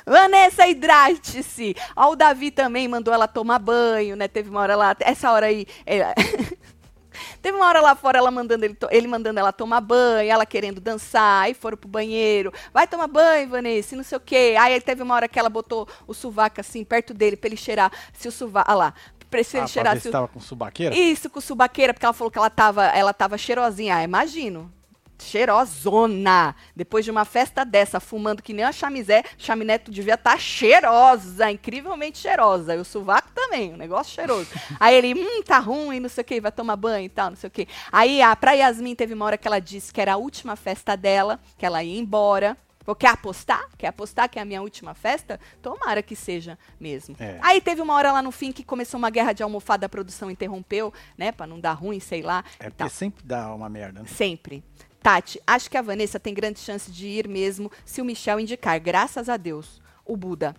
Vanessa, 0.08 0.66
hidrate-se. 0.66 1.74
Ó, 1.96 2.12
o 2.12 2.16
Davi 2.16 2.50
também 2.50 2.88
mandou 2.88 3.12
ela 3.12 3.28
tomar 3.28 3.58
banho, 3.58 4.16
né? 4.16 4.28
Teve 4.28 4.50
uma 4.50 4.60
hora 4.60 4.76
lá, 4.76 4.96
essa 5.00 5.30
hora 5.30 5.46
aí. 5.46 5.66
é, 5.86 6.14
Teve 7.42 7.56
uma 7.56 7.66
hora 7.66 7.80
lá 7.80 7.96
fora 7.96 8.18
ela 8.18 8.30
mandando 8.30 8.64
ele, 8.64 8.76
ele 8.90 9.06
mandando 9.08 9.40
ela 9.40 9.52
tomar 9.52 9.80
banho, 9.80 10.30
ela 10.30 10.46
querendo 10.46 10.80
dançar, 10.80 11.42
aí 11.44 11.54
foram 11.54 11.76
pro 11.76 11.88
banheiro. 11.88 12.52
Vai 12.72 12.86
tomar 12.86 13.08
banho, 13.08 13.48
Vanessa, 13.48 13.96
não 13.96 14.04
sei 14.04 14.18
o 14.18 14.20
quê. 14.20 14.54
Aí 14.58 14.80
teve 14.80 15.02
uma 15.02 15.14
hora 15.14 15.28
que 15.28 15.38
ela 15.38 15.48
botou 15.50 15.88
o 16.06 16.14
sovaco 16.14 16.60
assim 16.60 16.84
perto 16.84 17.12
dele 17.14 17.36
pra 17.36 17.48
ele 17.48 17.56
cheirar 17.56 17.90
se 18.12 18.28
o 18.28 18.32
sovaco, 18.32 18.70
ah 18.70 18.74
lá, 18.74 18.94
pra 19.30 19.40
ele 19.40 19.48
Ah, 19.52 19.68
pra 19.68 19.68
cheirar 19.68 19.94
ver 19.94 20.00
se 20.00 20.02
se 20.02 20.08
o 20.08 20.12
tava 20.12 20.28
com 20.28 20.40
subaqueira? 20.40 20.94
isso, 20.94 21.28
com 21.30 21.40
subaqueira, 21.40 21.92
porque 21.92 22.06
ela 22.06 22.12
falou 22.12 22.30
que 22.30 22.38
ela 22.38 22.50
tava, 22.50 22.84
ela 22.86 23.12
tava 23.12 23.36
cheirosinha. 23.38 23.96
Ah, 23.96 24.02
imagino. 24.04 24.72
Cheirosona. 25.18 26.54
Depois 26.74 27.04
de 27.04 27.10
uma 27.10 27.24
festa 27.24 27.64
dessa, 27.64 28.00
fumando 28.00 28.42
que 28.42 28.52
nem 28.52 28.64
a 28.64 28.72
chamizé, 28.72 29.22
chaminé 29.36 29.78
tu 29.78 29.90
devia 29.90 30.14
estar 30.14 30.38
cheirosa, 30.38 31.50
incrivelmente 31.50 32.18
cheirosa. 32.18 32.74
E 32.74 32.78
o 32.78 32.84
sovaco 32.84 33.30
também, 33.34 33.74
um 33.74 33.76
negócio 33.76 34.14
cheiroso. 34.14 34.48
Aí 34.78 34.94
ele, 34.94 35.14
hum, 35.14 35.42
tá 35.42 35.58
ruim, 35.58 36.00
não 36.00 36.08
sei 36.08 36.22
o 36.22 36.24
que, 36.24 36.40
vai 36.40 36.52
tomar 36.52 36.76
banho 36.76 37.06
e 37.06 37.08
tal, 37.08 37.30
não 37.30 37.36
sei 37.36 37.48
o 37.48 37.50
que. 37.50 37.68
Aí 37.90 38.22
a 38.22 38.34
pra 38.36 38.52
Yasmin 38.52 38.94
teve 38.94 39.14
uma 39.14 39.24
hora 39.24 39.38
que 39.38 39.46
ela 39.46 39.60
disse 39.60 39.92
que 39.92 40.00
era 40.00 40.14
a 40.14 40.16
última 40.16 40.56
festa 40.56 40.96
dela, 40.96 41.40
que 41.56 41.66
ela 41.66 41.82
ia 41.82 41.98
embora. 41.98 42.56
Falou, 42.88 42.96
quer 42.96 43.10
apostar? 43.10 43.68
Quer 43.76 43.88
apostar 43.88 44.30
que 44.30 44.38
é 44.38 44.42
a 44.42 44.46
minha 44.46 44.62
última 44.62 44.94
festa? 44.94 45.38
Tomara 45.60 46.02
que 46.02 46.16
seja 46.16 46.58
mesmo. 46.80 47.14
É. 47.20 47.38
Aí 47.42 47.60
teve 47.60 47.82
uma 47.82 47.94
hora 47.94 48.12
lá 48.12 48.22
no 48.22 48.32
fim 48.32 48.50
que 48.50 48.64
começou 48.64 48.96
uma 48.96 49.10
guerra 49.10 49.34
de 49.34 49.42
almofada, 49.42 49.84
a 49.84 49.88
produção 49.90 50.30
interrompeu, 50.30 50.90
né? 51.14 51.30
Pra 51.30 51.46
não 51.46 51.60
dar 51.60 51.74
ruim, 51.74 52.00
sei 52.00 52.22
lá. 52.22 52.42
É 52.58 52.64
porque 52.64 52.78
tal. 52.78 52.88
sempre 52.88 53.22
dá 53.26 53.54
uma 53.54 53.68
merda, 53.68 54.00
né? 54.00 54.08
Sempre. 54.08 54.64
Tati, 55.08 55.40
acho 55.46 55.70
que 55.70 55.78
a 55.78 55.80
Vanessa 55.80 56.20
tem 56.20 56.34
grande 56.34 56.60
chance 56.60 56.92
de 56.92 57.06
ir 57.06 57.26
mesmo 57.26 57.72
se 57.82 58.02
o 58.02 58.04
Michel 58.04 58.38
indicar, 58.38 58.78
graças 58.78 59.30
a 59.30 59.38
Deus, 59.38 59.80
o 60.04 60.14
Buda. 60.14 60.54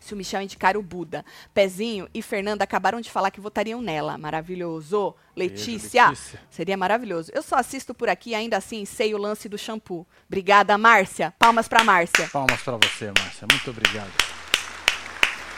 Se 0.00 0.12
o 0.12 0.16
Michel 0.16 0.42
indicar 0.42 0.76
o 0.76 0.82
Buda. 0.82 1.24
Pezinho 1.54 2.08
e 2.12 2.20
Fernanda 2.20 2.64
acabaram 2.64 3.00
de 3.00 3.08
falar 3.08 3.30
que 3.30 3.40
votariam 3.40 3.80
nela. 3.80 4.18
Maravilhoso. 4.18 5.14
Letícia. 5.36 6.08
Letícia. 6.08 6.40
Seria 6.50 6.76
maravilhoso. 6.76 7.30
Eu 7.32 7.44
só 7.44 7.56
assisto 7.56 7.94
por 7.94 8.08
aqui, 8.08 8.34
ainda 8.34 8.56
assim, 8.56 8.84
sei 8.84 9.14
o 9.14 9.18
lance 9.18 9.48
do 9.48 9.56
shampoo. 9.56 10.04
Obrigada, 10.26 10.76
Márcia. 10.76 11.32
Palmas 11.38 11.68
pra 11.68 11.84
Márcia. 11.84 12.28
Palmas 12.32 12.60
pra 12.62 12.76
você, 12.76 13.12
Márcia. 13.16 13.46
Muito 13.52 13.70
obrigado. 13.70 14.10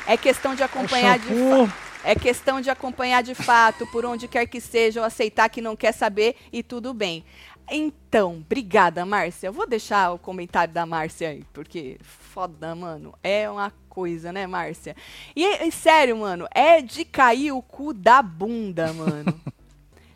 É 0.07 0.18
questão 0.18 0.55
de 0.55 0.62
acompanhar 0.62 1.18
de 1.18 1.29
shampoo. 1.29 1.66
fato. 1.66 1.92
É 2.05 2.16
questão 2.16 2.61
de 2.61 2.68
acompanhar 2.68 3.22
de 3.22 3.33
fato, 3.33 3.87
por 3.87 4.05
onde 4.05 4.27
quer 4.27 4.46
que 4.46 4.61
seja, 4.61 4.98
ou 4.98 5.07
aceitar 5.07 5.48
que 5.48 5.61
não 5.61 5.77
quer 5.77 5.92
saber 5.92 6.35
e 6.53 6.61
tudo 6.61 6.92
bem. 6.92 7.25
Então, 7.74 8.37
obrigada, 8.37 9.06
Márcia. 9.06 9.46
Eu 9.46 9.52
vou 9.52 9.66
deixar 9.66 10.12
o 10.12 10.18
comentário 10.18 10.74
da 10.74 10.85
Márcia 10.85 11.30
aí, 11.30 11.42
porque 11.54 11.98
foda, 12.02 12.74
mano. 12.74 13.14
É 13.22 13.48
uma 13.48 13.72
coisa, 13.88 14.30
né, 14.30 14.46
Márcia? 14.46 14.94
E, 15.35 15.66
e 15.66 15.72
sério, 15.72 16.18
mano, 16.18 16.46
é 16.50 16.82
de 16.82 17.02
cair 17.04 17.52
o 17.52 17.62
cu 17.62 17.94
da 17.94 18.20
bunda, 18.20 18.92
mano. 18.92 19.40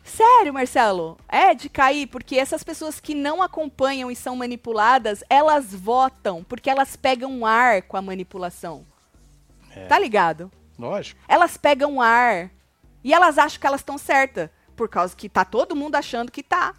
Sério, 0.03 0.53
Marcelo? 0.53 1.17
É 1.27 1.53
de 1.53 1.67
cair, 1.67 2.07
porque 2.07 2.37
essas 2.37 2.63
pessoas 2.63 2.97
que 2.97 3.13
não 3.13 3.43
acompanham 3.43 4.09
e 4.09 4.15
são 4.15 4.37
manipuladas, 4.37 5.21
elas 5.29 5.73
votam, 5.75 6.45
porque 6.45 6.69
elas 6.69 6.95
pegam 6.95 7.45
ar 7.45 7.81
com 7.81 7.97
a 7.97 8.01
manipulação. 8.01 8.85
É. 9.75 9.85
Tá 9.85 9.99
ligado? 9.99 10.49
Lógico. 10.79 11.19
Elas 11.27 11.57
pegam 11.57 12.01
ar. 12.01 12.49
E 13.03 13.13
elas 13.13 13.37
acham 13.37 13.59
que 13.59 13.67
elas 13.67 13.81
estão 13.81 13.97
certas. 13.97 14.49
Por 14.77 14.87
causa 14.87 15.15
que 15.15 15.27
tá 15.27 15.43
todo 15.43 15.75
mundo 15.75 15.95
achando 15.95 16.31
que 16.31 16.41
tá. 16.41 16.73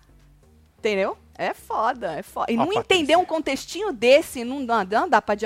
Entendeu? 0.78 1.18
É 1.36 1.54
foda, 1.54 2.14
é 2.14 2.22
foda. 2.22 2.50
E 2.50 2.56
Ó, 2.56 2.58
não 2.58 2.66
Patrícia. 2.66 2.80
entender 2.80 3.16
um 3.16 3.24
contextinho 3.24 3.92
desse, 3.92 4.42
não 4.44 4.64
dá, 4.66 4.84
não 4.84 5.08
dá 5.08 5.22
pra... 5.22 5.36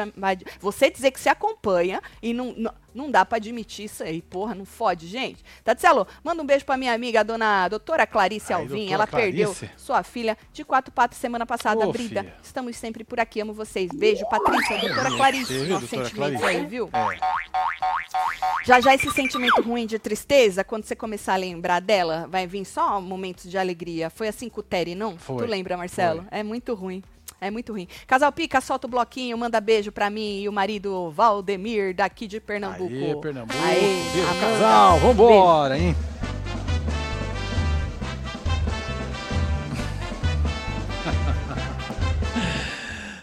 Você 0.59 0.90
dizer 0.90 1.11
que 1.11 1.21
se 1.21 1.29
acompanha 1.29 2.01
e 2.23 2.33
não, 2.33 2.55
não, 2.57 2.73
não 2.95 3.11
dá 3.11 3.25
pra 3.25 3.37
admitir 3.37 3.85
isso 3.87 4.03
aí. 4.03 4.23
Porra, 4.23 4.55
não 4.55 4.65
fode, 4.65 5.07
gente. 5.07 5.45
Tatselo, 5.65 6.07
manda 6.23 6.43
um 6.43 6.47
beijo 6.47 6.65
pra 6.65 6.77
minha 6.77 6.93
amiga, 6.93 7.21
a 7.21 7.23
dona 7.23 7.69
doutora 7.69 8.07
Clarice 8.07 8.53
Aí, 8.53 8.61
Alvim. 8.63 8.93
Ela 8.93 9.07
perdeu 9.07 9.53
Clarice. 9.55 9.71
sua 9.77 10.03
filha 10.03 10.37
de 10.53 10.65
quatro 10.65 10.93
patas 10.93 11.19
semana 11.19 11.45
passada, 11.47 11.87
Ô, 11.87 11.93
Brida. 11.93 12.23
filha. 12.23 12.37
Estamos 12.43 12.77
sempre 12.77 13.05
por 13.05 13.19
aqui, 13.21 13.41
amo 13.41 13.53
vocês. 13.53 13.91
Beijo, 13.93 14.25
Patrícia, 14.29 14.79
doutora 14.79 15.11
Clarice. 15.11 15.53
Nossos 15.53 15.69
doutora 15.91 16.05
sentimentos 16.07 16.41
Clarice? 16.41 16.45
aí, 16.61 16.67
viu? 16.67 16.91
É. 16.93 18.65
Já 18.65 18.81
já 18.81 18.95
esse 18.95 19.11
sentimento 19.11 19.61
ruim 19.63 19.87
de 19.87 19.99
tristeza, 19.99 20.63
quando 20.65 20.85
você 20.85 20.95
começar 20.95 21.35
a 21.35 21.37
lembrar 21.37 21.81
dela, 21.81 22.27
vai 22.31 22.47
vir 22.47 22.65
só 22.65 23.01
momentos 23.01 23.51
de 23.51 23.59
alegria. 23.59 24.11
Foi 24.11 24.29
assim 24.29 24.49
com 24.49 24.61
o 24.61 24.63
Terry, 24.63 24.95
não? 24.95 25.17
Foi, 25.19 25.37
Tu 25.38 25.47
lembra, 25.51 25.77
Marcelo? 25.77 26.25
foi. 26.29 26.38
É 26.40 26.43
muito 26.43 26.75
ruim. 26.75 27.03
É 27.43 27.51
muito 27.51 27.73
ruim. 27.73 27.88
Casal 28.07 28.31
Pica, 28.31 28.61
solta 28.61 28.87
o 28.87 28.90
bloquinho, 28.90 29.37
manda 29.37 29.61
beijo 29.61 29.90
pra 29.90 30.09
mim 30.09 30.43
e 30.43 30.49
o 30.49 30.53
marido 30.53 31.11
Valdemir, 31.11 31.93
daqui 31.93 32.29
de 32.29 32.38
Pernambuco. 32.38 32.95
Aê, 32.95 33.17
Pernambuco. 33.17 33.59
Aê, 33.67 33.81
Beijo, 33.81 34.29
Amanda. 34.31 34.40
casal. 34.40 34.99
Vambora, 35.01 35.77
hein? 35.77 35.97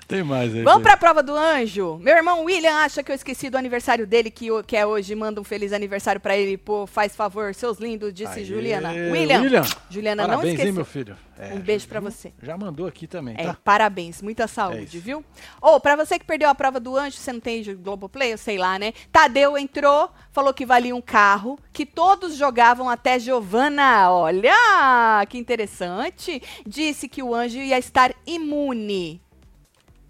Tem 0.10 0.24
mais 0.24 0.56
aí. 0.56 0.64
Vamos 0.64 0.80
Fê. 0.82 0.90
pra 0.90 0.98
prova 0.98 1.22
do 1.22 1.36
anjo. 1.36 2.00
Meu 2.02 2.16
irmão 2.18 2.44
William 2.44 2.74
acha 2.78 3.04
que 3.04 3.12
eu 3.12 3.16
esqueci 3.16 3.48
do 3.48 3.58
aniversário 3.60 4.08
dele, 4.08 4.32
que, 4.32 4.48
que 4.64 4.76
é 4.76 4.84
hoje. 4.84 5.14
Manda 5.14 5.40
um 5.40 5.44
feliz 5.44 5.72
aniversário 5.72 6.20
pra 6.20 6.36
ele. 6.36 6.58
Pô, 6.58 6.88
faz 6.88 7.16
favor, 7.16 7.54
seus 7.54 7.78
lindos, 7.78 8.12
disse 8.12 8.40
Aê, 8.40 8.44
Juliana. 8.44 8.90
William, 8.90 9.42
William. 9.42 9.64
Juliana, 9.88 10.24
não 10.24 10.30
Parabéns, 10.30 10.54
esqueceu. 10.56 10.68
hein, 10.68 10.74
meu 10.76 10.84
filho? 10.86 11.16
É, 11.38 11.54
Um 11.54 11.60
beijo 11.60 11.88
viu? 11.88 12.02
você. 12.02 12.34
Já 12.42 12.58
mandou 12.58 12.88
aqui 12.88 13.06
também, 13.06 13.36
É, 13.38 13.44
tá? 13.46 13.58
parabéns, 13.64 14.20
muita 14.22 14.44
É 14.44 14.48
saúde, 14.48 14.98
isso. 14.98 15.00
viu? 15.00 15.24
Ou, 15.62 15.80
pra 15.80 15.96
você 15.96 16.18
que 16.18 16.26
perdeu 16.26 16.50
a 16.50 16.56
prova 16.56 16.80
do 16.80 16.98
anjo, 16.98 17.16
você 17.16 17.32
não 17.32 17.40
tem 17.40 17.64
Globoplay, 17.76 18.34
eu 18.34 18.38
sei 18.40 18.58
lá, 18.58 18.80
né? 18.80 18.92
Tadeu 19.12 19.58
entrou, 19.60 20.10
falou 20.32 20.54
que 20.56 20.66
valia 20.66 20.96
um 20.96 21.02
carro, 21.02 21.58
que 21.72 21.86
todos 21.86 22.36
jogavam 22.36 22.90
até 22.90 23.20
Giovana. 23.20 24.12
Olha, 24.12 25.24
que 25.30 25.38
interessante. 25.38 26.42
Disse 26.66 27.08
que 27.08 27.22
o 27.22 27.34
anjo 27.36 27.60
ia 27.60 27.78
estar 27.78 28.12
imune. 28.26 29.22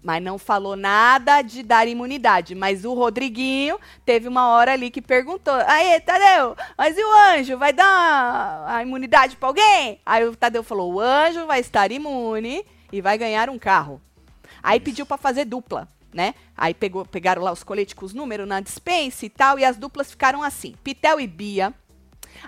Mas 0.02 0.22
não 0.22 0.38
falou 0.38 0.76
nada 0.76 1.42
de 1.42 1.62
dar 1.62 1.86
imunidade. 1.86 2.54
Mas 2.54 2.84
o 2.84 2.94
Rodriguinho 2.94 3.78
teve 4.04 4.28
uma 4.28 4.48
hora 4.48 4.72
ali 4.72 4.90
que 4.90 5.02
perguntou: 5.02 5.54
Aê, 5.66 6.00
Tadeu, 6.00 6.56
mas 6.76 6.96
e 6.96 7.04
o 7.04 7.12
anjo? 7.12 7.58
Vai 7.58 7.72
dar 7.72 8.64
a 8.66 8.82
imunidade 8.82 9.36
pra 9.36 9.48
alguém? 9.48 10.00
Aí 10.04 10.24
o 10.24 10.34
Tadeu 10.34 10.62
falou: 10.62 10.94
o 10.94 11.00
anjo 11.00 11.46
vai 11.46 11.60
estar 11.60 11.92
imune 11.92 12.64
e 12.90 13.00
vai 13.00 13.18
ganhar 13.18 13.50
um 13.50 13.58
carro. 13.58 14.00
Aí 14.62 14.80
pediu 14.80 15.04
pra 15.04 15.18
fazer 15.18 15.44
dupla, 15.44 15.86
né? 16.12 16.34
Aí 16.56 16.72
pegou, 16.72 17.04
pegaram 17.04 17.42
lá 17.42 17.52
os 17.52 17.62
coletes 17.62 17.94
com 17.94 18.06
os 18.06 18.14
números 18.14 18.48
na 18.48 18.60
dispensa 18.60 19.26
e 19.26 19.30
tal, 19.30 19.58
e 19.58 19.64
as 19.64 19.76
duplas 19.76 20.10
ficaram 20.10 20.42
assim: 20.42 20.74
Pitel 20.82 21.20
e 21.20 21.26
Bia, 21.26 21.74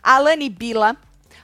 Alane 0.02 0.46
e 0.46 0.50
Bila, 0.50 0.96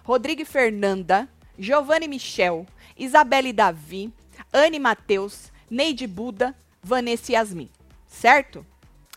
Rodrigo 0.05 0.41
e 0.41 0.47
Fernanda, 0.47 1.29
Giovanni 1.59 2.07
e 2.07 2.09
Michel, 2.09 2.67
Isabelle 2.97 3.51
e 3.51 3.53
Davi, 3.53 4.13
Anne 4.53 4.77
e 4.77 4.81
Matheus, 4.81 5.53
Neide 5.71 6.05
e 6.05 6.07
Buda, 6.07 6.55
Vanessa 6.83 7.33
e 7.33 7.35
Yasmin. 7.35 7.69
Certo? 8.07 8.65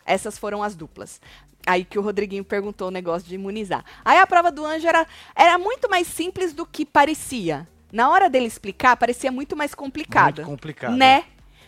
Essas 0.04 0.38
foram 0.38 0.62
as 0.62 0.74
duplas. 0.74 1.20
Aí 1.66 1.84
que 1.84 1.98
o 1.98 2.02
Rodriguinho 2.02 2.44
perguntou 2.44 2.88
o 2.88 2.90
negócio 2.90 3.28
de 3.28 3.34
imunizar. 3.36 3.84
Aí 4.04 4.18
a 4.18 4.26
prova 4.26 4.50
do 4.50 4.64
anjo 4.66 4.86
era, 4.86 5.06
era 5.34 5.56
muito 5.58 5.88
mais 5.88 6.06
simples 6.08 6.52
do 6.52 6.66
que 6.66 6.84
parecia. 6.84 7.66
Na 7.92 8.10
hora 8.10 8.28
dele 8.28 8.46
explicar, 8.46 8.96
parecia 8.96 9.30
muito 9.30 9.56
mais 9.56 9.74
complicada. 9.74 10.42
Muito 10.42 10.50
complicado. 10.50 10.96
Né? 10.96 11.24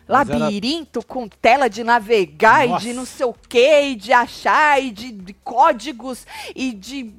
Mas 0.09 0.29
era- 0.29 0.39
Labirinto 0.39 1.05
com 1.07 1.29
tela 1.29 1.69
de 1.69 1.83
navegar 1.85 2.67
e 2.67 2.71
Nossa. 2.71 2.85
de 2.85 2.93
não 2.93 3.07
sei 3.07 3.25
o 3.25 3.35
quê, 3.49 3.83
e 3.91 3.95
de 3.95 4.13
achar, 4.13 4.83
e 4.83 4.91
de, 4.91 5.13
de 5.13 5.33
códigos, 5.33 6.27
e 6.55 6.73
de. 6.73 7.15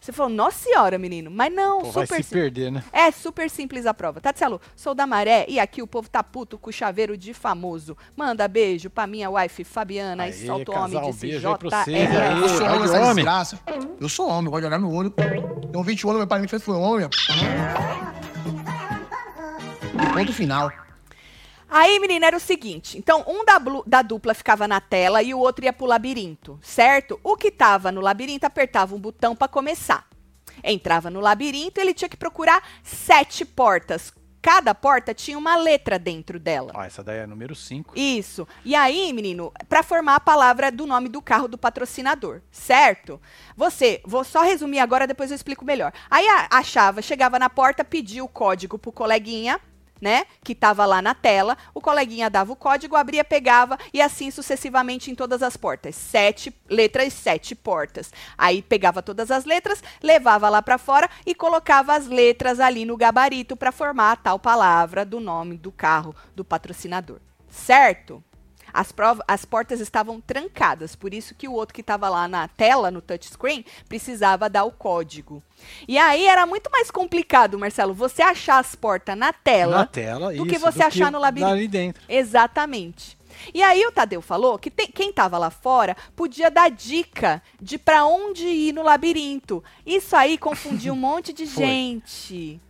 Você 0.00 0.12
falou, 0.12 0.32
nossa 0.32 0.56
senhora, 0.64 0.96
menino. 0.98 1.30
Mas 1.30 1.52
não, 1.52 1.82
Pô, 1.82 1.90
vai 1.90 2.06
super 2.06 2.22
se 2.22 2.28
sim- 2.30 2.34
perder, 2.34 2.72
né? 2.72 2.82
É 2.92 3.10
super 3.10 3.50
simples 3.50 3.84
a 3.84 3.92
prova. 3.92 4.20
Tatselo, 4.20 4.58
sou 4.74 4.94
da 4.94 5.06
Maré 5.06 5.44
e 5.46 5.60
aqui 5.60 5.82
o 5.82 5.86
povo 5.86 6.08
tá 6.08 6.22
puto 6.22 6.58
com 6.58 6.70
o 6.70 6.72
chaveiro 6.72 7.16
de 7.18 7.34
famoso. 7.34 7.96
Manda 8.16 8.48
beijo 8.48 8.88
pra 8.88 9.06
minha 9.06 9.30
wife 9.30 9.62
Fabiana 9.62 10.22
Aê, 10.24 10.30
e 10.30 10.46
solta 10.46 10.72
o 10.72 10.74
homem 10.74 11.00
vocês 11.02 11.34
aí. 11.34 11.42
Eu 12.40 12.48
sou 12.48 12.58
vai 12.60 12.68
homem, 12.76 12.78
de 12.78 12.84
essa 12.94 13.00
homem. 13.02 13.14
desgraça. 13.16 13.60
Eu 14.00 14.08
sou 14.08 14.28
homem, 14.28 14.50
gosto 14.50 14.62
de 14.62 14.66
olhar 14.68 14.78
no 14.78 14.90
olho. 14.94 15.10
Tenho 15.10 15.84
20 15.84 16.04
anos, 16.04 16.16
meu 16.18 16.26
pai 16.26 16.40
me 16.40 16.48
fez 16.48 16.62
foi 16.62 16.74
homem. 16.76 17.06
Ponto 20.14 20.32
final. 20.32 20.72
Aí, 21.70 22.00
menina, 22.00 22.26
era 22.26 22.36
o 22.36 22.40
seguinte. 22.40 22.98
Então, 22.98 23.24
um 23.28 23.44
da, 23.44 23.58
da 23.86 24.02
dupla 24.02 24.34
ficava 24.34 24.66
na 24.66 24.80
tela 24.80 25.22
e 25.22 25.32
o 25.32 25.38
outro 25.38 25.64
ia 25.64 25.72
pro 25.72 25.86
labirinto, 25.86 26.58
certo? 26.60 27.20
O 27.22 27.36
que 27.36 27.50
tava 27.50 27.92
no 27.92 28.00
labirinto 28.00 28.44
apertava 28.44 28.94
um 28.94 29.00
botão 29.00 29.36
pra 29.36 29.46
começar. 29.46 30.08
Entrava 30.64 31.08
no 31.08 31.20
labirinto 31.20 31.78
e 31.78 31.82
ele 31.82 31.94
tinha 31.94 32.08
que 32.08 32.16
procurar 32.16 32.62
sete 32.82 33.44
portas. 33.44 34.12
Cada 34.42 34.74
porta 34.74 35.12
tinha 35.12 35.36
uma 35.36 35.54
letra 35.56 35.98
dentro 35.98 36.40
dela. 36.40 36.72
Ó, 36.74 36.82
essa 36.82 37.04
daí 37.04 37.18
é 37.18 37.26
número 37.26 37.54
5. 37.54 37.92
Isso. 37.94 38.48
E 38.64 38.74
aí, 38.74 39.12
menino, 39.12 39.52
para 39.68 39.82
formar 39.82 40.16
a 40.16 40.20
palavra 40.20 40.72
do 40.72 40.86
nome 40.86 41.10
do 41.10 41.20
carro 41.20 41.46
do 41.46 41.58
patrocinador, 41.58 42.40
certo? 42.50 43.20
Você, 43.54 44.00
vou 44.04 44.24
só 44.24 44.42
resumir 44.42 44.78
agora, 44.78 45.06
depois 45.06 45.30
eu 45.30 45.34
explico 45.34 45.64
melhor. 45.64 45.92
Aí 46.10 46.26
achava, 46.50 47.02
chegava 47.02 47.38
na 47.38 47.50
porta, 47.50 47.84
pedia 47.84 48.24
o 48.24 48.28
código 48.28 48.78
pro 48.78 48.90
coleguinha, 48.90 49.60
né, 50.00 50.24
que 50.42 50.54
tava 50.54 50.86
lá 50.86 51.02
na 51.02 51.14
tela. 51.14 51.56
O 51.74 51.80
coleguinha 51.80 52.30
dava 52.30 52.52
o 52.52 52.56
código, 52.56 52.96
abria, 52.96 53.24
pegava 53.24 53.78
e 53.92 54.00
assim 54.00 54.30
sucessivamente 54.30 55.10
em 55.10 55.14
todas 55.14 55.42
as 55.42 55.56
portas. 55.56 55.94
Sete 55.94 56.54
letras, 56.68 57.12
sete 57.12 57.54
portas. 57.54 58.12
Aí 58.36 58.62
pegava 58.62 59.02
todas 59.02 59.30
as 59.30 59.44
letras, 59.44 59.82
levava 60.02 60.48
lá 60.48 60.62
para 60.62 60.78
fora 60.78 61.08
e 61.26 61.34
colocava 61.34 61.94
as 61.94 62.06
letras 62.06 62.60
ali 62.60 62.84
no 62.84 62.96
gabarito 62.96 63.56
para 63.56 63.72
formar 63.72 64.12
a 64.12 64.16
tal 64.16 64.38
palavra 64.38 65.04
do 65.04 65.20
nome 65.20 65.56
do 65.56 65.70
carro 65.70 66.14
do 66.34 66.44
patrocinador. 66.44 67.18
Certo? 67.48 68.22
As, 68.72 68.92
as 69.26 69.44
portas 69.44 69.80
estavam 69.80 70.20
trancadas, 70.20 70.94
por 70.94 71.12
isso 71.14 71.34
que 71.34 71.48
o 71.48 71.52
outro 71.52 71.74
que 71.74 71.80
estava 71.80 72.08
lá 72.08 72.26
na 72.28 72.46
tela, 72.48 72.90
no 72.90 73.00
touchscreen, 73.00 73.64
precisava 73.88 74.48
dar 74.48 74.64
o 74.64 74.70
código. 74.70 75.42
E 75.86 75.98
aí 75.98 76.26
era 76.26 76.46
muito 76.46 76.70
mais 76.70 76.90
complicado, 76.90 77.58
Marcelo, 77.58 77.92
você 77.94 78.22
achar 78.22 78.58
as 78.58 78.74
portas 78.74 79.16
na 79.16 79.32
tela, 79.32 79.78
Na 79.78 79.86
tela, 79.86 80.28
do 80.28 80.34
isso. 80.36 80.46
que 80.46 80.58
você 80.58 80.82
achar 80.82 81.10
no 81.12 81.18
labirinto. 81.18 81.52
Ali 81.52 81.68
dentro. 81.68 82.02
Exatamente. 82.08 83.18
E 83.54 83.62
aí 83.62 83.86
o 83.86 83.92
Tadeu 83.92 84.20
falou 84.20 84.58
que 84.58 84.70
tem- 84.70 84.88
quem 84.90 85.10
estava 85.10 85.38
lá 85.38 85.50
fora 85.50 85.96
podia 86.16 86.50
dar 86.50 86.70
dica 86.70 87.42
de 87.60 87.78
para 87.78 88.04
onde 88.04 88.46
ir 88.46 88.72
no 88.74 88.82
labirinto. 88.82 89.62
Isso 89.86 90.14
aí 90.16 90.36
confundiu 90.36 90.92
um 90.94 90.96
monte 90.96 91.32
de 91.32 91.46
gente. 91.46 92.60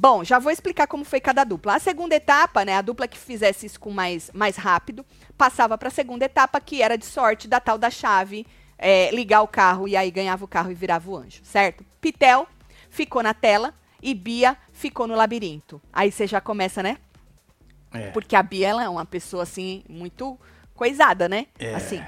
Bom, 0.00 0.22
já 0.22 0.38
vou 0.38 0.52
explicar 0.52 0.86
como 0.86 1.04
foi 1.04 1.18
cada 1.18 1.42
dupla. 1.42 1.74
A 1.74 1.78
segunda 1.80 2.14
etapa, 2.14 2.64
né, 2.64 2.76
a 2.76 2.82
dupla 2.82 3.08
que 3.08 3.18
fizesse 3.18 3.66
isso 3.66 3.80
com 3.80 3.90
mais, 3.90 4.30
mais 4.32 4.54
rápido, 4.54 5.04
passava 5.36 5.76
para 5.76 5.88
a 5.88 5.90
segunda 5.90 6.24
etapa, 6.24 6.60
que 6.60 6.80
era 6.80 6.96
de 6.96 7.04
sorte 7.04 7.48
da 7.48 7.58
tal 7.58 7.76
da 7.76 7.90
chave, 7.90 8.46
é, 8.78 9.10
ligar 9.10 9.42
o 9.42 9.48
carro 9.48 9.88
e 9.88 9.96
aí 9.96 10.08
ganhava 10.12 10.44
o 10.44 10.48
carro 10.48 10.70
e 10.70 10.74
virava 10.74 11.10
o 11.10 11.16
anjo, 11.16 11.40
certo? 11.42 11.84
Pitel 12.00 12.46
ficou 12.88 13.24
na 13.24 13.34
tela 13.34 13.74
e 14.00 14.14
Bia 14.14 14.56
ficou 14.72 15.08
no 15.08 15.16
labirinto. 15.16 15.82
Aí 15.92 16.12
você 16.12 16.28
já 16.28 16.40
começa, 16.40 16.80
né? 16.80 16.98
É. 17.92 18.12
Porque 18.12 18.36
a 18.36 18.42
Bia 18.42 18.68
ela 18.68 18.84
é 18.84 18.88
uma 18.88 19.04
pessoa 19.04 19.42
assim 19.42 19.82
muito 19.88 20.38
coisada, 20.76 21.28
né? 21.28 21.46
É. 21.58 21.74
Assim. 21.74 22.00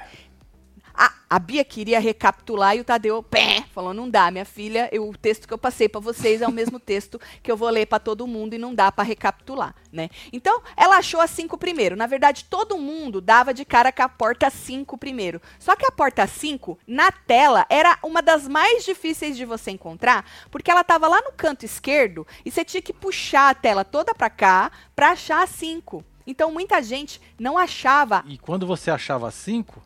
A, 1.03 1.11
a 1.31 1.39
Bia 1.39 1.65
queria 1.65 1.99
recapitular 1.99 2.75
e 2.75 2.79
o 2.79 2.83
Tadeu 2.83 3.23
pé, 3.23 3.63
falou: 3.73 3.91
não 3.91 4.07
dá, 4.07 4.29
minha 4.29 4.45
filha, 4.45 4.87
eu- 4.91 5.09
o 5.09 5.17
texto 5.17 5.47
que 5.47 5.53
eu 5.53 5.57
passei 5.57 5.89
pra 5.89 5.99
vocês 5.99 6.43
é 6.43 6.47
o 6.47 6.51
mesmo 6.51 6.77
texto 6.79 7.19
que 7.41 7.51
eu 7.51 7.57
vou 7.57 7.69
ler 7.71 7.87
pra 7.87 7.97
todo 7.97 8.27
mundo 8.27 8.53
e 8.53 8.59
não 8.59 8.75
dá 8.75 8.91
pra 8.91 9.03
recapitular, 9.03 9.73
né? 9.91 10.09
Então, 10.31 10.61
ela 10.77 10.97
achou 10.97 11.19
a 11.19 11.25
5 11.25 11.57
primeiro. 11.57 11.95
Na 11.95 12.05
verdade, 12.05 12.45
todo 12.45 12.77
mundo 12.77 13.19
dava 13.19 13.51
de 13.51 13.65
cara 13.65 13.91
com 13.91 14.03
a 14.03 14.09
porta 14.09 14.47
5 14.51 14.95
primeiro. 14.95 15.41
Só 15.57 15.75
que 15.75 15.87
a 15.87 15.91
porta 15.91 16.27
5, 16.27 16.77
na 16.85 17.11
tela, 17.11 17.65
era 17.67 17.97
uma 18.03 18.21
das 18.21 18.47
mais 18.47 18.85
difíceis 18.85 19.35
de 19.35 19.43
você 19.43 19.71
encontrar, 19.71 20.23
porque 20.51 20.69
ela 20.69 20.83
tava 20.83 21.07
lá 21.07 21.19
no 21.23 21.31
canto 21.31 21.65
esquerdo 21.65 22.27
e 22.45 22.51
você 22.51 22.63
tinha 22.63 22.79
que 22.81 22.93
puxar 22.93 23.49
a 23.49 23.55
tela 23.55 23.83
toda 23.83 24.13
pra 24.13 24.29
cá 24.29 24.71
pra 24.95 25.13
achar 25.13 25.41
a 25.41 25.47
5. 25.47 26.03
Então, 26.27 26.51
muita 26.51 26.79
gente 26.83 27.19
não 27.39 27.57
achava. 27.57 28.23
E 28.27 28.37
quando 28.37 28.67
você 28.67 28.91
achava 28.91 29.31
5, 29.31 29.81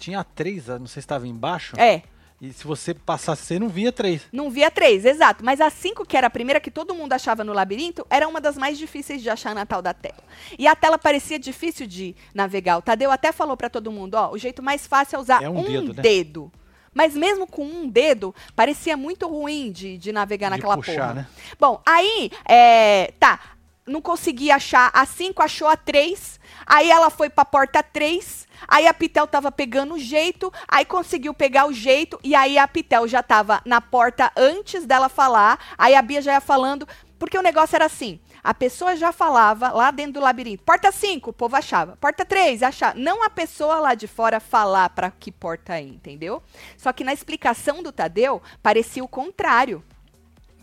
tinha 0.00 0.24
3, 0.24 0.66
não 0.68 0.86
sei 0.86 0.94
se 0.94 0.98
estava 1.00 1.28
embaixo. 1.28 1.74
É, 1.78 2.02
E 2.40 2.52
se 2.54 2.64
você 2.66 2.94
passasse, 2.94 3.44
você 3.44 3.58
não 3.58 3.68
via 3.68 3.92
3. 3.92 4.22
Não 4.32 4.50
via 4.50 4.70
três, 4.70 5.04
exato. 5.04 5.44
Mas 5.44 5.60
a 5.60 5.68
cinco, 5.68 6.06
que 6.06 6.16
era 6.16 6.26
a 6.26 6.30
primeira 6.30 6.58
que 6.58 6.70
todo 6.70 6.94
mundo 6.94 7.12
achava 7.12 7.44
no 7.44 7.52
labirinto, 7.52 8.06
era 8.08 8.26
uma 8.26 8.40
das 8.40 8.56
mais 8.56 8.78
difíceis 8.78 9.20
de 9.22 9.28
achar 9.28 9.54
na 9.54 9.66
tal 9.66 9.82
da 9.82 9.92
tela. 9.92 10.22
E 10.58 10.66
a 10.66 10.74
tela 10.74 10.96
parecia 10.98 11.38
difícil 11.38 11.86
de 11.86 12.16
navegar. 12.34 12.78
O 12.78 12.82
Tadeu 12.82 13.10
até 13.10 13.30
falou 13.30 13.58
pra 13.58 13.68
todo 13.68 13.92
mundo, 13.92 14.14
ó, 14.14 14.30
o 14.32 14.38
jeito 14.38 14.62
mais 14.62 14.86
fácil 14.86 15.16
é 15.16 15.18
usar 15.20 15.42
É 15.42 15.50
um, 15.50 15.58
um 15.58 15.64
dedo, 15.64 15.92
né? 15.94 16.02
dedo. 16.02 16.50
Mas 16.94 17.14
mesmo 17.14 17.46
com 17.46 17.62
um 17.64 17.86
dedo, 17.86 18.34
parecia 18.56 18.96
muito 18.96 19.28
ruim 19.28 19.70
de, 19.70 19.98
de 19.98 20.10
navegar 20.10 20.48
De 20.48 20.56
naquela 20.56 20.76
puxar, 20.76 20.94
porra. 20.94 21.14
né? 21.14 21.26
Bom, 21.60 21.80
aí, 21.86 22.30
é, 22.48 23.12
tá, 23.20 23.38
não 23.86 24.00
consegui 24.00 24.50
achar 24.50 24.90
a 24.94 25.04
5, 25.04 25.42
achou 25.42 25.68
a 25.68 25.76
3. 25.76 26.39
Aí 26.66 26.90
ela 26.90 27.10
foi 27.10 27.28
pra 27.30 27.44
porta 27.44 27.82
3. 27.82 28.48
Aí 28.68 28.86
a 28.86 28.94
Pitel 28.94 29.26
tava 29.26 29.50
pegando 29.50 29.94
o 29.94 29.98
jeito, 29.98 30.52
aí 30.68 30.84
conseguiu 30.84 31.32
pegar 31.32 31.66
o 31.66 31.72
jeito, 31.72 32.20
e 32.22 32.34
aí 32.34 32.58
a 32.58 32.68
Pitel 32.68 33.08
já 33.08 33.22
tava 33.22 33.60
na 33.64 33.80
porta 33.80 34.30
antes 34.36 34.84
dela 34.84 35.08
falar. 35.08 35.58
Aí 35.78 35.94
a 35.94 36.02
Bia 36.02 36.20
já 36.20 36.32
ia 36.34 36.40
falando, 36.40 36.86
porque 37.18 37.38
o 37.38 37.42
negócio 37.42 37.76
era 37.76 37.86
assim: 37.86 38.20
a 38.42 38.52
pessoa 38.52 38.96
já 38.96 39.12
falava 39.12 39.70
lá 39.70 39.90
dentro 39.90 40.14
do 40.14 40.20
labirinto, 40.20 40.62
porta 40.62 40.92
5, 40.92 41.30
o 41.30 41.32
povo 41.32 41.56
achava, 41.56 41.96
porta 41.96 42.24
3, 42.24 42.62
achava. 42.62 42.98
Não 42.98 43.24
a 43.24 43.30
pessoa 43.30 43.76
lá 43.76 43.94
de 43.94 44.06
fora 44.06 44.40
falar 44.40 44.90
pra 44.90 45.10
que 45.10 45.32
porta 45.32 45.78
é, 45.78 45.82
entendeu? 45.82 46.42
Só 46.76 46.92
que 46.92 47.04
na 47.04 47.12
explicação 47.12 47.82
do 47.82 47.92
Tadeu, 47.92 48.42
parecia 48.62 49.02
o 49.02 49.08
contrário. 49.08 49.82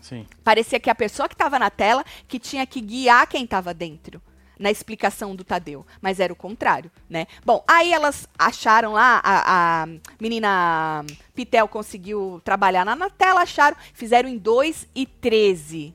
Sim. 0.00 0.26
Parecia 0.44 0.78
que 0.78 0.90
a 0.90 0.94
pessoa 0.94 1.28
que 1.28 1.34
estava 1.34 1.58
na 1.58 1.70
tela 1.70 2.04
que 2.26 2.38
tinha 2.38 2.64
que 2.66 2.80
guiar 2.80 3.26
quem 3.26 3.44
estava 3.44 3.74
dentro. 3.74 4.22
Na 4.58 4.70
explicação 4.70 5.36
do 5.36 5.44
Tadeu. 5.44 5.86
Mas 6.00 6.20
era 6.20 6.32
o 6.32 6.36
contrário, 6.36 6.90
né? 7.08 7.26
Bom, 7.44 7.62
aí 7.68 7.92
elas 7.92 8.28
acharam 8.38 8.92
lá, 8.92 9.20
a, 9.22 9.82
a 9.82 9.86
menina 10.20 11.04
Pitel 11.34 11.68
conseguiu 11.68 12.40
trabalhar 12.44 12.84
na, 12.84 12.96
na 12.96 13.10
tela, 13.10 13.42
acharam, 13.42 13.76
fizeram 13.92 14.28
em 14.28 14.38
2 14.38 14.88
e 14.94 15.06
13. 15.06 15.94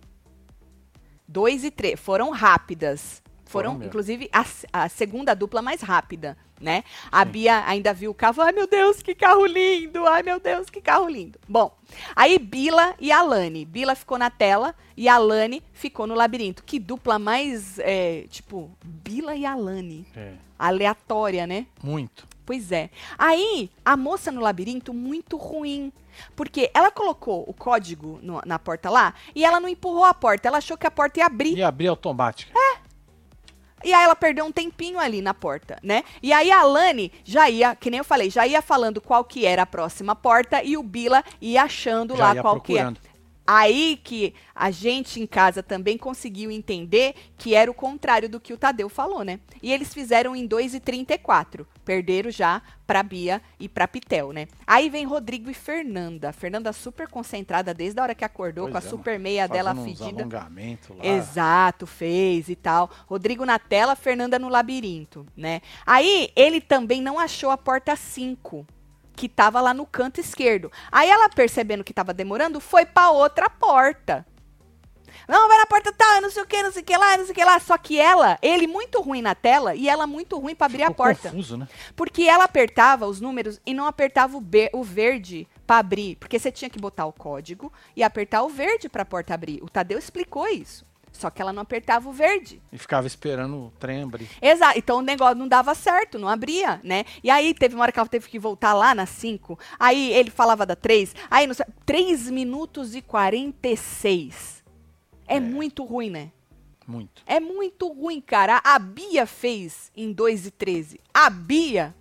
2 1.28 1.64
e 1.64 1.72
3. 1.72 2.00
Foram 2.00 2.30
rápidas. 2.30 3.23
Foram, 3.54 3.74
Foram 3.76 3.86
inclusive, 3.88 4.30
a, 4.34 4.46
a 4.74 4.90
segunda 4.90 5.34
dupla 5.34 5.62
mais 5.62 5.82
rápida, 5.82 6.38
né? 6.60 6.84
A 7.12 7.24
Bia 7.26 7.64
ainda 7.66 7.94
viu 7.94 8.12
o 8.12 8.14
carro, 8.14 8.42
ai 8.42 8.52
meu 8.52 8.68
Deus, 8.68 9.02
que 9.02 9.14
carro 9.16 9.46
lindo! 9.46 10.06
Ai 10.08 10.24
meu 10.24 10.40
Deus, 10.40 10.70
que 10.70 10.82
carro 10.82 11.08
lindo! 11.08 11.40
Bom, 11.48 11.76
aí 12.16 12.38
Bila 12.40 12.96
e 13.00 13.12
Alane. 13.12 13.64
Bila 13.66 13.96
ficou 13.96 14.18
na 14.18 14.30
tela 14.30 14.74
e 14.98 15.08
Alane 15.08 15.62
ficou 15.74 16.06
no 16.08 16.14
labirinto. 16.16 16.64
Que 16.64 16.80
dupla 16.80 17.18
mais, 17.20 17.80
é, 17.80 18.26
tipo, 18.30 18.70
Bila 18.84 19.36
e 19.36 19.46
Alane. 19.46 20.06
É, 20.16 20.34
Aleatória, 20.58 21.46
né? 21.48 21.68
muito. 21.82 22.28
Pois 22.46 22.74
é. 22.74 22.90
Aí, 23.18 23.70
a 23.86 23.96
moça 23.96 24.30
no 24.30 24.42
labirinto, 24.42 24.94
muito 24.94 25.38
ruim. 25.38 25.94
Porque 26.36 26.70
ela 26.74 26.92
colocou 26.92 27.46
o 27.48 27.54
código 27.54 28.20
no- 28.22 28.42
na 28.46 28.60
porta 28.60 28.90
lá 28.90 29.14
e 29.34 29.46
ela 29.46 29.62
não 29.62 29.70
empurrou 29.70 30.04
a 30.04 30.14
porta. 30.14 30.48
Ela 30.50 30.58
achou 30.58 30.78
que 30.78 30.86
a 30.86 30.92
porta 30.92 31.20
ia 31.22 31.26
abrir. 31.26 31.58
E 31.58 31.64
abrir 31.64 31.88
automática. 31.88 32.52
E 33.84 33.94
aí 33.94 34.04
ela 34.04 34.16
perdeu 34.16 34.46
um 34.46 34.52
tempinho 34.52 35.00
ali 35.00 35.22
na 35.22 35.34
porta, 35.34 35.78
né? 35.84 36.04
E 36.22 36.32
aí 36.32 36.52
a 36.52 36.60
Alane 36.60 37.12
já 37.24 37.50
ia, 37.50 37.76
que 37.76 37.90
nem 37.90 37.98
eu 37.98 38.04
falei, 38.04 38.30
já 38.30 38.48
ia 38.48 38.62
falando 38.62 39.02
qual 39.02 39.24
que 39.24 39.46
era 39.46 39.64
a 39.64 39.66
próxima 39.66 40.16
porta 40.16 40.64
e 40.64 40.78
o 40.78 40.84
Bila 40.84 41.24
ia 41.42 41.64
achando 41.64 42.16
Já 42.16 42.24
lá 42.24 42.36
ia 42.36 42.42
qual 42.42 42.62
que 42.62 42.78
é. 42.78 42.94
Aí 43.46 44.00
que 44.02 44.34
a 44.56 44.72
gente 44.72 45.20
em 45.20 45.28
casa 45.28 45.62
também 45.62 45.98
conseguiu 45.98 46.50
entender 46.50 47.14
que 47.38 47.54
era 47.54 47.70
o 47.70 47.74
contrário 47.74 48.30
do 48.30 48.40
que 48.40 48.54
o 48.54 48.58
Tadeu 48.58 48.88
falou, 48.88 49.24
né? 49.24 49.40
E 49.62 49.72
eles 49.72 49.94
fizeram 49.94 50.36
em 50.36 50.46
2 50.48 50.76
e 50.76 50.80
34. 50.80 51.68
Perderam 51.84 52.32
já 52.32 52.62
pra 52.88 53.04
Bia 53.04 53.42
e 53.60 53.68
pra 53.68 53.88
Pitel, 53.88 54.32
né? 54.32 54.48
Aí 54.66 54.90
vem 54.90 55.06
Rodrigo 55.06 55.50
e 55.50 55.54
Fernanda. 55.54 56.32
Fernanda 56.32 56.72
super 56.72 57.08
concentrada 57.08 57.74
desde 57.74 58.00
a 58.00 58.04
hora 58.04 58.16
que 58.16 58.24
acordou, 58.24 58.66
Pois 58.66 58.72
com 58.72 58.78
a 58.78 58.88
é, 58.88 58.90
super 58.90 59.20
meia 59.20 59.48
dela 59.48 59.76
fedida. 59.76 60.22
alongamento 60.22 60.94
lá. 60.94 61.06
Exato, 61.06 61.86
fez 61.86 62.48
e 62.48 62.56
tal. 62.56 62.90
Rodrigo 63.08 63.46
na 63.46 63.60
tela, 63.60 63.96
Fernanda 63.96 64.40
no 64.40 64.48
labirinto, 64.48 65.26
né? 65.36 65.62
Aí 65.86 66.32
ele 66.36 66.62
também 66.62 67.02
não 67.02 67.20
achou 67.20 67.50
a 67.50 67.58
porta 67.58 67.96
5, 67.96 68.66
que 69.16 69.30
tava 69.30 69.62
lá 69.62 69.74
no 69.74 69.86
canto 69.86 70.20
esquerdo. 70.20 70.72
Aí 70.92 71.10
ela 71.10 71.30
percebendo 71.30 71.84
que 71.84 71.94
tava 71.94 72.14
demorando, 72.14 72.60
foi 72.60 72.86
pra 72.86 73.10
outra 73.12 73.50
porta. 73.50 74.26
Não, 75.28 75.48
vai 75.48 75.58
na 75.58 75.66
porta 75.66 75.94
tal, 75.94 76.22
não 76.22 76.30
sei 76.30 76.44
o 76.44 76.46
que, 76.46 76.62
não 76.62 76.72
sei 76.72 76.82
o 76.82 76.86
que 76.86 76.98
lá, 76.98 77.18
não 77.18 77.24
sei 77.24 77.32
o 77.32 77.36
que 77.36 77.46
lá. 77.46 77.60
Só 77.60 77.78
que 77.78 78.00
ela, 78.00 78.38
ele 78.42 78.68
muito 78.68 79.02
ruim 79.02 79.22
na 79.22 79.36
tela 79.36 79.76
e 79.76 79.88
ela 79.88 80.06
muito 80.06 80.38
ruim 80.38 80.56
pra 80.56 80.66
abrir 80.66 80.84
a 80.84 80.92
porta. 80.92 81.30
confuso, 81.30 81.58
né? 81.58 81.68
Porque 81.96 82.24
ela 82.24 82.44
apertava 82.44 83.06
os 83.06 83.22
números 83.22 83.62
e 83.66 83.74
não 83.74 83.86
apertava 83.86 84.38
o, 84.38 84.44
o 84.74 84.84
verde 84.84 85.48
pra 85.66 85.78
abrir. 85.78 86.18
Porque 86.18 86.38
você 86.38 86.52
tinha 86.52 86.70
que 86.70 86.80
botar 86.80 87.06
o 87.06 87.14
código 87.14 87.72
e 87.96 88.04
apertar 88.04 88.44
o 88.44 88.50
verde 88.50 88.90
pra 88.90 89.06
porta 89.06 89.34
abrir. 89.34 89.64
O 89.64 89.70
Tadeu 89.70 89.98
explicou 89.98 90.48
isso. 90.48 90.86
Só 91.14 91.30
que 91.30 91.42
ela 91.42 91.54
não 91.54 91.62
apertava 91.62 92.10
o 92.10 92.12
verde. 92.12 92.62
E 92.72 92.78
ficava 92.78 93.06
esperando 93.08 93.56
o 93.56 93.74
trem 93.80 94.02
abrir. 94.04 94.28
Exato. 94.42 94.78
Então 94.78 94.98
o 94.98 95.02
negócio 95.02 95.38
não 95.38 95.48
dava 95.48 95.74
certo, 95.76 96.18
não 96.18 96.28
abria, 96.28 96.82
né? 96.84 97.06
E 97.24 97.30
aí 97.30 97.54
teve 97.54 97.76
uma 97.76 97.84
hora 97.84 97.92
que 97.92 98.00
ela 98.00 98.10
teve 98.10 98.28
que 98.28 98.40
voltar 98.40 98.74
lá 98.74 98.94
na 98.96 99.06
5. 99.06 99.58
Aí 99.80 100.12
ele 100.12 100.32
falava 100.32 100.66
da 100.66 100.76
3. 100.76 101.16
Aí 101.30 101.46
não 101.48 101.54
sei. 101.54 101.66
3 101.86 102.30
minutos 102.32 102.96
e 102.96 103.02
46. 103.02 104.64
É, 105.28 105.40
muito 105.40 105.84
ruim, 105.84 106.10
né? 106.10 106.32
Muito. 106.86 107.22
É 107.26 107.40
muito 107.40 107.88
ruim, 107.88 108.20
cara. 108.20 108.60
A 108.64 108.78
Bia 108.78 109.26
fez 109.26 109.92
em 109.96 110.12
2 110.12 110.48
e 110.48 110.52
13. 110.52 111.00
A 111.14 111.30
Bia. 111.30 111.96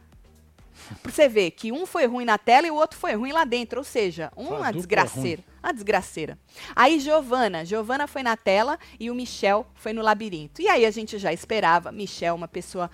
Pra 1.03 1.13
você 1.13 1.29
ver 1.29 1.51
que 1.53 1.71
um 1.73 1.87
foi 1.87 2.07
ruim 2.07 2.25
na 2.25 2.39
tela 2.39 2.67
e 2.67 2.71
o 2.71 2.75
outro 2.75 2.99
foi 2.99 3.15
ruim 3.15 3.33
lá 3.33 3.45
dentro. 3.45 3.79
Ou 3.79 3.85
seja, 3.85 4.33
uma 4.37 4.49
a 4.49 4.57
dupla 4.59 4.73
desgraceira. 4.73 5.45
Uma 5.63 5.73
desgraceira. 5.73 6.39
Aí 6.75 6.99
Giovana. 6.99 7.65
Giovana 7.65 8.07
foi 8.07 8.23
na 8.23 8.37
tela 8.37 8.79
e 8.99 9.11
o 9.11 9.15
Michel 9.15 9.67
foi 9.75 9.93
no 9.93 10.03
labirinto. 10.03 10.61
E 10.61 10.69
aí 10.69 10.85
a 10.85 10.91
gente 10.91 11.19
já 11.19 11.33
esperava. 11.33 11.93
Michel, 11.93 12.35
uma 12.35 12.49
pessoa 12.49 12.91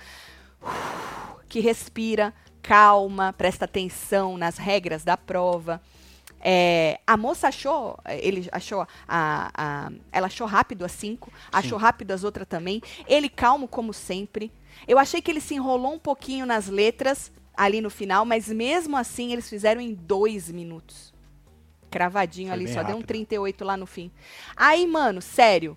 uh, 0.62 1.40
que 1.49 1.61
respira, 1.61 2.34
calma, 2.62 3.32
presta 3.32 3.64
atenção 3.64 4.36
nas 4.36 4.59
regras 4.59 5.05
da 5.05 5.16
prova. 5.16 5.80
É, 6.40 7.01
a 7.05 7.16
moça 7.16 7.49
achou, 7.49 7.99
ele 8.07 8.49
achou, 8.53 8.86
a, 9.09 9.51
a- 9.53 9.90
ela 10.12 10.28
achou 10.28 10.46
rápido 10.46 10.84
as 10.84 10.92
cinco, 10.92 11.32
achou 11.51 11.76
rápido 11.76 12.12
as 12.12 12.22
outras 12.22 12.46
também. 12.46 12.80
Ele 13.09 13.28
calmo 13.28 13.66
como 13.66 13.92
sempre. 13.92 14.53
Eu 14.86 14.99
achei 15.01 15.20
que 15.20 15.30
ele 15.32 15.40
se 15.40 15.55
enrolou 15.55 15.94
um 15.94 15.99
pouquinho 15.99 16.46
nas 16.46 16.68
letras 16.68 17.32
ali 17.59 17.80
no 17.80 17.90
final, 17.90 18.24
mas 18.24 18.48
mesmo 18.48 18.96
assim 18.96 19.32
eles 19.32 19.48
fizeram 19.50 19.80
em 19.80 19.92
dois 19.92 20.48
minutos. 20.48 21.12
Cravadinho 21.90 22.48
Foi 22.48 22.54
ali, 22.56 22.68
só 22.68 22.82
deu 22.84 22.94
um 22.94 23.00
rápido. 23.00 23.06
38 23.09 23.64
lá 23.64 23.76
no 23.76 23.84
fim. 23.84 24.12
Aí, 24.56 24.86
mano, 24.86 25.20
sério, 25.20 25.76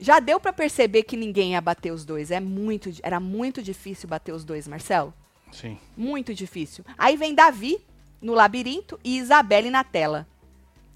já 0.00 0.20
deu 0.20 0.40
pra 0.40 0.54
perceber 0.54 1.02
que 1.02 1.16
ninguém 1.18 1.52
ia 1.52 1.60
bater 1.60 1.92
os 1.92 2.04
dois. 2.04 2.30
É 2.30 2.40
muito, 2.40 2.90
era 3.02 3.20
muito 3.20 3.62
difícil 3.62 4.08
bater 4.08 4.32
os 4.32 4.42
dois, 4.42 4.66
Marcelo. 4.66 5.12
Sim. 5.52 5.78
Muito 5.94 6.32
difícil. 6.32 6.82
Aí 6.96 7.16
vem 7.16 7.34
Davi 7.34 7.78
no 8.22 8.32
labirinto 8.32 8.98
e 9.04 9.18
Isabelle 9.18 9.70
na 9.70 9.84
tela. 9.84 10.26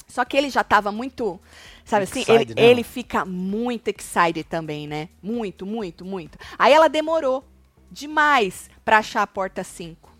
Só 0.08 0.24
que 0.24 0.36
ele 0.36 0.48
já 0.48 0.64
tava 0.64 0.90
muito, 0.90 1.40
sabe 1.84 2.04
assim, 2.04 2.20
ele, 2.20 2.32
Excited, 2.32 2.54
né? 2.54 2.66
ele 2.66 2.82
fica 2.82 3.24
muito 3.24 3.88
excited 3.88 4.44
também, 4.44 4.86
né? 4.86 5.08
Muito, 5.22 5.66
muito, 5.66 6.04
muito. 6.04 6.38
Aí 6.58 6.72
ela 6.72 6.88
demorou 6.88 7.44
demais 7.90 8.70
pra 8.84 8.98
achar 8.98 9.22
a 9.22 9.26
porta 9.26 9.64
5. 9.64 10.11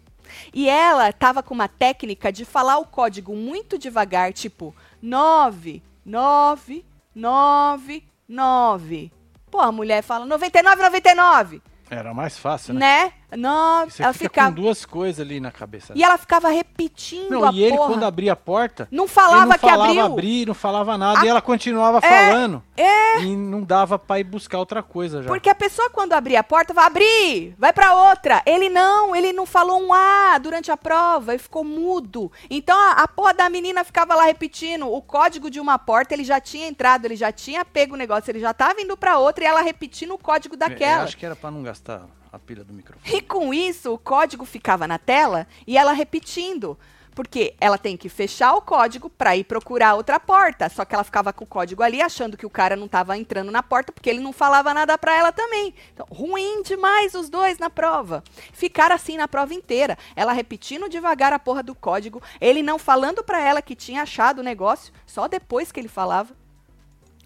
E 0.52 0.68
ela 0.68 1.12
tava 1.12 1.42
com 1.42 1.54
uma 1.54 1.68
técnica 1.68 2.32
de 2.32 2.44
falar 2.44 2.78
o 2.78 2.86
código 2.86 3.34
muito 3.34 3.78
devagar, 3.78 4.32
tipo 4.32 4.74
9, 5.00 5.82
9, 6.04 6.84
9, 7.14 8.04
9. 8.28 9.12
Pô, 9.50 9.60
a 9.60 9.70
mulher 9.70 10.02
fala 10.02 10.24
99, 10.24 10.82
99, 10.82 11.62
Era 11.90 12.14
mais 12.14 12.38
fácil, 12.38 12.74
né? 12.74 12.80
né? 12.80 13.12
Não, 13.36 13.88
Você 13.88 14.02
ela 14.02 14.12
fica 14.12 14.24
ficava. 14.28 14.48
com 14.54 14.60
duas 14.62 14.84
coisas 14.84 15.20
ali 15.24 15.40
na 15.40 15.50
cabeça. 15.50 15.92
E 15.96 16.02
ela 16.04 16.18
ficava 16.18 16.48
repetindo 16.48 17.30
Não, 17.30 17.44
a 17.48 17.52
e 17.52 17.62
ele, 17.62 17.76
porra. 17.76 17.88
quando 17.90 18.04
abria 18.04 18.32
a 18.32 18.36
porta, 18.36 18.88
Não 18.90 19.08
falava 19.08 19.46
não 19.46 19.52
que 19.52 19.58
falava 19.60 19.84
abriu. 19.90 20.04
abrir, 20.04 20.46
não 20.46 20.54
falava 20.54 20.98
nada, 20.98 21.24
e 21.24 21.28
ela 21.28 21.40
continuava 21.40 22.00
falando. 22.00 22.62
é. 22.76 23.20
E 23.22 23.36
não 23.36 23.62
dava 23.62 23.98
pra 23.98 24.18
ir 24.20 24.24
buscar 24.24 24.58
outra 24.58 24.82
coisa 24.82 25.22
já. 25.22 25.28
Porque 25.28 25.48
a 25.48 25.54
pessoa, 25.54 25.90
quando 25.90 26.12
abria 26.14 26.40
a 26.40 26.44
porta, 26.44 26.72
vai 26.72 26.86
abrir, 26.86 27.54
vai 27.58 27.72
pra 27.72 27.94
outra. 27.94 28.42
Ele 28.46 28.68
não, 28.68 29.14
ele 29.14 29.32
não 29.32 29.44
falou 29.46 29.80
um 29.82 29.92
A 29.92 30.38
durante 30.38 30.70
a 30.70 30.76
prova 30.76 31.34
e 31.34 31.38
ficou 31.38 31.62
mudo. 31.62 32.32
Então 32.50 32.78
a, 32.78 32.92
a 33.02 33.08
porra 33.08 33.34
da 33.34 33.48
menina 33.50 33.84
ficava 33.84 34.14
lá 34.14 34.24
repetindo 34.24 34.90
o 34.90 35.00
código 35.02 35.50
de 35.50 35.60
uma 35.60 35.78
porta, 35.78 36.14
ele 36.14 36.24
já 36.24 36.40
tinha 36.40 36.66
entrado, 36.66 37.04
ele 37.04 37.16
já 37.16 37.30
tinha 37.30 37.64
pego 37.64 37.94
o 37.94 37.98
negócio, 37.98 38.30
ele 38.30 38.40
já 38.40 38.52
tava 38.54 38.80
indo 38.80 38.96
pra 38.96 39.18
outra 39.18 39.44
e 39.44 39.46
ela 39.46 39.60
repetindo 39.62 40.14
o 40.14 40.18
código 40.18 40.54
Eu 40.54 40.58
daquela. 40.58 41.02
acho 41.04 41.16
que 41.16 41.24
era 41.26 41.36
pra 41.36 41.50
não 41.50 41.62
gastar 41.62 42.02
a 42.32 42.38
pilha 42.38 42.64
do 42.64 42.72
microfone. 42.72 43.14
E 43.14 43.20
com 43.20 43.52
isso, 43.52 43.92
o 43.92 43.98
código 43.98 44.44
ficava 44.46 44.88
na 44.88 44.98
tela 44.98 45.46
e 45.66 45.76
ela 45.76 45.92
repetindo. 45.92 46.78
Porque 47.14 47.54
ela 47.60 47.76
tem 47.76 47.94
que 47.94 48.08
fechar 48.08 48.54
o 48.54 48.62
código 48.62 49.10
para 49.10 49.36
ir 49.36 49.44
procurar 49.44 49.96
outra 49.96 50.18
porta. 50.18 50.70
Só 50.70 50.82
que 50.82 50.94
ela 50.94 51.04
ficava 51.04 51.30
com 51.30 51.44
o 51.44 51.46
código 51.46 51.82
ali, 51.82 52.00
achando 52.00 52.38
que 52.38 52.46
o 52.46 52.50
cara 52.50 52.74
não 52.74 52.86
estava 52.86 53.18
entrando 53.18 53.52
na 53.52 53.62
porta, 53.62 53.92
porque 53.92 54.08
ele 54.08 54.20
não 54.20 54.32
falava 54.32 54.72
nada 54.72 54.96
para 54.96 55.14
ela 55.14 55.30
também. 55.30 55.74
Então, 55.92 56.06
ruim 56.10 56.62
demais 56.62 57.12
os 57.12 57.28
dois 57.28 57.58
na 57.58 57.68
prova. 57.68 58.24
Ficaram 58.54 58.94
assim 58.94 59.18
na 59.18 59.28
prova 59.28 59.52
inteira. 59.52 59.98
Ela 60.16 60.32
repetindo 60.32 60.88
devagar 60.88 61.34
a 61.34 61.38
porra 61.38 61.62
do 61.62 61.74
código, 61.74 62.22
ele 62.40 62.62
não 62.62 62.78
falando 62.78 63.22
para 63.22 63.42
ela 63.42 63.60
que 63.60 63.76
tinha 63.76 64.00
achado 64.00 64.38
o 64.38 64.42
negócio, 64.42 64.90
só 65.04 65.28
depois 65.28 65.70
que 65.70 65.78
ele 65.78 65.88
falava. 65.88 66.34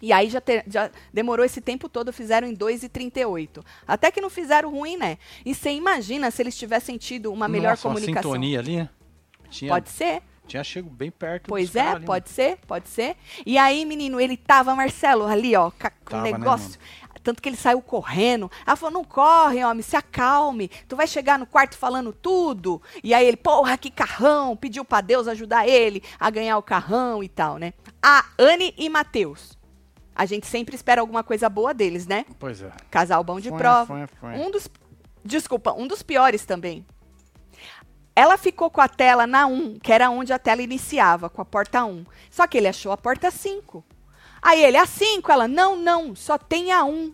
E 0.01 0.13
aí 0.13 0.29
já, 0.29 0.39
te- 0.39 0.63
já 0.67 0.91
demorou 1.11 1.43
esse 1.45 1.59
tempo 1.59 1.89
todo, 1.89 2.13
fizeram 2.13 2.47
em 2.47 2.55
2,38. 2.55 3.63
Até 3.87 4.11
que 4.11 4.21
não 4.21 4.29
fizeram 4.29 4.69
ruim, 4.71 4.95
né? 4.97 5.17
E 5.45 5.55
você 5.55 5.71
imagina 5.71 6.29
se 6.31 6.41
eles 6.41 6.57
tivessem 6.57 6.97
tido 6.97 7.31
uma 7.33 7.47
melhor 7.47 7.71
Nossa, 7.71 7.81
comunicação. 7.83 8.31
Uma 8.31 8.35
sintonia 8.35 8.59
ali, 8.59 8.77
né? 8.77 8.89
Tinha, 9.49 9.71
Pode 9.71 9.89
ser, 9.89 10.21
tinha 10.45 10.63
chego 10.63 10.89
bem 10.89 11.09
perto 11.09 11.47
pois 11.47 11.75
é, 11.75 11.81
ali, 11.81 12.05
pode 12.05 12.29
ser, 12.29 12.57
pode 12.67 12.89
ser. 12.89 13.15
E 13.45 13.57
aí, 13.57 13.85
menino, 13.85 14.19
ele 14.19 14.37
tava, 14.37 14.75
Marcelo, 14.75 15.25
ali, 15.25 15.55
ó, 15.55 15.71
com 15.71 15.87
o 15.87 15.91
Tava, 16.09 16.23
né, 16.23 16.31
negócio. 16.33 16.79
tanto 17.23 17.41
que 17.41 17.49
ele 17.49 17.57
saiu 17.57 17.81
correndo. 17.81 18.51
Ela 18.65 18.75
falou: 18.75 18.93
não 18.93 19.03
corre, 19.03 19.63
homem, 19.63 19.81
se 19.81 19.95
acalme. 19.95 20.69
Tu 20.87 20.95
vai 20.95 21.07
chegar 21.07 21.39
no 21.39 21.45
quarto 21.45 21.77
falando 21.77 22.13
tudo. 22.13 22.81
E 23.03 23.13
aí 23.13 23.25
ele, 23.25 23.37
porra, 23.37 23.77
que 23.77 23.89
carrão. 23.89 24.55
Pediu 24.55 24.85
pra 24.85 25.01
Deus 25.01 25.27
ajudar 25.27 25.67
ele 25.67 26.03
a 26.19 26.29
ganhar 26.29 26.57
o 26.57 26.63
carrão 26.63 27.23
e 27.23 27.29
tal, 27.29 27.57
né? 27.57 27.73
A 28.01 28.25
Anne 28.37 28.73
e 28.77 28.89
Matheus. 28.89 29.56
A 30.17 30.25
gente 30.25 30.47
sempre 30.47 30.73
espera 30.73 30.99
alguma 30.99 31.23
coisa 31.23 31.47
boa 31.47 31.75
deles, 31.75 32.07
né? 32.07 32.25
Pois 32.39 32.63
é. 32.63 32.71
Casal 32.89 33.23
bom 33.23 33.39
de 33.39 33.49
Foi, 33.49 33.57
prova. 33.59 33.85
foi, 33.85 34.07
foi. 34.19 34.39
Um 34.39 34.49
dos. 34.49 34.67
Desculpa, 35.23 35.73
um 35.73 35.85
dos 35.85 36.01
piores 36.01 36.43
também. 36.43 36.83
Ela 38.15 38.35
ficou 38.35 38.71
com 38.71 38.81
a 38.81 38.87
tela 38.87 39.27
na 39.27 39.45
1, 39.45 39.77
que 39.77 39.93
era 39.93 40.09
onde 40.09 40.33
a 40.33 40.39
tela 40.39 40.63
iniciava, 40.63 41.29
com 41.29 41.39
a 41.39 41.45
porta 41.45 41.85
1. 41.85 42.03
Só 42.31 42.47
que 42.47 42.57
ele 42.57 42.67
achou 42.67 42.91
a 42.91 42.97
porta 42.97 43.29
5. 43.29 43.85
Aí 44.41 44.63
ele, 44.63 44.75
a 44.75 44.87
5, 44.87 45.31
ela, 45.31 45.47
não, 45.47 45.75
não, 45.75 46.15
só 46.15 46.35
tem 46.35 46.71
a 46.71 46.83
1. 46.83 47.13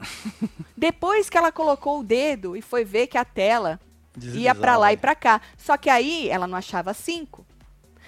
Depois 0.74 1.28
que 1.28 1.36
ela 1.36 1.52
colocou 1.52 2.00
o 2.00 2.02
dedo 2.02 2.56
e 2.56 2.62
foi 2.62 2.86
ver 2.86 3.06
que 3.06 3.18
a 3.18 3.24
tela 3.24 3.78
ia 4.32 4.54
pra 4.54 4.78
lá 4.78 4.94
e 4.94 4.96
pra 4.96 5.14
cá. 5.14 5.42
Só 5.58 5.76
que 5.76 5.90
aí 5.90 6.30
ela 6.30 6.46
não 6.46 6.56
achava 6.56 6.94
5. 6.94 7.44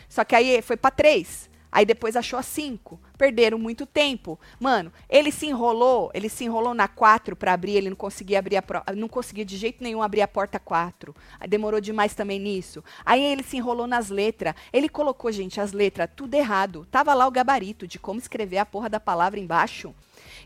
Só 0.08 0.24
que 0.24 0.34
aí 0.34 0.62
foi 0.62 0.78
pra 0.78 0.90
3. 0.90 1.51
Aí 1.72 1.86
depois 1.86 2.14
achou 2.16 2.38
a 2.38 2.42
5. 2.42 3.00
Perderam 3.16 3.58
muito 3.58 3.86
tempo. 3.86 4.38
Mano, 4.60 4.92
ele 5.08 5.32
se 5.32 5.46
enrolou, 5.46 6.10
ele 6.12 6.28
se 6.28 6.44
enrolou 6.44 6.74
na 6.74 6.86
4 6.86 7.34
para 7.34 7.54
abrir, 7.54 7.76
ele 7.76 7.88
não 7.88 7.96
conseguia 7.96 8.38
abrir 8.38 8.58
a 8.58 8.62
pro- 8.62 8.82
não 8.94 9.08
conseguia 9.08 9.42
de 9.44 9.56
jeito 9.56 9.82
nenhum 9.82 10.02
abrir 10.02 10.20
a 10.20 10.28
porta 10.28 10.58
4. 10.60 11.16
Aí 11.40 11.48
demorou 11.48 11.80
demais 11.80 12.14
também 12.14 12.38
nisso. 12.38 12.84
Aí 13.06 13.24
ele 13.24 13.42
se 13.42 13.56
enrolou 13.56 13.86
nas 13.86 14.10
letras. 14.10 14.54
Ele 14.70 14.86
colocou, 14.88 15.32
gente, 15.32 15.58
as 15.62 15.72
letras 15.72 16.10
tudo 16.14 16.34
errado. 16.34 16.86
Tava 16.90 17.14
lá 17.14 17.26
o 17.26 17.30
gabarito 17.30 17.86
de 17.88 17.98
como 17.98 18.20
escrever 18.20 18.58
a 18.58 18.66
porra 18.66 18.90
da 18.90 19.00
palavra 19.00 19.40
embaixo. 19.40 19.94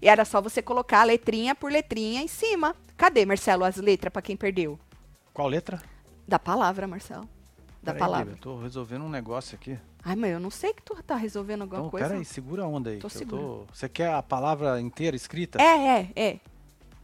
E 0.01 0.09
era 0.09 0.25
só 0.25 0.41
você 0.41 0.63
colocar 0.63 1.03
letrinha 1.03 1.55
por 1.57 1.73
letrinha 1.73 2.23
em 2.23 2.29
cima. 2.29 2.77
Cadê, 2.97 3.27
Marcelo, 3.27 3.65
as 3.65 3.77
letras 3.77 4.13
para 4.13 4.23
quem 4.23 4.37
perdeu? 4.37 4.79
Qual 5.35 5.49
letra? 5.49 5.83
Da 6.29 6.39
palavra, 6.39 6.87
Marcelo. 6.87 7.29
Da 7.83 7.93
Peraí, 7.93 7.99
palavra. 7.99 8.25
Bíblia, 8.27 8.39
eu 8.39 8.43
tô 8.57 8.61
resolvendo 8.63 9.05
um 9.05 9.09
negócio 9.09 9.57
aqui. 9.57 9.79
Ai, 10.09 10.15
mas 10.15 10.31
eu 10.31 10.39
não 10.39 10.51
sei 10.53 10.73
que 10.73 10.83
tu 10.83 10.95
tá 11.03 11.17
resolvendo 11.17 11.63
alguma 11.63 11.81
Então, 11.81 11.91
coisa. 11.91 12.07
peraí, 12.09 12.25
segura 12.25 12.63
a 12.63 12.67
onda 12.69 12.91
aí. 12.91 12.99
Tô 12.99 13.09
segurando. 13.09 13.67
Você 13.73 13.89
quer 13.89 14.13
a 14.15 14.23
palavra 14.23 14.81
inteira 14.81 15.17
escrita? 15.17 15.61
É, 15.61 15.99
é, 15.99 16.11
é. 16.15 16.41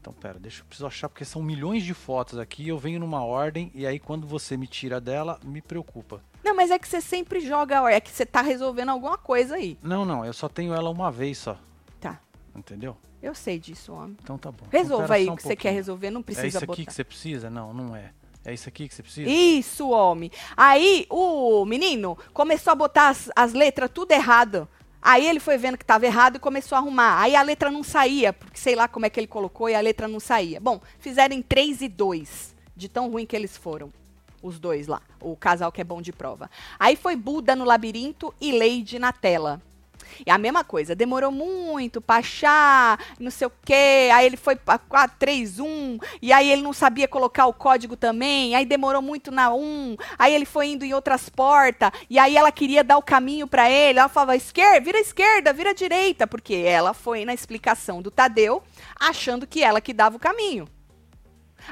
Então, 0.00 0.12
pera, 0.12 0.38
deixa 0.38 0.60
eu 0.62 0.64
preciso 0.66 0.86
achar, 0.86 1.08
porque 1.08 1.24
são 1.24 1.42
milhões 1.42 1.82
de 1.82 1.94
fotos 1.94 2.38
aqui, 2.38 2.68
eu 2.68 2.78
venho 2.78 3.00
numa 3.00 3.24
ordem, 3.24 3.72
e 3.74 3.84
aí 3.86 3.98
quando 3.98 4.24
você 4.26 4.56
me 4.56 4.68
tira 4.68 5.00
dela, 5.00 5.40
me 5.44 5.60
preocupa. 5.60 6.20
Não, 6.44 6.54
mas 6.54 6.70
é 6.70 6.78
que 6.78 6.86
você 6.88 7.00
sempre 7.00 7.40
joga 7.40 7.78
a 7.78 7.82
ordem. 7.82 7.96
É 7.96 8.00
que 8.00 8.10
você 8.10 8.24
tá 8.26 8.40
resolvendo 8.40 8.90
alguma 8.90 9.18
coisa 9.18 9.56
aí. 9.56 9.76
Não, 9.82 10.04
não, 10.04 10.24
eu 10.24 10.32
só 10.32 10.48
tenho 10.48 10.72
ela 10.72 10.88
uma 10.90 11.10
vez 11.10 11.38
só, 11.38 11.56
Tá. 12.00 12.20
entendeu? 12.54 12.96
Eu 13.20 13.34
sei 13.34 13.58
disso, 13.58 13.92
homem. 13.92 14.16
Então 14.22 14.36
tá 14.38 14.50
bom. 14.50 14.64
Então, 14.68 14.80
Resolva 14.80 15.02
pera 15.04 15.14
aí 15.14 15.28
o 15.28 15.32
um 15.32 15.36
que 15.36 15.42
você 15.42 15.48
quer 15.50 15.54
pouquinho. 15.54 15.74
resolver, 15.74 16.10
não 16.10 16.20
É 16.20 16.24
precisa 16.24 16.46
isso 16.48 16.58
aqui 16.58 16.66
botar. 16.66 16.84
que 16.84 16.92
você 16.92 17.04
precisa? 17.04 17.48
Não, 17.50 17.72
não 17.72 17.94
é. 17.96 18.10
É 18.44 18.52
isso 18.52 18.68
aqui 18.68 18.88
que 18.88 18.94
você 18.94 19.02
precisa? 19.02 19.30
Isso, 19.30 19.88
homem. 19.90 20.30
Aí 20.56 21.06
o 21.08 21.64
menino 21.64 22.18
começou 22.32 22.72
a 22.72 22.74
botar 22.74 23.08
as, 23.08 23.30
as 23.36 23.52
letras 23.52 23.90
tudo 23.92 24.12
errado. 24.12 24.68
Aí 25.00 25.26
ele 25.26 25.40
foi 25.40 25.58
vendo 25.58 25.76
que 25.76 25.82
estava 25.82 26.06
errado 26.06 26.36
e 26.36 26.38
começou 26.38 26.76
a 26.76 26.78
arrumar. 26.78 27.20
Aí 27.20 27.34
a 27.34 27.42
letra 27.42 27.70
não 27.70 27.82
saía, 27.82 28.32
porque 28.32 28.58
sei 28.58 28.76
lá 28.76 28.86
como 28.86 29.04
é 29.04 29.10
que 29.10 29.18
ele 29.18 29.26
colocou 29.26 29.68
e 29.68 29.74
a 29.74 29.80
letra 29.80 30.06
não 30.06 30.20
saía. 30.20 30.60
Bom, 30.60 30.80
fizeram 30.98 31.34
em 31.34 31.42
3 31.42 31.82
e 31.82 31.88
2, 31.88 32.54
de 32.76 32.88
tão 32.88 33.10
ruim 33.10 33.26
que 33.26 33.34
eles 33.34 33.56
foram. 33.56 33.92
Os 34.40 34.58
dois 34.58 34.88
lá, 34.88 35.00
o 35.20 35.36
casal 35.36 35.70
que 35.70 35.80
é 35.80 35.84
bom 35.84 36.02
de 36.02 36.12
prova. 36.12 36.50
Aí 36.78 36.96
foi 36.96 37.14
Buda 37.14 37.54
no 37.54 37.64
labirinto 37.64 38.34
e 38.40 38.50
Leide 38.50 38.98
na 38.98 39.12
tela. 39.12 39.62
E 40.26 40.30
a 40.30 40.38
mesma 40.38 40.64
coisa, 40.64 40.94
demorou 40.94 41.30
muito 41.30 42.00
pra 42.00 42.16
achar, 42.16 42.98
não 43.18 43.30
sei 43.30 43.46
o 43.46 43.52
quê. 43.64 44.10
Aí 44.12 44.26
ele 44.26 44.36
foi 44.36 44.56
pra 44.56 44.78
4, 44.78 45.16
3, 45.18 45.58
1. 45.58 45.98
E 46.20 46.32
aí 46.32 46.50
ele 46.50 46.62
não 46.62 46.72
sabia 46.72 47.08
colocar 47.08 47.46
o 47.46 47.52
código 47.52 47.96
também. 47.96 48.54
Aí 48.54 48.64
demorou 48.64 49.02
muito 49.02 49.30
na 49.30 49.52
1. 49.52 49.96
Aí 50.18 50.34
ele 50.34 50.44
foi 50.44 50.68
indo 50.68 50.84
em 50.84 50.94
outras 50.94 51.28
portas. 51.28 51.90
E 52.08 52.18
aí 52.18 52.36
ela 52.36 52.52
queria 52.52 52.84
dar 52.84 52.96
o 52.96 53.02
caminho 53.02 53.46
pra 53.46 53.70
ele. 53.70 53.98
Ela 53.98 54.08
falava, 54.08 54.36
esquerda, 54.36 54.80
vira 54.80 54.98
esquerda, 54.98 55.52
vira 55.52 55.74
direita. 55.74 56.26
Porque 56.26 56.54
ela 56.54 56.94
foi 56.94 57.24
na 57.24 57.34
explicação 57.34 58.02
do 58.02 58.10
Tadeu, 58.10 58.62
achando 58.98 59.46
que 59.46 59.62
ela 59.62 59.80
que 59.80 59.92
dava 59.92 60.16
o 60.16 60.20
caminho. 60.20 60.68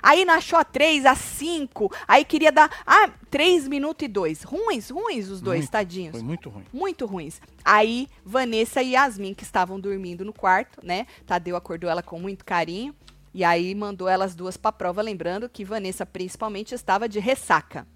Aí 0.02 0.24
não 0.24 0.34
achou 0.34 0.58
a 0.58 0.64
3, 0.64 1.06
a 1.06 1.14
5. 1.14 1.90
Aí 2.06 2.24
queria 2.24 2.50
dar. 2.52 2.70
Ah, 2.86 3.10
3 3.30 3.68
minutos 3.68 4.04
e 4.04 4.08
2. 4.08 4.42
Ruins, 4.42 4.90
ruins 4.90 5.28
os 5.28 5.40
dois, 5.40 5.60
Muito, 5.60 5.70
tadinhos 5.70 6.12
Foi 6.12 6.22
muito 6.22 6.48
ruim. 6.50 6.64
muito 6.72 7.06
ruins. 7.06 7.40
Aí, 7.64 8.08
Vanessa 8.24 8.82
e 8.82 8.90
Yasmin, 8.92 9.34
que 9.34 9.42
estavam 9.44 9.78
dormindo 9.80 10.24
no 10.24 10.32
quarto, 10.32 10.84
né? 10.84 11.06
Tadeu 11.26 11.56
acordou 11.56 11.88
ela 11.90 12.02
com 12.02 12.18
muito 12.18 12.44
carinho. 12.44 12.94
E 13.32 13.44
aí 13.44 13.74
mandou 13.76 14.08
elas 14.08 14.34
duas 14.34 14.56
pra 14.56 14.72
prova, 14.72 15.00
lembrando 15.00 15.48
que 15.48 15.64
Vanessa 15.64 16.04
principalmente 16.04 16.74
estava 16.74 17.08
de 17.08 17.20
ressaca. 17.20 17.86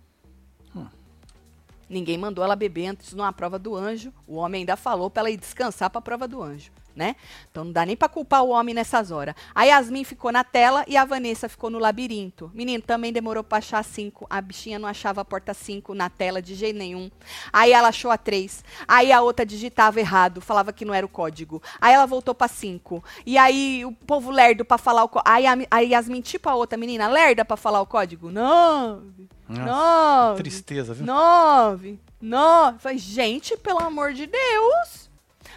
Ninguém 1.88 2.16
mandou 2.16 2.42
ela 2.42 2.56
beber 2.56 2.86
antes 2.86 3.12
numa 3.12 3.32
prova 3.32 3.58
do 3.58 3.76
anjo. 3.76 4.12
O 4.26 4.36
homem 4.36 4.60
ainda 4.60 4.76
falou 4.76 5.10
pra 5.10 5.20
ela 5.20 5.30
ir 5.30 5.36
descansar 5.36 5.90
pra 5.90 6.00
prova 6.00 6.26
do 6.26 6.42
anjo, 6.42 6.70
né? 6.94 7.16
Então 7.50 7.64
não 7.64 7.72
dá 7.72 7.84
nem 7.84 7.96
pra 7.96 8.08
culpar 8.08 8.42
o 8.42 8.50
homem 8.50 8.74
nessas 8.74 9.10
horas. 9.10 9.34
A 9.54 9.64
Yasmin 9.64 10.04
ficou 10.04 10.30
na 10.30 10.44
tela 10.44 10.84
e 10.86 10.96
a 10.96 11.04
Vanessa 11.04 11.48
ficou 11.48 11.70
no 11.70 11.78
labirinto. 11.78 12.50
Menino, 12.54 12.82
também 12.82 13.12
demorou 13.12 13.42
pra 13.42 13.58
achar 13.58 13.82
cinco. 13.84 14.26
A 14.30 14.40
bichinha 14.40 14.78
não 14.78 14.88
achava 14.88 15.20
a 15.20 15.24
porta 15.24 15.54
5 15.54 15.94
na 15.94 16.08
tela 16.08 16.40
de 16.40 16.54
jeito 16.54 16.78
nenhum. 16.78 17.10
Aí 17.52 17.72
ela 17.72 17.88
achou 17.88 18.10
a 18.10 18.18
3. 18.18 18.64
Aí 18.86 19.12
a 19.12 19.20
outra 19.20 19.44
digitava 19.44 19.98
errado, 20.00 20.40
falava 20.40 20.72
que 20.72 20.84
não 20.84 20.94
era 20.94 21.06
o 21.06 21.08
código. 21.08 21.62
Aí 21.80 21.94
ela 21.94 22.06
voltou 22.06 22.34
pra 22.34 22.48
5. 22.48 23.02
E 23.24 23.38
aí 23.38 23.84
o 23.84 23.92
povo 23.92 24.30
lerdo 24.30 24.64
pra 24.64 24.78
falar 24.78 25.04
o 25.04 25.08
código. 25.08 25.30
Aí 25.30 25.46
a, 25.46 25.56
a 25.70 25.80
Yasmin, 25.80 26.20
tipo 26.20 26.48
a 26.48 26.54
outra 26.54 26.78
menina, 26.78 27.08
lerda 27.08 27.44
pra 27.44 27.56
falar 27.56 27.80
o 27.80 27.86
código. 27.86 28.30
Nove. 28.30 29.28
Nossa, 29.48 29.64
Nove. 29.64 30.42
Tristeza, 30.42 30.94
viu? 30.94 31.06
Nove. 31.06 32.00
Nove. 32.20 32.78
Falei, 32.78 32.98
gente, 32.98 33.56
pelo 33.56 33.78
amor 33.78 34.12
de 34.12 34.26
Deus. 34.26 35.10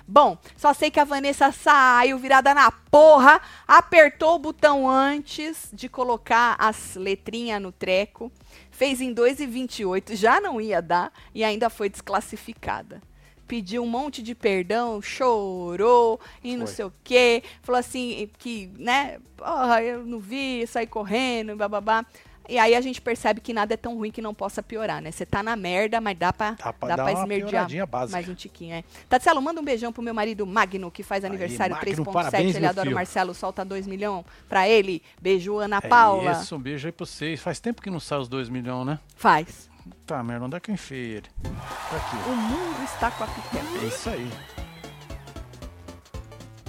Bom, 0.08 0.38
só 0.56 0.74
sei 0.74 0.90
que 0.90 1.02
a 1.02 1.04
Vanessa 1.04 1.52
saiu 1.52 2.18
virada 2.18 2.54
na 2.54 2.72
porra, 2.72 3.42
apertou 3.68 4.36
o 4.36 4.40
botão 4.40 4.90
antes 4.90 5.70
de 5.74 5.90
colocar 5.90 6.56
as 6.58 6.96
letrinhas 6.96 7.62
no 7.62 7.74
treco, 7.74 8.32
fez 8.72 9.02
em 9.02 9.14
2,28, 9.14 10.16
já 10.16 10.40
não 10.40 10.62
ia 10.62 10.82
dar 10.82 11.12
e 11.36 11.44
ainda 11.44 11.70
foi 11.70 11.90
desclassificada. 11.90 13.02
Pediu 13.46 13.84
um 13.84 13.88
monte 13.88 14.24
de 14.24 14.34
perdão, 14.34 15.02
chorou 15.02 16.20
e 16.44 16.56
não 16.56 16.68
Foi. 16.68 16.76
sei 16.76 16.86
o 16.86 16.94
quê. 17.04 17.44
Falou 17.62 17.80
assim 17.80 18.30
que, 18.38 18.70
né, 18.78 19.20
porra, 19.38 19.82
eu 19.82 20.06
não 20.06 20.20
vi, 20.20 20.66
saí 20.68 20.86
correndo, 20.88 21.56
bababá. 21.56 22.06
E 22.50 22.58
aí 22.58 22.76
a 22.76 22.82
gente 22.82 23.02
percebe 23.02 23.42
que 23.42 23.54
nada 23.54 23.74
é 23.74 23.78
tão 23.78 23.96
ruim 23.96 24.10
que 24.12 24.22
não 24.22 24.34
possa 24.34 24.64
piorar, 24.64 25.02
né? 25.02 25.12
Você 25.12 25.26
tá 25.26 25.44
na 25.44 25.56
merda, 25.56 26.00
mas 26.00 26.18
dá 26.18 26.32
pra, 26.32 26.52
Dá 26.52 26.72
pra 26.72 26.96
dá 26.96 27.04
pra 27.04 27.12
esmerdear 27.12 27.68
mais 28.10 28.30
um 28.30 28.34
tiquinho, 28.34 28.76
é. 28.76 28.84
Tatielo, 29.10 29.42
manda 29.42 29.60
um 29.60 29.64
beijão 29.64 29.92
pro 29.92 30.02
meu 30.02 30.14
marido 30.14 30.46
Magno, 30.48 30.90
que 30.90 31.04
faz 31.04 31.26
aniversário 31.26 31.76
Magno, 31.76 32.06
3.7. 32.06 32.12
parabéns, 32.14 32.56
Ele 32.56 32.66
adora 32.66 32.82
o 32.82 32.90
filho. 32.90 32.96
Marcelo, 32.96 33.34
solta 33.34 33.66
2 33.66 33.86
milhões 33.86 34.24
pra 34.48 34.68
ele. 34.68 35.02
Beijo, 35.22 35.58
Ana 35.58 35.80
É 35.84 35.88
Paula. 35.88 36.32
isso, 36.32 36.56
um 36.56 36.60
beijo 36.60 36.88
aí 36.88 36.92
pra 36.92 37.06
vocês. 37.06 37.42
Faz 37.42 37.60
tempo 37.60 37.82
que 37.82 37.90
não 37.90 38.00
sai 38.00 38.20
os 38.20 38.28
2 38.30 38.48
milhões, 38.50 38.86
né? 38.86 39.00
Faz. 39.16 39.70
Tá, 40.06 40.24
merda, 40.24 40.46
onde 40.46 40.56
é 40.56 40.60
que 40.60 40.70
eu 40.72 40.74
enfiei 40.76 41.18
ele? 41.18 41.28
Tá 41.44 41.98
aqui. 41.98 42.30
O 42.30 42.36
mundo 42.36 42.84
está 42.84 43.12
com 43.12 43.24
a 43.24 43.28
pequena. 43.28 43.70
É 43.82 43.86
isso 43.88 44.10
aí. 44.10 44.30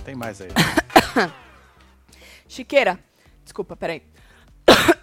Tem 0.04 0.14
mais 0.16 0.40
aí. 0.40 0.48
Chiqueira. 2.48 2.98
Desculpa, 3.44 3.76
peraí. 3.76 4.02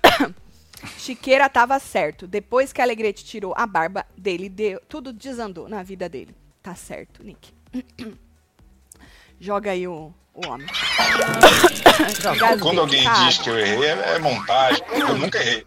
Chiqueira 0.85 1.49
tava 1.49 1.79
certo. 1.79 2.27
Depois 2.27 2.71
que 2.71 2.81
a 2.81 2.83
Alegrete 2.83 3.25
tirou 3.25 3.53
a 3.55 3.65
barba 3.65 4.05
dele, 4.17 4.49
deu, 4.49 4.79
tudo 4.87 5.11
desandou 5.11 5.67
na 5.67 5.83
vida 5.83 6.07
dele. 6.07 6.35
Tá 6.61 6.75
certo, 6.75 7.23
Nick. 7.23 7.53
Joga 9.39 9.71
aí 9.71 9.87
o, 9.87 10.13
o 10.33 10.47
homem. 10.47 10.67
Quando 12.61 12.81
alguém 12.81 13.03
Cara, 13.03 13.27
diz 13.27 13.37
que 13.37 13.49
eu 13.49 13.59
errei, 13.59 13.85
é 13.85 14.15
é 14.15 14.19
montagem. 14.19 14.83
Eu 14.91 15.17
nunca 15.17 15.37
errei. 15.39 15.65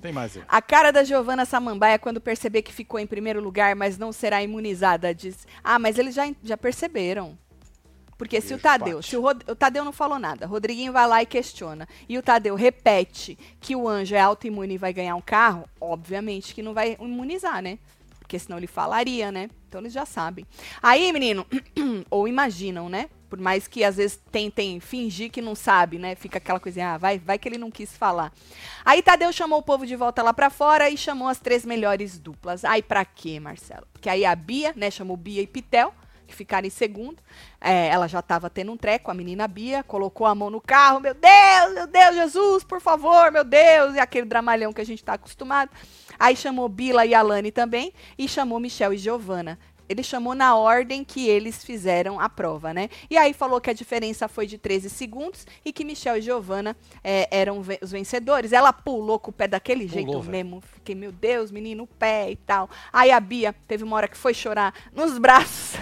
Tem 0.00 0.12
mais. 0.12 0.38
A 0.48 0.62
cara 0.62 0.90
da 0.90 1.04
Giovana 1.04 1.44
Samambaia 1.44 1.98
quando 1.98 2.20
perceber 2.20 2.62
que 2.62 2.72
ficou 2.72 2.98
em 2.98 3.06
primeiro 3.06 3.40
lugar, 3.40 3.74
mas 3.74 3.98
não 3.98 4.12
será 4.12 4.42
imunizada, 4.42 5.14
diz. 5.14 5.46
Ah, 5.62 5.78
mas 5.78 5.98
eles 5.98 6.14
já, 6.14 6.24
já 6.42 6.56
perceberam. 6.56 7.38
Porque 8.16 8.40
se 8.40 8.48
o 8.48 8.50
Beijo, 8.56 8.62
Tadeu, 8.62 9.02
se 9.02 9.16
o, 9.16 9.20
Rod- 9.20 9.42
o 9.48 9.54
Tadeu 9.56 9.84
não 9.84 9.92
falou 9.92 10.18
nada, 10.18 10.46
Rodriguinho 10.46 10.92
vai 10.92 11.06
lá 11.06 11.22
e 11.22 11.26
questiona, 11.26 11.88
e 12.08 12.16
o 12.16 12.22
Tadeu 12.22 12.54
repete 12.54 13.38
que 13.60 13.74
o 13.74 13.88
anjo 13.88 14.14
é 14.14 14.20
autoimune 14.20 14.74
e 14.74 14.78
vai 14.78 14.92
ganhar 14.92 15.16
um 15.16 15.20
carro, 15.20 15.68
obviamente 15.80 16.54
que 16.54 16.62
não 16.62 16.72
vai 16.74 16.96
imunizar, 17.00 17.60
né? 17.62 17.78
Porque 18.20 18.38
senão 18.38 18.56
ele 18.56 18.66
falaria, 18.66 19.30
né? 19.30 19.50
Então 19.68 19.80
eles 19.80 19.92
já 19.92 20.06
sabem. 20.06 20.46
Aí, 20.82 21.12
menino, 21.12 21.44
ou 22.10 22.26
imaginam, 22.26 22.88
né? 22.88 23.10
Por 23.28 23.38
mais 23.40 23.66
que 23.66 23.82
às 23.82 23.96
vezes 23.96 24.18
tentem 24.30 24.78
fingir 24.80 25.30
que 25.30 25.42
não 25.42 25.54
sabe, 25.56 25.98
né? 25.98 26.14
Fica 26.14 26.38
aquela 26.38 26.60
coisinha, 26.60 26.94
ah, 26.94 26.98
vai, 26.98 27.18
vai 27.18 27.36
que 27.38 27.48
ele 27.48 27.58
não 27.58 27.70
quis 27.70 27.94
falar. 27.96 28.32
Aí 28.84 29.02
Tadeu 29.02 29.32
chamou 29.32 29.58
o 29.58 29.62
povo 29.62 29.84
de 29.84 29.96
volta 29.96 30.22
lá 30.22 30.32
pra 30.32 30.48
fora 30.50 30.88
e 30.88 30.96
chamou 30.96 31.28
as 31.28 31.38
três 31.40 31.66
melhores 31.66 32.18
duplas. 32.18 32.64
Aí 32.64 32.80
pra 32.80 33.04
quê, 33.04 33.38
Marcelo? 33.40 33.86
Porque 33.92 34.08
aí 34.08 34.24
a 34.24 34.34
Bia, 34.34 34.72
né, 34.76 34.90
chamou 34.90 35.16
Bia 35.16 35.42
e 35.42 35.46
Pitel, 35.46 35.92
que 36.34 36.38
ficaram 36.38 36.66
em 36.66 36.70
segundo. 36.70 37.22
É, 37.60 37.86
ela 37.86 38.08
já 38.08 38.20
tava 38.20 38.50
tendo 38.50 38.72
um 38.72 38.76
treco, 38.76 39.10
a 39.10 39.14
menina 39.14 39.46
Bia, 39.46 39.82
colocou 39.84 40.26
a 40.26 40.34
mão 40.34 40.50
no 40.50 40.60
carro, 40.60 41.00
meu 41.00 41.14
Deus, 41.14 41.74
meu 41.74 41.86
Deus, 41.86 42.14
Jesus, 42.16 42.64
por 42.64 42.80
favor, 42.80 43.30
meu 43.30 43.44
Deus, 43.44 43.94
e 43.94 44.00
aquele 44.00 44.26
dramalhão 44.26 44.72
que 44.72 44.80
a 44.80 44.86
gente 44.86 45.02
tá 45.02 45.14
acostumado. 45.14 45.70
Aí 46.18 46.36
chamou 46.36 46.68
Bila 46.68 47.06
e 47.06 47.14
Alane 47.14 47.50
também, 47.50 47.92
e 48.18 48.28
chamou 48.28 48.60
Michel 48.60 48.92
e 48.92 48.98
Giovana. 48.98 49.58
Ele 49.88 50.02
chamou 50.02 50.34
na 50.34 50.56
ordem 50.56 51.04
que 51.04 51.28
eles 51.28 51.64
fizeram 51.64 52.18
a 52.18 52.28
prova, 52.28 52.72
né? 52.72 52.88
E 53.10 53.16
aí 53.16 53.32
falou 53.34 53.60
que 53.60 53.68
a 53.70 53.72
diferença 53.74 54.26
foi 54.28 54.46
de 54.46 54.56
13 54.58 54.88
segundos 54.90 55.46
e 55.64 55.72
que 55.72 55.84
Michel 55.84 56.16
e 56.16 56.22
Giovana 56.22 56.76
é, 57.02 57.28
eram 57.30 57.60
ve- 57.62 57.78
os 57.82 57.90
vencedores. 57.90 58.52
Ela 58.52 58.72
pulou 58.72 59.18
com 59.18 59.30
o 59.30 59.34
pé 59.34 59.46
daquele 59.46 59.86
Pulou, 59.86 59.94
jeito 59.94 60.20
velho. 60.20 60.30
mesmo. 60.30 60.60
Fiquei, 60.60 60.94
meu 60.94 61.12
Deus, 61.12 61.50
menino, 61.50 61.84
o 61.84 61.86
pé 61.86 62.30
e 62.30 62.36
tal. 62.36 62.68
Aí 62.92 63.10
a 63.10 63.20
Bia 63.20 63.54
teve 63.68 63.84
uma 63.84 63.96
hora 63.96 64.08
que 64.08 64.16
foi 64.16 64.32
chorar 64.34 64.74
nos 64.94 65.18
braços. 65.18 65.74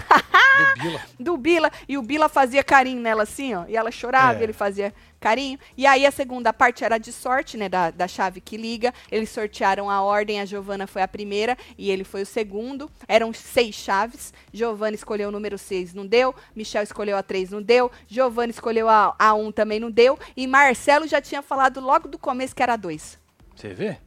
Do 0.75 0.81
Bila. 0.81 1.01
do 1.19 1.37
Bila, 1.37 1.71
e 1.89 1.97
o 1.97 2.01
Bila 2.01 2.29
fazia 2.29 2.63
carinho 2.63 3.01
nela 3.01 3.23
assim, 3.23 3.53
ó, 3.55 3.65
e 3.67 3.75
ela 3.75 3.89
chorava, 3.89 4.37
É. 4.39 4.41
e 4.41 4.43
ele 4.43 4.53
fazia 4.53 4.93
carinho. 5.23 5.57
E 5.77 5.87
aí 5.87 6.05
a 6.05 6.11
segunda 6.11 6.51
parte 6.51 6.83
era 6.83 6.97
de 6.97 7.13
sorte, 7.13 7.55
né, 7.55 7.69
da, 7.69 7.89
da 7.91 8.09
chave 8.09 8.41
que 8.41 8.57
liga. 8.57 8.93
Eles 9.09 9.29
sortearam 9.29 9.89
a 9.89 10.01
ordem, 10.01 10.41
a 10.41 10.45
Giovana 10.45 10.85
foi 10.85 11.01
a 11.01 11.07
primeira 11.07 11.57
e 11.77 11.89
ele 11.89 12.03
foi 12.03 12.23
o 12.23 12.25
segundo. 12.25 12.91
Eram 13.07 13.31
seis 13.31 13.73
chaves. 13.73 14.33
Giovana 14.51 14.95
escolheu 14.95 15.29
o 15.29 15.31
número 15.31 15.57
6, 15.57 15.93
não 15.93 16.05
deu. 16.05 16.35
Michel 16.53 16.83
escolheu 16.83 17.15
a 17.15 17.23
3, 17.23 17.51
não 17.51 17.61
deu. 17.61 17.89
Giovana 18.05 18.51
escolheu 18.51 18.89
a, 18.89 19.15
a 19.17 19.33
1, 19.33 19.53
também 19.53 19.79
não 19.79 19.89
deu. 19.89 20.19
E 20.35 20.45
Marcelo 20.45 21.07
já 21.07 21.21
tinha 21.21 21.41
falado 21.41 21.79
logo 21.79 22.09
do 22.09 22.19
começo 22.19 22.53
que 22.53 22.61
era 22.61 22.75
2. 22.75 23.17
Você 23.55 23.73
vê? 23.73 23.97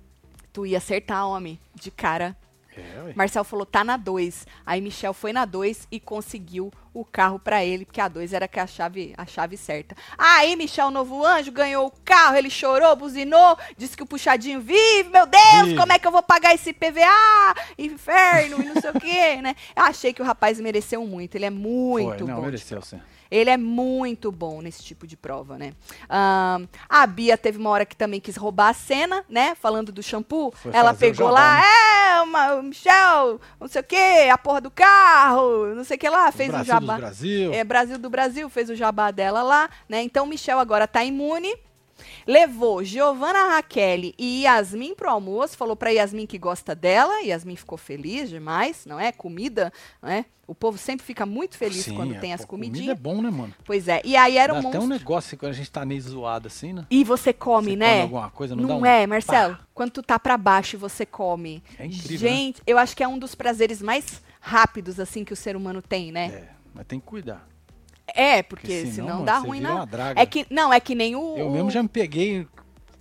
Tu 0.53 0.67
ia 0.67 0.77
acertar, 0.77 1.27
homem, 1.27 1.59
de 1.75 1.91
cara. 1.91 2.37
É. 2.77 3.14
Marcel 3.14 3.43
falou, 3.43 3.64
tá 3.64 3.83
na 3.83 3.97
2. 3.97 4.47
Aí 4.67 4.83
Michel 4.83 5.14
foi 5.14 5.33
na 5.33 5.47
2 5.47 5.89
e 5.91 5.99
conseguiu 5.99 6.71
o 7.01 7.05
carro 7.05 7.38
pra 7.38 7.64
ele, 7.64 7.84
porque 7.84 8.01
a 8.01 8.09
2 8.09 8.32
era 8.32 8.49
que 8.49 8.59
a 8.59 8.66
chave, 8.66 9.12
a 9.18 9.26
chave 9.26 9.57
certa. 9.57 9.94
Aí 10.16 10.57
Michel 10.57 10.90
Novo 10.90 11.24
Anjo 11.24 11.53
ganhou 11.53 11.86
o 11.88 11.92
carro, 12.05 12.36
ele 12.36 12.49
chorou, 12.49 12.97
buzinou, 12.97 13.59
disse 13.76 13.97
que 13.97 14.03
o 14.03 14.07
puxadinho 14.07 14.61
vive, 14.61 15.11
meu 15.11 15.26
Deus, 15.26 15.66
Vive. 15.66 15.76
como 15.76 15.92
é 15.92 15.99
que 15.99 16.07
eu 16.07 16.11
vou 16.12 16.22
pagar 16.22 16.55
esse 16.55 16.72
PVA? 16.72 17.55
Inferno 17.78 18.62
e 18.62 18.66
não 18.66 18.80
sei 18.80 18.90
o 18.90 19.01
quê, 19.01 19.36
né? 19.42 19.55
Eu 19.74 19.82
achei 19.84 20.12
que 20.12 20.22
o 20.22 20.24
rapaz 20.24 20.59
mereceu 20.61 21.05
muito, 21.07 21.34
ele 21.34 21.44
é 21.44 21.51
muito 21.51 22.18
Foi, 22.18 22.26
não, 22.26 22.36
bom. 22.36 22.42
mereceu 22.42 22.80
sim. 22.80 23.01
ele 23.30 23.51
é 23.51 23.57
muito 23.57 24.32
bom 24.32 24.62
nesse 24.62 24.82
tipo 24.82 25.07
de 25.07 25.16
prova, 25.16 25.59
né? 25.59 25.72
Ahn, 26.09 26.66
a 26.88 27.07
Bia 27.07 27.36
teve 27.36 27.59
uma 27.59 27.70
hora 27.70 27.84
que 27.84 27.97
também 27.97 28.20
quis 28.20 28.36
roubar 28.36 28.68
a 28.68 28.74
cena, 28.74 29.24
né? 29.28 29.55
Falando 29.55 29.92
do 29.92 30.03
shampoo. 30.03 30.53
Foi 30.57 30.72
ela 30.74 30.94
pegou 30.94 31.28
jabá, 31.28 31.40
lá, 31.40 31.57
né? 31.57 31.62
é, 32.16 32.20
uma, 32.22 32.62
Michel, 32.62 33.40
não 33.61 33.68
sei 33.68 33.80
o 33.80 33.84
quê, 33.84 34.28
a 34.32 34.38
porra 34.38 34.61
do 34.61 34.70
carro, 34.70 35.74
não 35.74 35.84
sei 35.84 35.97
o 35.97 36.01
que 36.01 36.09
lá, 36.09 36.30
fez 36.32 36.51
Brasil 36.51 36.72
o 36.72 36.76
jabá. 36.87 36.97
Brasil. 36.99 37.53
É, 37.53 37.64
Brasil 37.64 37.99
do 37.99 38.11
Brasil, 38.11 38.49
fez 38.49 38.70
o 38.70 38.74
jabá 38.74 39.11
dela 39.11 39.43
lá, 39.43 39.68
né? 39.89 40.03
Então 40.03 40.26
Michel 40.26 40.59
agora 40.59 40.87
tá 40.87 41.05
imune. 41.05 41.55
Levou 42.26 42.84
Giovana 42.84 43.55
Raquel 43.55 44.12
e 44.18 44.43
Yasmin 44.43 44.95
pro 44.95 45.09
almoço, 45.09 45.57
falou 45.57 45.74
pra 45.74 45.91
Yasmin 45.91 46.26
que 46.26 46.37
gosta 46.39 46.74
dela, 46.74 47.22
Yasmin 47.22 47.57
ficou 47.57 47.78
feliz 47.78 48.28
demais, 48.28 48.84
não 48.84 49.01
é? 49.01 49.12
Comida, 49.12 49.72
não 50.03 50.11
é? 50.11 50.24
O 50.47 50.55
povo 50.55 50.78
sempre 50.78 51.05
fica 51.05 51.26
muito 51.26 51.57
feliz 51.57 51.84
Sim, 51.87 51.97
quando 51.97 52.14
é, 52.14 52.18
tem 52.18 52.32
as 52.32 52.43
pô, 52.43 52.49
comida 52.49 52.70
comidinhas. 52.72 52.97
é 52.99 53.01
bom, 53.01 53.20
né, 53.20 53.30
mano? 53.30 53.53
Pois 53.64 53.89
é, 53.89 54.01
e 54.05 54.14
aí 54.14 54.37
era 54.37 54.55
um 54.55 54.68
até 54.68 54.78
um 54.78 54.87
negócio 54.87 55.37
quando 55.37 55.51
a 55.51 55.55
gente 55.55 55.70
tá 55.70 55.84
meio 55.84 56.01
zoado 56.01 56.47
assim, 56.47 56.72
né? 56.72 56.87
E 56.91 57.03
você 57.03 57.32
come, 57.32 57.70
Você 57.70 57.76
né? 57.76 57.91
come 57.91 58.03
alguma 58.03 58.30
coisa, 58.30 58.55
não, 58.55 58.62
Não, 58.62 58.68
dá 58.68 58.76
um... 58.76 58.87
é, 58.87 59.07
Marcelo? 59.07 59.59
Quando 59.74 59.91
tu 59.91 60.03
tá 60.03 60.18
pra 60.18 60.37
baixo 60.37 60.76
e 60.76 60.78
você 60.78 61.05
come. 61.07 61.62
É 61.78 61.87
incrível, 61.87 62.18
Gente, 62.18 62.62
eu 62.66 62.78
acho 62.78 62.97
que 62.97 63.03
é 63.03 63.09
um 63.09 63.18
dos 63.18 63.34
prazeres 63.34 63.82
mais 63.82 64.22
rápidos, 64.39 65.01
assim, 65.01 65.24
que 65.24 65.32
o 65.32 65.37
ser 65.37 65.57
humano 65.57 65.82
tem, 65.82 66.12
né? 66.12 66.26
É, 66.26 66.55
mas 66.77 66.87
tem 66.87 67.01
que 67.01 67.07
cuidar. 67.07 67.47
É, 68.07 68.43
porque, 68.43 68.66
Porque 68.66 68.81
senão, 68.93 69.09
senão, 69.09 69.24
dá 69.24 69.39
ruim, 69.39 69.61
não. 69.61 69.87
É 70.14 70.24
que, 70.24 70.47
não, 70.49 70.72
é 70.72 70.79
que 70.79 70.95
nem 70.95 71.16
o. 71.16 71.37
Eu 71.37 71.49
o- 71.49 71.51
mesmo 71.51 71.70
já 71.70 71.83
me 71.83 71.89
peguei 71.89 72.47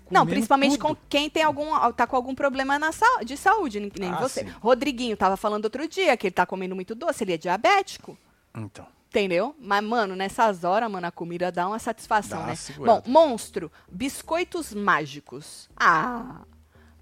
Não, 0.09 0.25
principalmente 0.25 0.77
tudo. 0.77 0.95
com 0.95 0.97
quem 1.07 1.29
tem 1.29 1.43
algum, 1.43 1.69
tá 1.91 2.07
com 2.07 2.15
algum 2.15 2.33
problema 2.33 2.79
na 2.79 2.89
de 3.23 3.37
saúde, 3.37 3.79
nem 3.99 4.11
Ah, 4.11 4.19
você. 4.19 4.43
sim. 4.45 4.49
Rodriguinho 4.59 5.15
tava 5.15 5.37
falando 5.37 5.65
outro 5.65 5.87
dia 5.87 6.17
que 6.17 6.27
ele 6.27 6.33
tá 6.33 6.45
comendo 6.45 6.73
muito 6.73 6.95
doce, 6.95 7.23
ele 7.23 7.33
é 7.33 7.37
diabético. 7.37 8.17
Então, 8.57 8.87
Entendeu? 9.09 9.55
Mas, 9.59 9.81
mano, 9.81 10.13
nessas 10.15 10.63
horas, 10.65 10.91
mano, 10.91 11.07
a 11.07 11.11
comida 11.11 11.49
dá 11.49 11.67
uma 11.69 11.79
satisfação, 11.79 12.39
Dá 12.39 12.47
né? 12.47 12.55
Bom, 12.79 13.01
monstro, 13.07 13.71
biscoitos 13.89 14.73
mágicos. 14.73 15.69
Ah, 15.77 16.41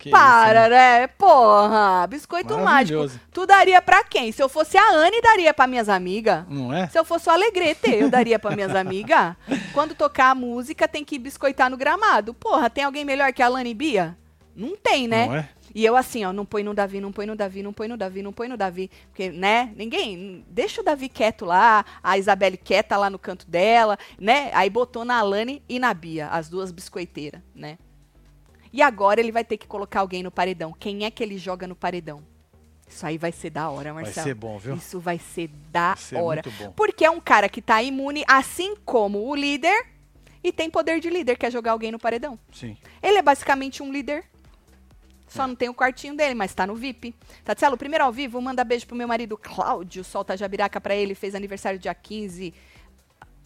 que 0.04 0.10
para, 0.10 0.62
isso, 0.62 0.70
né? 0.70 1.08
Porra, 1.08 2.06
biscoito 2.08 2.58
mágico. 2.58 3.10
Tu 3.32 3.46
daria 3.46 3.82
pra 3.82 4.04
quem? 4.04 4.32
Se 4.32 4.44
eu 4.44 4.50
fosse 4.50 4.78
a 4.78 4.92
Anne, 4.92 5.22
daria 5.22 5.54
pra 5.54 5.66
minhas 5.66 5.88
amigas. 5.88 6.40
né? 6.40 6.46
Não 6.50 6.74
é? 6.74 6.88
Se 6.90 7.00
eu 7.00 7.06
fosse 7.06 7.30
o 7.30 7.32
Alegrete, 7.32 7.90
eu 7.90 8.10
daria 8.10 8.38
pra 8.38 8.56
minhas 8.56 8.76
amigas. 8.76 9.36
Quando 9.74 9.96
tocar 9.96 10.32
a 10.32 10.36
música, 10.36 10.88
tem 10.88 11.06
que 11.06 11.18
biscoitar 11.18 11.70
no 11.70 11.78
gramado. 11.78 12.34
Porra, 12.34 12.70
tem 12.70 12.84
alguém 12.84 13.06
melhor 13.06 13.32
que 13.32 13.42
a 13.42 13.48
Lani 13.48 13.74
Bia? 13.74 14.18
Não 14.56 14.76
tem, 14.76 15.08
né? 15.08 15.26
Não 15.26 15.36
é? 15.36 15.50
E 15.76 15.84
eu 15.84 15.96
assim, 15.96 16.24
ó, 16.24 16.32
não 16.32 16.46
põe 16.46 16.64
no 16.64 16.74
Davi, 16.74 17.02
não 17.02 17.12
põe 17.12 17.26
no 17.26 17.36
Davi, 17.36 17.64
não 17.64 17.74
põe 17.74 17.88
no 17.88 17.98
Davi, 17.98 18.22
não 18.22 18.32
põe 18.32 18.48
no 18.48 18.56
Davi. 18.56 18.92
Porque, 19.08 19.32
né, 19.32 19.72
ninguém, 19.76 20.46
deixa 20.48 20.82
o 20.82 20.84
Davi 20.84 21.10
quieto 21.10 21.46
lá, 21.46 21.84
a 22.04 22.16
Isabelle 22.16 22.58
quieta 22.58 22.96
lá 22.96 23.10
no 23.10 23.18
canto 23.18 23.50
dela, 23.50 23.98
né? 24.20 24.52
Aí 24.54 24.70
botou 24.70 25.04
na 25.04 25.18
Alane 25.18 25.64
e 25.68 25.80
na 25.80 25.92
Bia, 25.92 26.28
as 26.28 26.48
duas 26.48 26.72
biscoiteiras, 26.72 27.42
né? 27.56 27.80
E 28.74 28.82
agora 28.82 29.20
ele 29.20 29.32
vai 29.32 29.46
ter 29.46 29.56
que 29.58 29.68
colocar 29.68 30.00
alguém 30.00 30.24
no 30.24 30.32
paredão. 30.32 30.74
Quem 30.78 31.06
é 31.06 31.12
que 31.12 31.22
ele 31.22 31.38
joga 31.38 31.68
no 31.68 31.76
paredão? 31.76 32.24
Isso 32.88 33.06
aí 33.06 33.18
vai 33.20 33.32
ser 33.32 33.52
da 33.52 33.70
hora, 33.70 33.94
Vai 33.94 34.04
Marcelo. 34.04 34.28
ser 34.28 34.34
bom, 34.34 34.58
viu? 34.58 34.76
Isso 34.76 35.00
vai 35.00 35.20
ser 35.20 35.48
da 35.72 35.90
Vai 35.94 35.98
ser 35.98 36.16
hora. 36.16 36.42
muito 36.44 36.58
bom. 36.64 36.72
Porque 36.72 37.06
é 37.06 37.10
um 37.10 37.22
cara 37.22 37.48
que 37.48 37.62
tá 37.62 37.82
imune, 37.84 38.24
assim 38.28 38.76
como 38.84 39.28
o 39.30 39.36
líder, 39.36 39.86
e 40.44 40.52
tem 40.52 40.70
poder 40.70 41.00
de 41.00 41.10
líder, 41.10 41.38
quer 41.38 41.52
jogar 41.52 41.72
alguém 41.72 41.92
no 41.92 42.00
paredão. 42.00 42.38
Sim. 42.52 42.76
Ele 43.02 43.18
é 43.18 43.22
basicamente 43.22 43.82
um 43.82 43.92
líder. 43.92 44.26
Só 45.28 45.48
não 45.48 45.56
tem 45.56 45.70
o 45.70 45.74
quartinho 45.74 46.16
dele, 46.16 46.36
mas 46.36 46.54
tá 46.54 46.68
no 46.68 46.76
VIP. 46.76 47.16
Tatielo, 47.44 47.78
primeiro 47.78 48.04
ao 48.04 48.12
vivo, 48.12 48.40
manda 48.42 48.64
beijo 48.64 48.86
pro 48.86 48.96
meu 48.96 49.08
marido 49.08 49.36
Cláudio, 49.38 50.04
solta 50.04 50.34
a 50.34 50.36
jabiraca 50.36 50.80
pra 50.80 50.96
ele, 50.96 51.16
fez 51.16 51.34
aniversário 51.34 51.80
dia 51.80 51.94
15. 51.96 52.54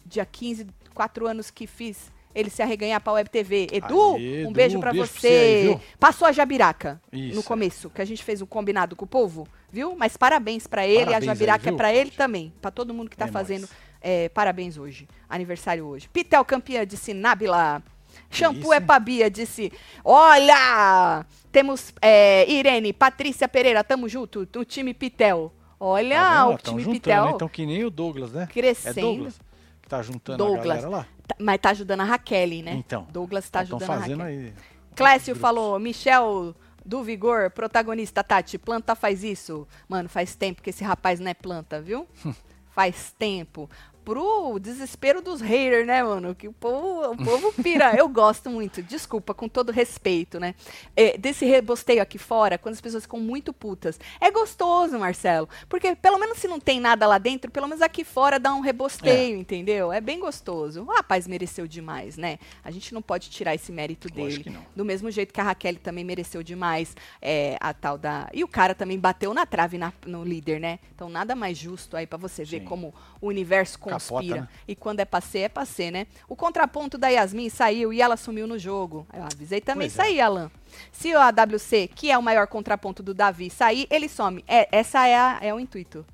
Dia 0.04 0.26
15, 0.26 0.66
quatro 0.94 1.26
anos 1.26 1.50
que 1.50 1.66
fiz. 1.66 2.10
Ele 2.38 2.50
se 2.50 2.62
arreganhar 2.62 3.00
pra 3.00 3.12
Web 3.14 3.28
TV. 3.30 3.66
Edu, 3.72 4.14
Aê, 4.14 4.46
um 4.46 4.52
beijo 4.52 4.52
beijo 4.52 4.78
você. 4.78 4.80
pra 4.80 4.92
você 4.92 5.26
aí? 5.26 5.80
Passou 5.98 6.28
a 6.28 6.32
jabiraca 6.32 7.00
Isso, 7.12 7.34
no 7.34 7.40
é. 7.40 7.44
começo, 7.44 7.90
que 7.90 8.00
a 8.00 8.04
gente 8.04 8.22
fez 8.22 8.40
um 8.40 8.46
combinado 8.46 8.94
com 8.94 9.04
o 9.04 9.08
povo, 9.08 9.48
viu? 9.72 9.96
Mas 9.96 10.16
parabéns 10.16 10.66
pra 10.66 10.86
ele, 10.86 11.06
Parabéns 11.06 11.14
a 11.14 11.18
aí, 11.18 11.26
jabiraca 11.26 11.68
é 11.68 11.70
viu, 11.70 11.76
pra 11.76 11.92
ele 11.92 12.10
também, 12.12 12.52
pra 12.62 12.70
todo 12.70 12.94
mundo 12.94 13.10
que 13.10 13.16
tá 13.16 13.26
É 13.26 13.28
fazendo 13.32 13.68
é, 14.00 14.28
parabéns 14.28 14.76
hoje, 14.78 15.08
aniversário 15.28 15.84
hoje. 15.84 16.08
Pitel 16.08 16.44
campeã 16.44 16.86
disse 16.86 17.12
Nábila. 17.12 17.82
Shampoo 18.30 18.72
é 18.72 18.76
hein? 18.78 18.82
pra 18.86 18.98
Bia, 18.98 19.30
disse. 19.30 19.72
Olha! 20.04 21.24
Temos 21.50 21.92
é, 22.00 22.48
Irene, 22.50 22.92
Patrícia 22.92 23.48
Pereira, 23.48 23.82
tamo 23.82 24.08
junto, 24.08 24.46
no 24.54 24.64
time 24.64 24.92
Pitel. 24.94 25.52
Olha, 25.80 26.20
Tá 26.20 26.48
o 26.48 26.58
time 26.58 26.84
Pitel 26.84 27.24
né? 27.26 27.30
Então 27.34 27.48
que 27.48 27.64
nem 27.64 27.84
o 27.84 27.90
Douglas, 27.90 28.32
né? 28.32 28.48
crescendo. 28.52 28.98
É 28.98 29.02
Douglas 29.02 29.40
que 29.88 29.96
tá 29.96 30.02
juntando 30.02 30.44
a 30.44 30.46
Douglas. 30.46 30.66
galera 30.66 30.88
lá. 30.88 31.06
Tá- 31.26 31.36
mas 31.38 31.60
tá 31.60 31.70
ajudando 31.70 32.00
a 32.00 32.04
Raquel, 32.04 32.62
né? 32.62 32.72
Então. 32.74 33.06
Douglas 33.10 33.48
tá 33.48 33.62
Estão 33.62 33.78
ajudando 33.78 33.96
a 33.96 34.00
fazendo 34.00 34.18
Raquel. 34.20 34.38
aí. 34.38 34.52
Clécio 34.94 35.34
falou, 35.34 35.78
Michel 35.78 36.54
do 36.84 37.02
Vigor, 37.02 37.50
protagonista, 37.50 38.22
Tati, 38.24 38.58
planta 38.58 38.94
faz 38.94 39.22
isso. 39.24 39.66
Mano, 39.88 40.08
faz 40.08 40.34
tempo 40.34 40.60
que 40.62 40.70
esse 40.70 40.84
rapaz 40.84 41.20
não 41.20 41.30
é 41.30 41.34
planta, 41.34 41.80
viu? 41.80 42.06
faz 42.70 43.14
tempo. 43.18 43.68
Pro 44.08 44.58
desespero 44.58 45.20
dos 45.20 45.42
haters, 45.42 45.86
né, 45.86 46.02
mano? 46.02 46.34
Que 46.34 46.48
o 46.48 46.52
povo, 46.54 47.12
o 47.12 47.16
povo 47.22 47.52
pira. 47.62 47.94
Eu 47.94 48.08
gosto 48.08 48.48
muito, 48.48 48.82
desculpa, 48.82 49.34
com 49.34 49.46
todo 49.46 49.70
respeito, 49.70 50.40
né? 50.40 50.54
É, 50.96 51.18
desse 51.18 51.44
rebosteio 51.44 52.00
aqui 52.00 52.16
fora, 52.16 52.56
quando 52.56 52.72
as 52.74 52.80
pessoas 52.80 53.02
ficam 53.02 53.20
muito 53.20 53.52
putas. 53.52 54.00
É 54.18 54.30
gostoso, 54.30 54.98
Marcelo. 54.98 55.46
Porque 55.68 55.94
pelo 55.94 56.16
menos 56.18 56.38
se 56.38 56.48
não 56.48 56.58
tem 56.58 56.80
nada 56.80 57.06
lá 57.06 57.18
dentro, 57.18 57.50
pelo 57.50 57.68
menos 57.68 57.82
aqui 57.82 58.02
fora 58.02 58.38
dá 58.40 58.54
um 58.54 58.60
rebosteio, 58.60 59.36
entendeu? 59.36 59.92
É 59.92 60.00
bem 60.00 60.18
gostoso. 60.18 60.84
O 60.84 60.86
rapaz 60.86 61.26
mereceu 61.26 61.66
demais, 61.66 62.16
né? 62.16 62.38
A 62.64 62.70
gente 62.70 62.94
não 62.94 63.02
pode 63.02 63.28
tirar 63.28 63.54
esse 63.54 63.70
mérito 63.70 64.08
dele. 64.08 64.22
Lógico 64.22 64.44
que 64.44 64.50
não. 64.50 64.64
Do 64.74 64.86
mesmo 64.86 65.10
jeito 65.10 65.34
que 65.34 65.40
a 65.42 65.44
Raquel 65.44 65.76
também 65.76 66.02
mereceu 66.02 66.42
demais 66.42 66.96
é, 67.20 67.58
a 67.60 67.74
tal 67.74 67.98
da. 67.98 68.30
E 68.32 68.42
o 68.42 68.48
cara 68.48 68.74
também 68.74 68.98
bateu 68.98 69.34
na 69.34 69.44
trave 69.44 69.76
na- 69.76 69.92
no 70.06 70.24
líder, 70.24 70.58
né? 70.60 70.78
Então 70.94 71.10
nada 71.10 71.34
mais 71.36 71.58
justo 71.58 71.94
aí 71.94 72.06
pra 72.06 72.16
você 72.16 72.42
ver 72.42 72.60
Sim. 72.60 72.64
como 72.64 72.94
o 73.20 73.26
universo 73.26 73.78
Capota, 73.98 74.40
né? 74.42 74.48
E 74.66 74.74
quando 74.76 75.00
é 75.00 75.04
pra 75.04 75.20
ser, 75.20 75.38
é 75.40 75.48
pra 75.48 75.64
ser, 75.64 75.90
né? 75.90 76.06
O 76.28 76.34
contraponto 76.36 76.96
da 76.98 77.08
Yasmin 77.08 77.48
saiu 77.48 77.92
e 77.92 78.00
ela 78.00 78.16
sumiu 78.16 78.46
no 78.46 78.58
jogo. 78.58 79.06
Eu 79.12 79.22
avisei 79.24 79.60
também 79.60 79.88
Pois 79.88 79.92
isso 79.92 80.18
é. 80.18 80.20
Alan. 80.20 80.50
Se 80.92 81.14
o 81.14 81.18
AWC, 81.18 81.88
que 81.94 82.10
é 82.10 82.18
o 82.18 82.22
maior 82.22 82.46
contraponto 82.46 83.02
do 83.02 83.14
Davi, 83.14 83.50
sair, 83.50 83.86
ele 83.90 84.08
some. 84.08 84.44
É, 84.46 84.68
essa 84.70 85.06
é, 85.06 85.16
a- 85.16 85.38
é 85.40 85.52
o 85.54 85.58
intuito. 85.60 86.04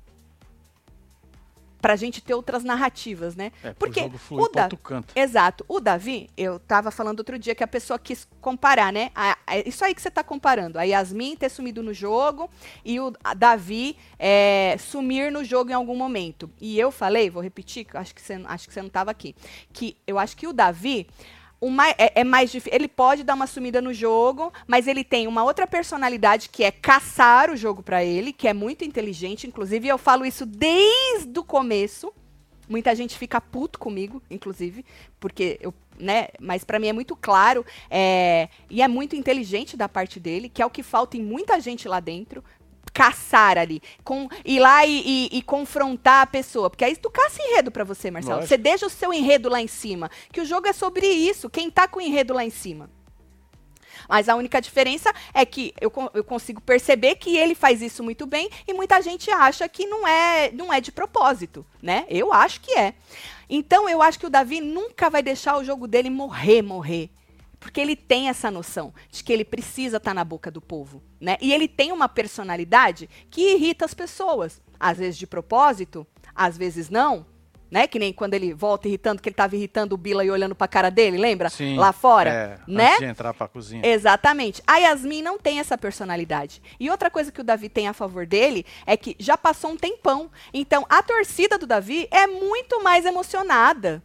Pra 1.85 1.95
gente 1.95 2.19
ter 2.19 2.33
outras 2.33 2.63
narrativas, 2.63 3.35
né? 3.35 3.51
É, 3.63 3.71
Porque 3.73 3.99
jogo 4.01 4.17
o 4.31 4.49
Da- 4.49 4.63
outro 4.63 4.77
canto. 4.79 5.13
Exato. 5.15 5.63
O 5.67 5.79
Davi, 5.79 6.27
eu 6.35 6.57
tava 6.57 6.89
falando 6.89 7.19
outro 7.19 7.37
dia 7.37 7.53
que 7.53 7.63
a 7.63 7.67
pessoa 7.67 7.99
quis 7.99 8.27
comparar, 8.41 8.91
né? 8.91 9.11
A- 9.13 9.37
a- 9.45 9.57
isso 9.59 9.85
aí 9.85 9.93
que 9.93 10.01
você 10.01 10.09
tá 10.09 10.23
comparando. 10.23 10.79
A 10.79 10.83
Yasmin 10.83 11.35
ter 11.35 11.47
sumido 11.49 11.83
no 11.83 11.93
jogo 11.93 12.49
e 12.83 12.99
o 12.99 13.13
Davi 13.37 13.95
é, 14.17 14.75
sumir 14.79 15.31
no 15.31 15.43
jogo 15.43 15.69
em 15.69 15.73
algum 15.73 15.95
momento. 15.95 16.49
E 16.59 16.79
eu 16.79 16.91
falei, 16.91 17.29
vou 17.29 17.43
repetir, 17.43 17.85
acho 17.93 18.15
que 18.15 18.21
você, 18.21 18.33
acho 18.45 18.67
que 18.67 18.73
você 18.73 18.81
não 18.81 18.89
tava 18.89 19.11
aqui, 19.11 19.35
que 19.71 19.95
eu 20.07 20.17
acho 20.17 20.35
que 20.35 20.47
o 20.47 20.53
Davi 20.53 21.07
o 21.65 21.69
mai- 21.71 21.95
é, 21.97 22.21
é 22.21 22.23
mais 22.23 22.51
difícil. 22.51 22.77
Ele 22.77 22.87
pode 22.87 23.23
dar 23.23 23.33
uma 23.33 23.47
sumida 23.47 23.81
no 23.81 23.91
jogo, 23.91 24.53
mas 24.67 24.87
ele 24.87 25.03
tem 25.03 25.25
uma 25.25 25.43
outra 25.43 25.65
personalidade 25.65 26.49
que 26.49 26.63
é 26.63 26.69
caçar 26.69 27.49
o 27.49 27.57
jogo 27.57 27.81
pra 27.81 28.03
ele, 28.03 28.31
que 28.31 28.47
é 28.47 28.53
muito 28.53 28.85
inteligente. 28.85 29.47
Inclusive, 29.47 29.87
eu 29.87 29.97
falo 29.97 30.25
isso 30.25 30.45
desde 30.45 31.39
o 31.39 31.43
começo. 31.43 32.13
Muita 32.69 32.95
gente 32.95 33.17
fica 33.17 33.41
puto 33.41 33.79
comigo, 33.79 34.21
inclusive, 34.29 34.85
porque 35.19 35.57
eu, 35.61 35.73
né? 35.99 36.27
Mas 36.39 36.63
pra 36.63 36.79
mim 36.79 36.87
é 36.87 36.93
muito 36.93 37.15
claro 37.15 37.65
é, 37.89 38.49
e 38.69 38.81
é 38.81 38.87
muito 38.87 39.15
inteligente 39.15 39.77
da 39.77 39.87
parte 39.87 40.19
dele, 40.19 40.49
que 40.49 40.61
é 40.61 40.65
o 40.65 40.69
que 40.69 40.83
falta 40.83 41.15
em 41.17 41.21
muita 41.23 41.59
gente 41.59 41.87
lá 41.87 41.99
dentro. 41.99 42.43
Caçar 42.95 43.57
ali, 43.57 43.81
com, 44.05 44.29
ir 44.45 44.59
lá 44.59 44.85
e, 44.85 45.01
e- 45.31 45.37
e 45.37 45.41
confrontar 45.41 46.21
a 46.21 46.25
pessoa. 46.25 46.69
Porque 46.69 46.85
aí 46.85 46.95
tu 46.95 47.09
caça 47.09 47.41
enredo 47.43 47.69
pra 47.69 47.83
você, 47.83 48.09
Marcelo. 48.09 48.35
Lógico. 48.37 48.47
Você 48.47 48.57
deixa 48.57 48.85
o 48.85 48.89
seu 48.89 49.13
enredo 49.13 49.49
lá 49.49 49.61
em 49.61 49.67
cima. 49.67 50.09
Que 50.31 50.39
o 50.39 50.45
jogo 50.45 50.67
é 50.67 50.73
sobre 50.73 51.05
isso. 51.05 51.49
Quem 51.49 51.69
tá 51.69 51.87
com 51.89 51.99
o 51.99 52.01
enredo 52.01 52.33
lá 52.33 52.45
em 52.45 52.49
cima. 52.49 52.89
Mas 54.07 54.29
a 54.29 54.35
única 54.35 54.61
diferença 54.61 55.11
é 55.33 55.45
que 55.45 55.73
eu, 55.81 55.91
eu 56.13 56.23
consigo 56.23 56.61
perceber 56.61 57.15
que 57.15 57.35
ele 57.35 57.55
faz 57.55 57.81
isso 57.81 58.03
muito 58.03 58.25
bem 58.25 58.49
e 58.67 58.73
muita 58.73 59.01
gente 59.01 59.29
acha 59.31 59.67
que 59.67 59.85
não 59.87 60.07
é, 60.07 60.51
não 60.51 60.71
é 60.71 60.79
de 60.79 60.91
propósito, 60.91 61.65
né? 61.81 62.05
Eu 62.09 62.31
acho 62.31 62.61
que 62.61 62.71
é. 62.77 62.93
Então 63.49 63.89
eu 63.89 64.01
acho 64.01 64.19
que 64.19 64.25
o 64.25 64.29
Davi 64.29 64.61
nunca 64.61 65.09
vai 65.09 65.23
deixar 65.23 65.57
o 65.57 65.63
jogo 65.63 65.87
dele 65.87 66.09
morrer, 66.09 66.61
morrer. 66.61 67.09
Porque 67.59 67.79
ele 67.79 67.95
tem 67.95 68.29
essa 68.29 68.51
noção 68.51 68.93
de 69.09 69.23
que 69.23 69.31
ele 69.31 69.45
precisa 69.45 69.97
estar 69.97 70.13
na 70.13 70.23
boca 70.23 70.51
do 70.51 70.61
povo, 70.61 71.01
né? 71.19 71.37
E 71.41 71.53
ele 71.53 71.67
tem 71.67 71.91
uma 71.91 72.09
personalidade 72.09 73.09
que 73.29 73.53
irrita 73.53 73.85
as 73.85 73.93
pessoas. 73.93 74.61
Às 74.79 74.97
vezes 74.97 75.17
de 75.17 75.25
propósito, 75.25 76.05
às 76.35 76.57
vezes 76.57 76.89
não, 76.89 77.25
né? 77.69 77.87
Que 77.87 77.99
nem 77.99 78.13
quando 78.13 78.33
ele 78.33 78.53
volta 78.53 78.87
irritando, 78.87 79.21
que 79.21 79.29
ele 79.29 79.35
tava 79.35 79.55
irritando 79.55 79.95
o 79.95 79.97
Bila 79.97 80.23
e 80.23 80.31
olhando 80.31 80.55
pra 80.55 80.67
cara 80.67 80.89
dele, 80.89 81.17
lembra? 81.17 81.49
Sim, 81.49 81.77
Lá 81.77 81.91
fora, 81.91 82.29
é, 82.29 82.59
né? 82.67 82.87
Antes 82.89 82.99
de 82.99 83.05
entrar 83.05 83.33
pra 83.33 83.47
cozinha. 83.47 83.85
Exatamente. 83.85 84.61
A 84.65 84.77
Yasmin 84.77 85.21
não 85.21 85.37
tem 85.37 85.59
essa 85.59 85.77
personalidade. 85.77 86.61
E 86.79 86.89
outra 86.89 87.09
coisa 87.09 87.31
que 87.31 87.41
o 87.41 87.43
Davi 87.43 87.69
tem 87.69 87.87
a 87.87 87.93
favor 87.93 88.25
dele 88.25 88.65
é 88.85 88.95
que 88.95 89.15
já 89.19 89.37
passou 89.37 89.71
um 89.71 89.77
tempão. 89.77 90.31
Então, 90.53 90.85
a 90.89 91.01
torcida 91.01 91.57
do 91.57 91.67
Davi 91.67 92.07
é 92.11 92.27
muito 92.27 92.83
mais 92.83 93.05
emocionada. 93.05 94.03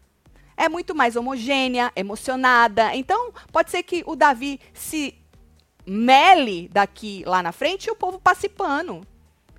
É 0.60 0.68
muito 0.68 0.94
mais 0.94 1.16
homogênea, 1.16 1.90
emocionada. 1.96 2.94
Então, 2.94 3.32
pode 3.50 3.70
ser 3.70 3.82
que 3.82 4.04
o 4.06 4.14
Davi 4.14 4.60
se 4.74 5.14
mele 5.86 6.68
daqui 6.70 7.24
lá 7.26 7.42
na 7.42 7.50
frente 7.50 7.86
e 7.86 7.90
o 7.90 7.96
povo 7.96 8.20
passe 8.20 8.46
pano. 8.46 9.00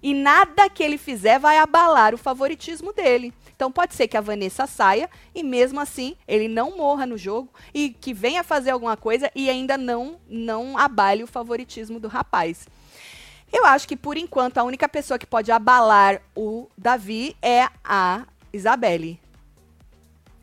E 0.04 0.14
nada 0.14 0.70
que 0.70 0.84
ele 0.84 1.00
fizer 1.00 1.40
vai 1.40 1.58
abalar 1.58 2.14
o 2.14 2.20
favoritismo 2.20 2.94
dele. 2.94 3.34
Então 3.56 3.72
pode 3.72 3.96
ser 3.96 4.08
que 4.08 4.16
a 4.16 4.22
Vanessa 4.22 4.68
saia 4.68 5.10
e 5.34 5.42
mesmo 5.42 5.80
assim 5.80 6.16
ele 6.28 6.48
não 6.48 6.78
morra 6.78 7.08
no 7.08 7.18
jogo 7.18 7.50
e 7.74 7.90
que 7.90 8.14
venha 8.14 8.44
fazer 8.44 8.70
alguma 8.70 8.96
coisa 8.96 9.32
e 9.36 9.50
ainda 9.50 9.78
não 9.78 10.20
não 10.28 10.78
abale 10.78 11.24
o 11.24 11.28
favoritismo 11.28 12.00
do 12.00 12.08
rapaz. 12.08 12.68
Eu 13.52 13.66
acho 13.66 13.88
que 13.88 13.96
por 13.96 14.18
enquanto 14.18 14.60
a 14.60 14.64
única 14.64 14.88
pessoa 14.88 15.20
que 15.20 15.28
pode 15.28 15.52
abalar 15.52 16.22
o 16.36 16.68
Davi 16.78 17.36
é 17.42 17.68
a 17.84 18.26
Isabelle. 18.54 19.20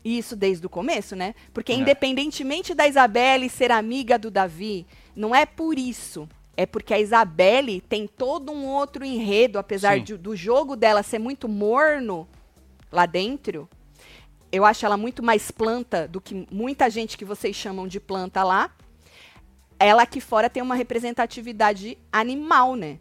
E 0.03 0.17
isso 0.17 0.35
desde 0.35 0.65
o 0.65 0.69
começo, 0.69 1.15
né? 1.15 1.35
Porque 1.53 1.71
É. 1.71 1.75
independentemente 1.75 2.73
da 2.73 2.87
Isabelle 2.87 3.49
ser 3.49 3.71
amiga 3.71 4.17
do 4.17 4.31
Davi, 4.31 4.85
não 5.15 5.35
é 5.35 5.45
por 5.45 5.77
isso. 5.77 6.27
É 6.55 6.65
porque 6.65 6.93
a 6.93 6.99
Isabelle 6.99 7.81
tem 7.81 8.07
todo 8.07 8.51
um 8.51 8.65
outro 8.65 9.03
enredo, 9.05 9.57
apesar 9.59 9.99
de- 9.99 10.17
do 10.17 10.35
jogo 10.35 10.75
dela 10.75 11.03
ser 11.03 11.19
muito 11.19 11.47
morno 11.47 12.27
lá 12.91 13.05
dentro. 13.05 13.69
Eu 14.51 14.65
acho 14.65 14.85
ela 14.85 14.97
muito 14.97 15.21
mais 15.23 15.51
planta 15.51 16.07
do 16.07 16.19
que 16.19 16.45
muita 16.51 16.89
gente 16.89 17.17
que 17.17 17.23
vocês 17.23 17.55
chamam 17.55 17.87
de 17.87 17.99
planta 17.99 18.43
lá. 18.43 18.71
Ela 19.77 20.03
aqui 20.03 20.19
fora 20.19 20.49
tem 20.49 20.61
uma 20.63 20.75
representatividade 20.75 21.97
animal, 22.11 22.75
né? 22.75 22.99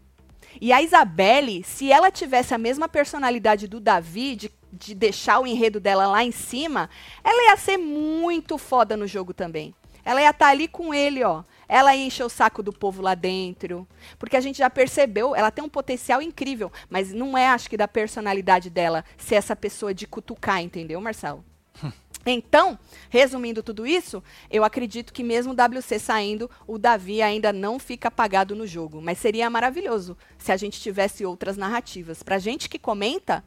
E 0.61 0.73
a 0.73 0.81
Isabelle, 0.83 1.63
se 1.65 1.91
ela 1.91 2.11
tivesse 2.11 2.55
a 2.55 2.59
mesma 2.59 2.89
personalidade 2.89 3.67
do 3.67 3.81
Davi, 3.81 4.37
de, 4.37 4.51
de 4.73 4.95
deixar 4.95 5.41
o 5.41 5.47
enredo 5.47 5.81
dela 5.81 6.07
lá 6.07 6.25
em 6.25 6.33
cima, 6.33 6.91
ela 7.23 7.51
ia 7.51 7.57
ser 7.57 7.77
muito 7.77 8.59
foda 8.59 8.97
no 8.97 9.07
jogo 9.07 9.33
também. 9.33 9.75
Ela 10.05 10.23
ia 10.23 10.31
estar 10.31 10.49
ali 10.49 10.67
com 10.67 10.95
ele, 10.95 11.23
ó. 11.23 11.45
Ela 11.69 11.95
ia 11.95 12.07
encher 12.07 12.25
o 12.25 12.31
saco 12.31 12.63
do 12.63 12.73
povo 12.73 13.03
lá 13.03 13.15
dentro. 13.15 13.87
Porque 14.19 14.39
a 14.39 14.41
gente 14.41 14.57
já 14.57 14.71
percebeu, 14.71 15.37
ela 15.37 15.51
tem 15.51 15.63
um 15.63 15.69
potencial 15.69 16.23
incrível. 16.23 16.73
Mas 16.89 17.13
não 17.13 17.37
é, 17.37 17.49
acho 17.49 17.69
que, 17.69 17.77
da 17.77 17.87
personalidade 17.87 18.71
dela 18.71 19.05
ser 19.19 19.35
essa 19.35 19.55
pessoa 19.55 19.93
de 19.93 20.07
cutucar, 20.07 20.63
entendeu, 20.63 21.01
Marcelo? 21.01 21.45
Então, 22.27 22.79
resumindo 23.09 23.63
tudo 23.63 23.87
isso, 23.87 24.23
eu 24.51 24.63
acredito 24.63 25.15
que 25.15 25.23
mesmo 25.23 25.55
o 25.55 25.57
WC 25.57 25.99
saindo, 25.99 26.51
o 26.67 26.77
Davi 26.77 27.23
ainda 27.23 27.55
não 27.55 27.79
fica 27.79 28.09
apagado 28.09 28.55
no 28.55 28.67
jogo. 28.67 29.01
Mas 29.01 29.17
seria 29.17 29.49
maravilhoso 29.49 30.15
se 30.37 30.53
a 30.53 30.57
gente 30.57 30.79
tivesse 30.79 31.25
outras 31.25 31.57
narrativas. 31.57 32.23
Pra 32.23 32.39
gente 32.39 32.69
que 32.69 32.79
comenta, 32.79 33.43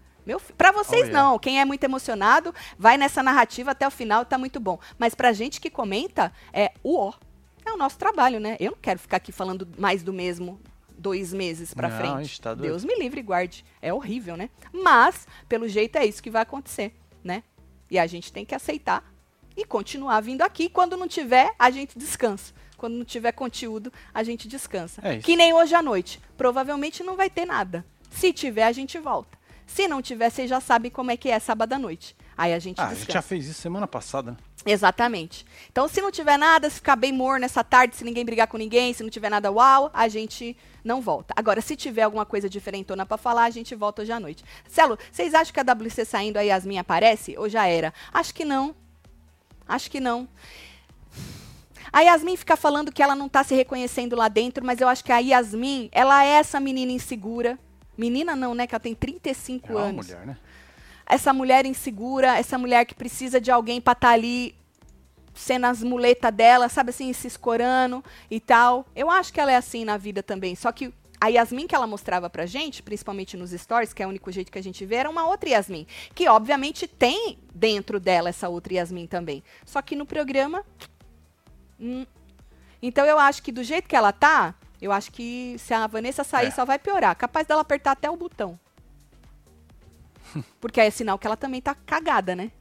pra 0.58 0.72
vocês 0.72 1.04
Oh, 1.04 1.06
yeah. 1.06 1.24
não. 1.30 1.40
Quem 1.40 1.60
é 1.60 1.66
muito 1.66 1.84
emocionado, 1.84 2.54
vai 2.78 2.98
nessa 2.98 3.22
narrativa 3.24 3.72
até 3.72 3.88
o 3.88 3.92
final, 3.92 4.26
tá 4.26 4.38
muito 4.38 4.60
bom. 4.60 4.80
Mas 4.98 5.16
pra 5.16 5.34
gente 5.34 5.60
que 5.62 5.70
comenta, 5.70 6.32
é 6.54 6.72
o 6.84 6.98
ó. 6.98 7.14
É 7.66 7.72
o 7.72 7.78
nosso 7.78 7.98
trabalho, 7.98 8.40
né? 8.40 8.58
Eu 8.60 8.72
não 8.72 8.78
quero 8.82 8.98
ficar 9.00 9.18
aqui 9.18 9.32
falando 9.32 9.68
mais 9.78 10.02
do 10.02 10.12
mesmo 10.12 10.60
dois 10.98 11.32
meses 11.34 11.74
pra 11.74 11.90
Não, 11.90 11.98
frente. 11.98 12.42
tá. 12.42 12.54
Deus 12.54 12.84
me 12.84 12.96
livre 12.96 13.20
e 13.20 13.24
guarde. 13.24 13.64
É 13.82 13.94
horrível, 13.94 14.36
né? 14.36 14.50
Mas, 14.74 15.28
pelo 15.48 15.68
jeito, 15.68 15.96
é 15.98 16.06
isso 16.06 16.22
que 16.24 16.30
vai 16.32 16.42
acontecer, 16.42 16.94
né? 17.24 17.44
E 17.90 18.00
a 18.00 18.08
gente 18.08 18.32
tem 18.34 18.46
que 18.46 18.56
aceitar 18.56 19.04
e 19.56 19.66
continuar 19.66 20.22
vindo 20.22 20.42
aqui. 20.42 20.70
Quando 20.70 20.98
não 20.98 21.08
tiver, 21.08 21.54
a 21.60 21.70
gente 21.70 21.98
descansa. 21.98 22.54
Quando 22.78 22.96
não 22.96 23.06
tiver 23.06 23.32
conteúdo, 23.32 23.92
a 24.14 24.24
gente 24.24 24.48
descansa. 24.48 25.02
É. 25.04 25.18
Que 25.20 25.36
nem 25.36 25.54
hoje 25.54 25.76
à 25.76 25.84
noite. 25.84 26.20
Provavelmente 26.36 27.04
não 27.04 27.16
vai 27.16 27.30
ter 27.30 27.46
nada. 27.46 27.86
Se 28.10 28.34
tiver, 28.34 28.64
a 28.64 28.72
gente 28.72 28.98
volta. 28.98 29.38
Se 29.74 29.88
não 29.88 30.02
tiver, 30.02 30.30
vocês 30.30 30.50
já 30.50 30.60
sabem 30.60 30.92
como 30.92 31.12
é 31.12 31.18
que 31.18 31.30
é 31.30 31.40
sábado 31.40 31.72
à 31.72 31.80
noite. 31.80 32.14
Aí 32.38 32.54
a 32.54 32.60
gente 32.60 32.82
Ah, 32.82 32.88
a 32.88 32.94
gente 32.94 33.14
já 33.14 33.22
fez 33.22 33.48
isso 33.48 33.62
semana 33.62 33.88
passada, 33.88 34.32
né? 34.32 34.38
Exatamente. 34.66 35.46
Então, 35.72 35.88
se 35.88 36.02
não 36.02 36.12
tiver 36.12 36.38
nada, 36.38 36.70
se 36.70 36.76
ficar 36.76 36.98
bem 36.98 37.14
morno 37.14 37.46
essa 37.46 37.64
tarde, 37.64 37.96
se 37.96 38.04
ninguém 38.04 38.26
brigar 38.26 38.48
com 38.48 38.58
ninguém, 38.58 38.94
se 38.94 39.02
não 39.02 39.10
tiver 39.10 39.30
nada 39.30 39.50
uau, 39.50 39.90
a 39.94 40.10
gente 40.10 40.58
não 40.84 41.00
volta. 41.00 41.34
Agora, 41.38 41.62
se 41.62 41.78
tiver 41.78 42.02
alguma 42.02 42.26
coisa 42.26 42.50
diferentona 42.50 43.06
pra 43.06 43.16
falar, 43.18 43.46
a 43.46 43.50
gente 43.50 43.74
volta 43.74 44.02
hoje 44.02 44.12
à 44.12 44.20
noite. 44.20 44.44
Celo, 44.68 44.98
vocês 45.10 45.34
acham 45.34 45.54
que 45.54 45.60
a 45.60 45.64
WC 45.64 46.04
saindo 46.04 46.38
a 46.38 46.42
Yasmin 46.42 46.78
aparece? 46.78 47.38
Ou 47.38 47.48
já 47.48 47.66
era? 47.66 47.94
Acho 48.14 48.34
que 48.34 48.44
não. 48.44 48.76
Acho 49.66 49.90
que 49.90 50.02
não. 50.02 50.28
A 51.94 52.02
Yasmin 52.02 52.36
fica 52.36 52.58
falando 52.58 52.92
que 52.92 53.02
ela 53.02 53.16
não 53.16 53.30
tá 53.30 53.44
se 53.44 53.56
reconhecendo 53.56 54.18
lá 54.18 54.28
dentro, 54.28 54.66
mas 54.66 54.82
eu 54.82 54.88
acho 54.90 55.04
que 55.04 55.12
a 55.14 55.20
Yasmin, 55.20 55.90
ela 55.94 56.26
é 56.26 56.30
essa 56.32 56.60
menina 56.60 56.92
insegura. 56.92 57.58
Menina 58.02 58.36
não, 58.36 58.56
né? 58.56 58.66
Que 58.66 58.74
ela 58.74 58.80
tem 58.80 58.96
35 58.96 59.68
É 59.68 59.76
uma 59.76 59.82
anos 59.82 60.08
mulher, 60.08 60.26
né? 60.26 60.38
essa 61.06 61.34
mulher 61.34 61.66
insegura, 61.66 62.38
essa 62.38 62.58
mulher 62.58 62.86
que 62.86 62.96
precisa 62.96 63.40
de 63.40 63.52
alguém 63.52 63.82
pra 63.82 63.94
estar 63.94 64.12
ali 64.12 64.56
sendo 65.34 65.66
as 65.66 65.84
muletas 65.84 66.34
dela, 66.34 66.70
sabe 66.70 66.90
assim, 66.92 67.12
se 67.14 67.28
escorando 67.28 68.04
e 68.30 68.40
tal. 68.40 68.86
Eu 68.96 69.10
acho 69.10 69.32
que 69.34 69.40
ela 69.40 69.52
é 69.52 69.58
assim 69.58 69.84
na 69.84 69.98
vida 69.98 70.24
também. 70.24 70.56
Só 70.56 70.72
que 70.72 70.94
a 71.20 71.28
Yasmin 71.28 71.68
que 71.68 71.76
ela 71.76 71.86
mostrava 71.86 72.30
pra 72.30 72.46
gente, 72.46 72.82
principalmente 72.82 73.38
nos 73.38 73.52
stories, 73.52 73.94
que 73.94 74.02
é 74.02 74.06
o 74.06 74.10
único 74.10 74.32
jeito 74.32 74.52
que 74.52 74.58
a 74.58 74.64
gente 74.64 74.86
vê, 74.86 74.96
era 74.96 75.10
uma 75.10 75.28
outra 75.28 75.50
Yasmin. 75.50 75.86
Que 76.16 76.28
obviamente 76.28 76.88
tem 76.88 77.38
dentro 77.54 78.00
dela 78.00 78.30
essa 78.30 78.50
outra 78.50 78.74
Yasmin 78.76 79.06
também. 79.06 79.44
Só 79.66 79.82
que 79.82 79.96
no 79.96 80.06
programa. 80.06 80.66
hum. 81.80 82.06
Então 82.82 83.06
eu 83.06 83.20
acho 83.20 83.44
que 83.44 83.52
do 83.52 83.64
jeito 83.64 83.88
que 83.88 83.96
ela 83.96 84.12
tá, 84.12 84.56
eu 84.82 84.92
acho 84.92 85.12
que 85.12 85.56
se 85.60 85.74
a 85.74 85.86
Vanessa 85.88 86.24
sair 86.24 86.48
É. 86.48 86.52
só 86.52 86.66
vai 86.66 86.80
piorar. 86.80 87.16
Capaz 87.16 87.46
dela 87.48 87.62
apertar 87.62 87.92
até 87.92 88.10
o 88.10 88.16
botão. 88.18 88.60
Porque 90.60 90.80
aí 90.80 90.88
é 90.88 90.92
sinal 90.92 91.18
que 91.20 91.28
ela 91.28 91.38
também 91.38 91.62
tá 91.62 91.76
cagada, 91.76 92.36
né? 92.36 92.52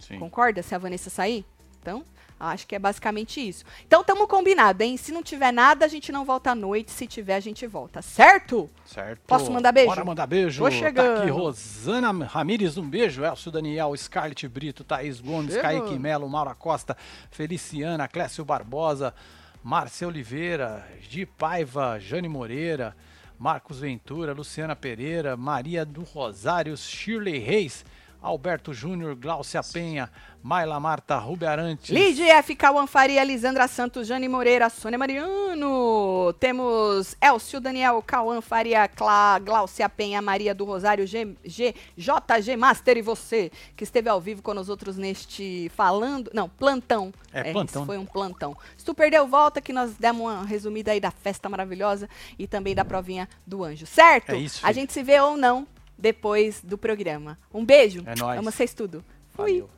Sim. 0.00 0.18
Concorda 0.18 0.62
se 0.62 0.74
a 0.74 0.78
Vanessa 0.78 1.08
sair? 1.08 1.44
Então, 1.80 2.04
acho 2.38 2.66
que 2.66 2.74
é 2.74 2.78
basicamente 2.78 3.46
isso. 3.46 3.64
Então, 3.86 4.02
tamo 4.02 4.26
combinado, 4.26 4.82
hein? 4.82 4.96
Se 4.96 5.12
não 5.12 5.22
tiver 5.22 5.52
nada, 5.52 5.84
a 5.84 5.88
gente 5.88 6.10
não 6.10 6.24
volta 6.24 6.50
à 6.50 6.54
noite. 6.54 6.90
Se 6.90 7.06
tiver, 7.06 7.36
a 7.36 7.40
gente 7.40 7.64
volta. 7.66 8.02
Certo? 8.02 8.68
Certo. 8.84 9.20
Posso 9.26 9.52
mandar 9.52 9.70
beijo? 9.72 9.88
Bora 9.88 10.04
mandar 10.04 10.26
beijo. 10.26 10.64
Tô 10.64 10.70
chegando. 10.70 11.16
Tá 11.18 11.22
aqui 11.22 11.30
Rosana 11.30 12.24
Ramires, 12.24 12.76
um 12.76 12.88
beijo. 12.88 13.22
Elcio 13.24 13.52
Daniel, 13.52 13.96
Scarlett 13.96 14.48
Brito, 14.48 14.82
Thaís 14.82 15.20
Gomes, 15.20 15.54
Chegou. 15.54 15.62
Kaique 15.62 15.98
Melo, 15.98 16.28
Maura 16.28 16.54
Costa, 16.54 16.96
Feliciana, 17.30 18.08
Clécio 18.08 18.44
Barbosa, 18.44 19.14
Márcia 19.62 20.08
Oliveira, 20.08 20.88
Gi 21.02 21.26
Paiva, 21.26 21.98
Jane 22.00 22.28
Moreira, 22.28 22.96
Marcos 23.38 23.80
Ventura, 23.80 24.32
Luciana 24.32 24.74
Pereira, 24.74 25.36
Maria 25.36 25.84
do 25.84 26.02
Rosário, 26.02 26.74
Shirley 26.76 27.38
Reis, 27.38 27.84
Alberto 28.22 28.74
Júnior, 28.74 29.14
Glaucia 29.14 29.62
Penha, 29.62 30.10
Maila 30.42 30.78
Marta, 30.78 31.16
Rubi 31.16 31.46
Arantes. 31.46 31.90
Lídia 31.90 32.34
F. 32.38 32.54
Cauã 32.54 32.86
Faria, 32.86 33.22
Lisandra 33.24 33.66
Santos, 33.68 34.06
Jane 34.06 34.28
Moreira, 34.28 34.68
Sônia 34.70 34.98
Mariano. 34.98 36.32
Temos 36.38 37.16
Elcio 37.20 37.60
Daniel, 37.60 38.02
Cauã 38.06 38.40
Faria, 38.40 38.88
Clá, 38.88 39.38
Glaucia 39.38 39.88
Penha, 39.88 40.20
Maria 40.22 40.54
do 40.54 40.64
Rosário, 40.64 41.06
G, 41.06 41.34
G, 41.44 41.74
JG 41.96 42.56
Master 42.56 42.96
e 42.96 43.02
você, 43.02 43.50
que 43.76 43.84
esteve 43.84 44.08
ao 44.08 44.20
vivo 44.20 44.42
com 44.42 44.54
nós 44.54 44.68
outros 44.68 44.96
neste 44.96 45.70
falando. 45.74 46.30
Não, 46.34 46.48
plantão. 46.48 47.12
É, 47.32 47.52
plantão, 47.52 47.82
esse 47.82 47.86
Foi 47.86 47.98
um 47.98 48.06
plantão. 48.06 48.56
Se 48.76 48.84
tu 48.84 48.94
perdeu, 48.94 49.26
volta 49.26 49.60
que 49.60 49.72
nós 49.72 49.94
demos 49.94 50.22
uma 50.22 50.44
resumida 50.44 50.92
aí 50.92 51.00
da 51.00 51.10
festa 51.10 51.48
maravilhosa 51.48 52.08
e 52.38 52.46
também 52.46 52.74
da 52.74 52.84
provinha 52.84 53.28
do 53.46 53.62
anjo. 53.64 53.86
Certo? 53.86 54.30
É 54.30 54.38
isso, 54.38 54.58
A 54.62 54.68
filho. 54.68 54.74
gente 54.80 54.92
se 54.92 55.02
vê 55.02 55.20
ou 55.20 55.36
não 55.36 55.66
depois 56.00 56.60
do 56.62 56.78
programa. 56.78 57.38
Um 57.52 57.64
beijo. 57.64 58.02
É 58.06 58.14
nóis. 58.16 58.38
Amo 58.38 58.50
vocês 58.50 58.74
tudo. 58.74 59.04
Fui. 59.34 59.62
Valeu. 59.62 59.70